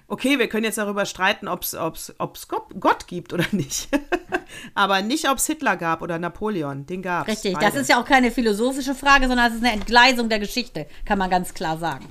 okay, 0.08 0.40
wir 0.40 0.48
können 0.48 0.64
jetzt 0.64 0.78
darüber 0.78 1.06
streiten, 1.06 1.50
ob 1.50 1.64
es 1.64 1.76
ob's, 1.76 2.14
ob's 2.18 2.48
Gott, 2.48 2.68
Gott 2.80 3.06
gibt 3.08 3.34
oder 3.34 3.46
nicht. 3.52 3.90
Aber 4.74 5.02
nicht, 5.02 5.30
ob 5.30 5.38
es 5.38 5.46
Hitler 5.48 5.76
gab 5.76 6.02
oder 6.02 6.18
Napoleon. 6.18 6.86
Den 6.86 7.02
gab 7.02 7.28
es. 7.28 7.36
Richtig, 7.44 7.58
das 7.60 7.76
ist 7.76 7.90
ja 7.90 8.00
auch 8.02 8.06
keine 8.06 8.32
philosophische 8.32 8.96
Frage, 8.96 9.28
sondern 9.28 9.52
es 9.52 9.58
ist 9.58 9.64
eine 9.66 9.74
Entgleisung 9.74 10.30
der 10.30 10.40
Geschichte, 10.40 10.88
kann 11.04 11.20
man 11.20 11.30
ganz 11.30 11.54
klar 11.54 11.78
sagen. 11.78 12.08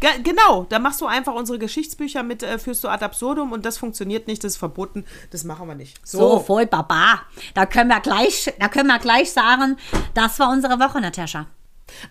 Ge 0.00 0.10
genau, 0.22 0.64
da 0.68 0.78
machst 0.78 1.00
du 1.00 1.06
einfach 1.06 1.34
unsere 1.34 1.58
Geschichtsbücher 1.58 2.22
mit, 2.22 2.42
äh, 2.42 2.58
führst 2.58 2.84
du 2.84 2.88
ad 2.88 3.04
absurdum 3.04 3.50
und 3.50 3.64
das 3.64 3.78
funktioniert 3.78 4.28
nicht, 4.28 4.44
das 4.44 4.52
ist 4.52 4.58
verboten, 4.58 5.04
das 5.30 5.42
machen 5.42 5.66
wir 5.66 5.74
nicht. 5.74 5.98
So, 6.06 6.38
voll 6.38 6.66
Baba. 6.66 7.22
Da 7.54 7.66
können 7.66 7.88
wir 7.88 8.00
gleich, 8.00 8.52
da 8.60 8.68
können 8.68 8.88
wir 8.88 9.00
gleich 9.00 9.32
sagen, 9.32 9.76
das 10.14 10.38
war 10.38 10.50
unsere 10.50 10.78
Woche, 10.78 11.00
Natascha. 11.00 11.46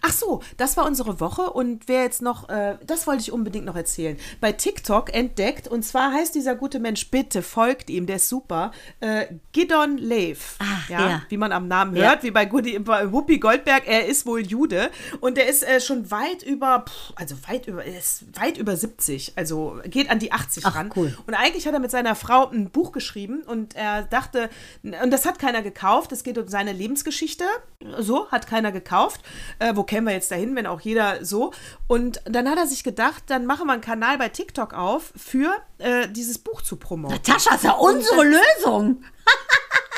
Ach 0.02 0.12
so, 0.12 0.42
das 0.58 0.78
war 0.78 0.86
unsere 0.86 1.20
Woche 1.20 1.50
und 1.52 1.88
wer 1.88 2.04
jetzt 2.04 2.22
noch, 2.22 2.50
äh, 2.50 2.78
das 2.86 3.08
wollte 3.08 3.22
ich 3.22 3.32
unbedingt 3.32 3.66
noch 3.66 3.76
erzählen, 3.76 4.18
bei 4.40 4.52
TikTok 4.52 5.14
entdeckt 5.14 5.68
und 5.68 5.84
zwar 5.84 6.12
heißt 6.14 6.36
dieser 6.36 6.56
gute 6.56 6.80
Mensch, 6.80 7.10
bitte 7.10 7.42
folgt 7.42 7.90
ihm, 7.90 8.06
der 8.06 8.18
ist 8.18 8.30
super, 8.30 8.72
äh, 9.00 9.26
Gidon 9.52 9.98
Lev. 9.98 10.56
Ach, 10.60 10.90
ja, 10.90 10.98
der. 11.08 11.22
Wie 11.30 11.38
man 11.38 11.52
am 11.52 11.68
Namen 11.68 11.96
Ja. 11.96 12.10
hört, 12.10 12.24
wie 12.24 12.32
bei, 12.32 12.46
Gudi, 12.46 12.80
bei 12.80 13.12
Whoopi 13.12 13.38
Goldberg, 13.40 13.84
er 13.88 14.06
ist 14.06 14.26
wohl 14.26 14.42
Jude 14.42 14.90
und 15.20 15.38
der 15.38 15.48
ist 15.48 15.64
äh, 15.64 15.80
schon 15.82 16.10
weit 16.12 16.44
über, 16.44 16.86
pff, 16.88 17.14
also 17.16 17.36
weit 17.48 17.68
über, 17.68 17.84
er 17.86 17.98
ist 17.98 18.24
weit 18.40 18.58
über 18.58 18.76
70, 18.76 19.34
also 19.36 19.80
geht 19.86 20.10
an 20.10 20.20
die 20.20 20.32
80 20.32 20.66
Ach, 20.66 20.76
ran. 20.76 20.92
cool. 20.96 21.16
Und 21.28 21.34
eigentlich 21.34 21.68
hat 21.68 21.74
er 21.74 21.80
mit 21.80 21.92
seiner 21.92 22.16
Frau 22.16 22.50
ein 22.50 22.70
Buch 22.70 22.92
geschrieben 22.92 23.44
und 23.44 23.76
er 23.76 24.04
dachte, 24.04 24.50
und 24.84 25.12
das 25.12 25.26
hat 25.26 25.40
keiner 25.40 25.62
gekauft, 25.62 26.12
es 26.12 26.24
geht 26.24 26.38
um 26.38 26.48
seine 26.48 26.72
Lebensgeschichte, 26.74 27.46
so, 28.00 28.28
hat 28.32 28.48
keiner 28.48 28.72
gekauft. 28.72 29.22
Äh, 29.60 29.71
wo 29.76 29.84
kämen 29.84 30.08
wir 30.08 30.14
jetzt 30.14 30.32
dahin, 30.32 30.56
wenn 30.56 30.68
auch 30.68 30.82
jeder 30.82 31.24
so? 31.26 31.52
Und 31.88 32.22
dann 32.26 32.50
hat 32.50 32.58
er 32.58 32.68
sich 32.68 32.84
gedacht, 32.84 33.24
dann 33.28 33.46
machen 33.46 33.68
wir 33.68 33.74
einen 33.74 33.82
Kanal 33.82 34.18
bei 34.18 34.30
TikTok 34.30 34.74
auf, 34.74 35.14
für 35.16 35.56
äh, 35.78 36.08
dieses 36.08 36.40
Buch 36.40 36.62
zu 36.62 36.76
promoten. 36.76 37.16
Natascha 37.16 37.56
ist 37.56 37.64
ja 37.64 37.74
unsere 37.74 38.24
Lösung. 38.24 39.04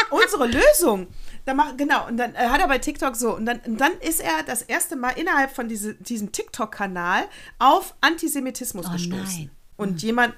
Unsere 0.09 0.45
Lösung. 0.45 1.07
Da 1.45 1.55
mach, 1.55 1.75
genau, 1.75 2.07
und 2.07 2.17
dann 2.17 2.35
äh, 2.35 2.47
hat 2.47 2.61
er 2.61 2.67
bei 2.67 2.77
TikTok 2.77 3.15
so, 3.15 3.35
und 3.35 3.45
dann, 3.45 3.59
und 3.65 3.81
dann 3.81 3.93
ist 3.99 4.21
er 4.21 4.43
das 4.43 4.61
erste 4.61 4.95
Mal 4.95 5.09
innerhalb 5.11 5.51
von 5.51 5.67
diese, 5.67 5.95
diesem 5.95 6.31
TikTok-Kanal 6.31 7.23
auf 7.57 7.95
Antisemitismus 7.99 8.91
gestoßen. 8.91 9.39
nein. 9.39 9.51
Und 9.75 10.03
jemand, 10.03 10.35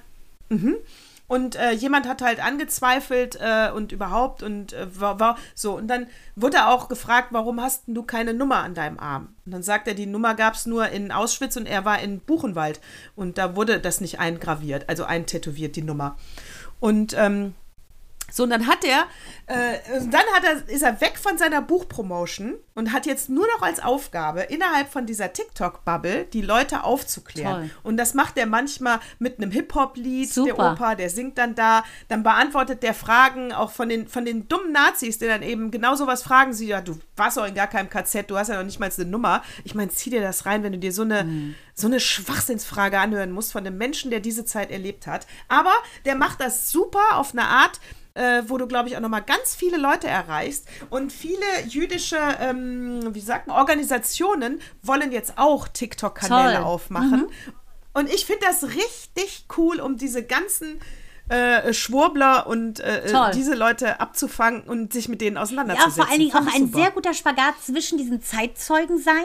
mhm. 0.48 0.76
Und 1.28 1.56
äh, 1.56 1.72
jemand 1.72 2.06
hat 2.08 2.22
halt 2.22 2.44
angezweifelt 2.44 3.38
äh, 3.40 3.70
und 3.70 3.92
überhaupt 3.92 4.42
und 4.42 4.72
äh, 4.72 4.86
war, 4.98 5.18
war 5.18 5.38
so. 5.54 5.76
Und 5.76 5.88
dann 5.88 6.06
wurde 6.36 6.68
auch 6.68 6.88
gefragt, 6.88 7.28
warum 7.32 7.60
hast 7.60 7.84
du 7.86 8.02
keine 8.02 8.32
Nummer 8.32 8.58
an 8.58 8.74
deinem 8.74 8.98
Arm? 8.98 9.34
Und 9.44 9.52
dann 9.52 9.62
sagt 9.62 9.88
er, 9.88 9.94
die 9.94 10.06
Nummer 10.06 10.34
gab 10.34 10.54
es 10.54 10.66
nur 10.66 10.88
in 10.88 11.10
Auschwitz 11.10 11.56
und 11.56 11.66
er 11.66 11.84
war 11.84 12.00
in 12.00 12.20
Buchenwald. 12.20 12.80
Und 13.16 13.38
da 13.38 13.56
wurde 13.56 13.80
das 13.80 14.00
nicht 14.00 14.20
eingraviert, 14.20 14.88
also 14.88 15.04
eintätowiert, 15.04 15.76
die 15.76 15.82
Nummer. 15.82 16.16
Und 16.78 17.14
ähm, 17.18 17.54
So, 18.30 18.42
und 18.42 18.50
dann 18.50 18.66
hat 18.66 18.84
er, 18.84 19.04
äh, 19.46 19.78
dann 20.10 20.20
hat 20.34 20.44
er, 20.44 20.68
ist 20.68 20.82
er 20.82 21.00
weg 21.00 21.16
von 21.16 21.38
seiner 21.38 21.62
Buchpromotion 21.62 22.54
und 22.74 22.92
hat 22.92 23.06
jetzt 23.06 23.28
nur 23.28 23.46
noch 23.46 23.62
als 23.62 23.80
Aufgabe, 23.80 24.42
innerhalb 24.42 24.90
von 24.92 25.06
dieser 25.06 25.32
TikTok-Bubble 25.32 26.24
die 26.24 26.42
Leute 26.42 26.82
aufzuklären. 26.84 27.68
Toll. 27.68 27.70
Und 27.84 27.96
das 27.96 28.14
macht 28.14 28.36
er 28.36 28.46
manchmal 28.46 28.98
mit 29.18 29.38
einem 29.38 29.52
Hip-Hop-Lied, 29.52 30.28
der. 30.36 30.72
Opa, 30.72 30.94
der 30.96 31.08
singt 31.08 31.38
dann 31.38 31.54
da, 31.54 31.84
dann 32.08 32.22
beantwortet 32.24 32.82
der 32.82 32.94
Fragen 32.94 33.52
auch 33.52 33.70
von 33.70 33.88
den, 33.88 34.08
von 34.08 34.24
den 34.24 34.48
dummen 34.48 34.72
Nazis, 34.72 35.18
die 35.18 35.26
dann 35.26 35.42
eben 35.42 35.70
genau 35.70 35.94
sowas 35.94 36.22
fragen, 36.22 36.52
sie, 36.52 36.66
ja, 36.66 36.80
du 36.80 36.98
warst 37.16 37.36
doch 37.36 37.46
in 37.46 37.54
gar 37.54 37.68
keinem 37.68 37.88
KZ, 37.88 38.28
du 38.28 38.36
hast 38.36 38.48
ja 38.48 38.56
noch 38.56 38.64
nicht 38.64 38.80
mal 38.80 38.90
eine 38.94 39.06
Nummer. 39.06 39.42
Ich 39.64 39.74
meine, 39.74 39.90
zieh 39.90 40.10
dir 40.10 40.20
das 40.20 40.46
rein, 40.46 40.62
wenn 40.62 40.72
du 40.72 40.78
dir 40.78 40.92
so 40.92 41.02
eine, 41.02 41.24
Mhm. 41.24 41.54
so 41.74 41.86
eine 41.86 42.00
Schwachsinnsfrage 42.00 42.98
anhören 42.98 43.30
musst 43.30 43.52
von 43.52 43.66
einem 43.66 43.78
Menschen, 43.78 44.10
der 44.10 44.20
diese 44.20 44.44
Zeit 44.44 44.70
erlebt 44.70 45.06
hat. 45.06 45.26
Aber 45.48 45.72
der 46.04 46.16
macht 46.16 46.40
das 46.40 46.70
super 46.70 47.14
auf 47.16 47.32
eine 47.32 47.44
Art, 47.46 47.80
äh, 48.16 48.42
wo 48.46 48.58
du, 48.58 48.66
glaube 48.66 48.88
ich, 48.88 48.96
auch 48.96 49.00
nochmal 49.00 49.22
ganz 49.22 49.54
viele 49.54 49.76
Leute 49.76 50.08
erreichst. 50.08 50.66
Und 50.90 51.12
viele 51.12 51.44
jüdische, 51.68 52.18
ähm, 52.40 53.14
wie 53.14 53.20
sagt 53.20 53.46
man, 53.46 53.56
Organisationen 53.56 54.60
wollen 54.82 55.12
jetzt 55.12 55.34
auch 55.36 55.68
TikTok-Kanäle 55.68 56.64
aufmachen. 56.64 57.28
Und 57.92 58.12
ich 58.12 58.26
finde 58.26 58.46
das 58.46 58.64
richtig 58.64 59.46
cool, 59.56 59.80
um 59.80 59.96
diese 59.96 60.22
ganzen 60.22 60.80
äh, 61.28 61.72
Schwurbler 61.72 62.46
und 62.46 62.78
äh, 62.80 63.10
Toll. 63.10 63.30
diese 63.34 63.54
Leute 63.54 63.98
abzufangen 64.00 64.62
und 64.62 64.92
sich 64.92 65.08
mit 65.08 65.20
denen 65.20 65.36
Ja, 65.36 65.42
auseinanderzusetzen. 65.42 66.02
vor 66.02 66.08
allen 66.10 66.18
Dingen 66.20 66.30
Fand 66.30 66.48
auch 66.48 66.54
ein 66.54 66.66
super. 66.66 66.78
sehr 66.78 66.90
guter 66.92 67.14
Spagat 67.14 67.54
zwischen 67.64 67.98
diesen 67.98 68.22
Zeitzeugen 68.22 68.98
sein, 68.98 69.24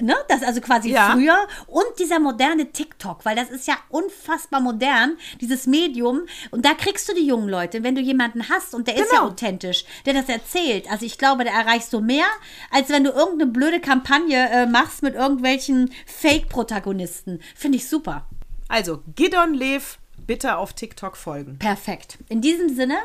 ne, 0.00 0.14
das 0.28 0.42
also 0.42 0.60
quasi 0.60 0.90
Ja. 0.90 1.12
früher 1.12 1.36
und 1.66 1.84
dieser 1.98 2.18
moderne 2.18 2.72
TikTok, 2.72 3.24
weil 3.24 3.36
das 3.36 3.50
ist 3.50 3.66
ja 3.68 3.74
unfassbar 3.90 4.60
modern, 4.60 5.18
dieses 5.40 5.66
Medium 5.66 6.22
und 6.50 6.64
da 6.64 6.72
kriegst 6.74 7.08
du 7.08 7.14
die 7.14 7.26
jungen 7.26 7.48
Leute, 7.48 7.82
wenn 7.82 7.94
du 7.94 8.00
jemanden 8.00 8.48
hast 8.48 8.74
und 8.74 8.88
der 8.88 8.94
ist 8.96 9.12
ja 9.12 9.18
Genau. 9.18 9.30
authentisch, 9.32 9.84
der 10.06 10.14
das 10.14 10.28
erzählt, 10.28 10.90
also 10.90 11.04
ich 11.04 11.18
glaube, 11.18 11.44
da 11.44 11.50
erreichst 11.50 11.92
du 11.92 12.00
mehr, 12.00 12.26
als 12.70 12.88
wenn 12.88 13.04
du 13.04 13.10
irgendeine 13.10 13.50
blöde 13.50 13.80
Kampagne 13.80 14.48
äh, 14.50 14.66
machst 14.66 15.02
mit 15.02 15.14
irgendwelchen 15.14 15.90
Fake-Protagonisten. 16.06 17.40
Finde 17.54 17.76
ich 17.76 17.88
super. 17.88 18.26
Also, 18.68 19.02
Gidon 19.14 19.54
Lev, 19.54 19.98
bitte 20.26 20.56
auf 20.56 20.72
TikTok 20.72 21.16
folgen. 21.16 21.58
Perfekt. 21.58 22.18
In 22.28 22.40
diesem 22.40 22.74
Sinne, 22.74 22.98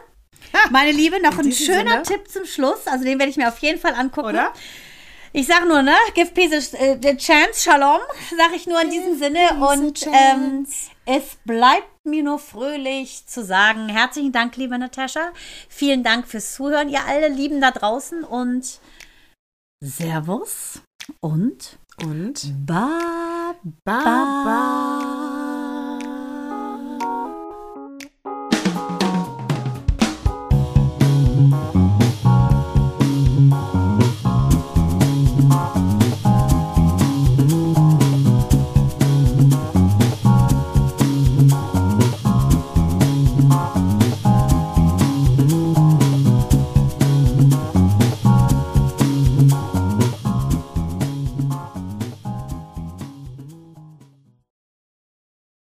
meine 0.71 0.91
Liebe, 0.91 1.21
noch 1.21 1.33
In 1.39 1.47
ein 1.47 1.51
schöner 1.51 1.91
Sinne. 1.91 2.03
Tipp 2.03 2.29
zum 2.29 2.45
Schluss. 2.45 2.87
Also 2.87 3.03
den 3.05 3.19
werde 3.19 3.29
ich 3.29 3.37
mir 3.37 3.47
auf 3.47 3.59
jeden 3.59 3.79
Fall 3.79 3.93
angucken. 3.93 4.29
Oder? 4.29 4.53
Ich 5.31 5.45
sage 5.45 5.67
nur, 5.67 5.83
ne? 5.83 5.93
Give 6.15 6.31
peace 6.31 6.73
a 6.73 6.77
äh, 6.77 7.17
chance, 7.17 7.61
Shalom, 7.61 7.99
sage 8.35 8.55
ich 8.55 8.65
nur 8.65 8.81
in 8.81 8.89
diesem 8.89 9.17
Sinne. 9.17 9.39
peace 9.49 9.61
a 9.61 9.73
Und 9.73 10.07
ähm, 10.07 10.67
es 11.05 11.37
bleibt 11.45 11.87
mir 12.03 12.23
nur 12.23 12.39
fröhlich 12.39 13.27
zu 13.27 13.43
sagen, 13.43 13.89
herzlichen 13.89 14.31
Dank, 14.31 14.55
liebe 14.57 14.77
Natascha. 14.77 15.31
Vielen 15.67 16.03
Dank 16.03 16.27
fürs 16.27 16.55
Zuhören, 16.55 16.89
ihr 16.89 17.05
alle 17.05 17.27
Lieben 17.27 17.61
da 17.61 17.69
draußen. 17.69 18.23
Und 18.23 18.79
Servus 19.83 20.81
und 21.19 21.77
Und 22.01 22.65
Baba. 22.65 23.53
Baba. 23.83 25.48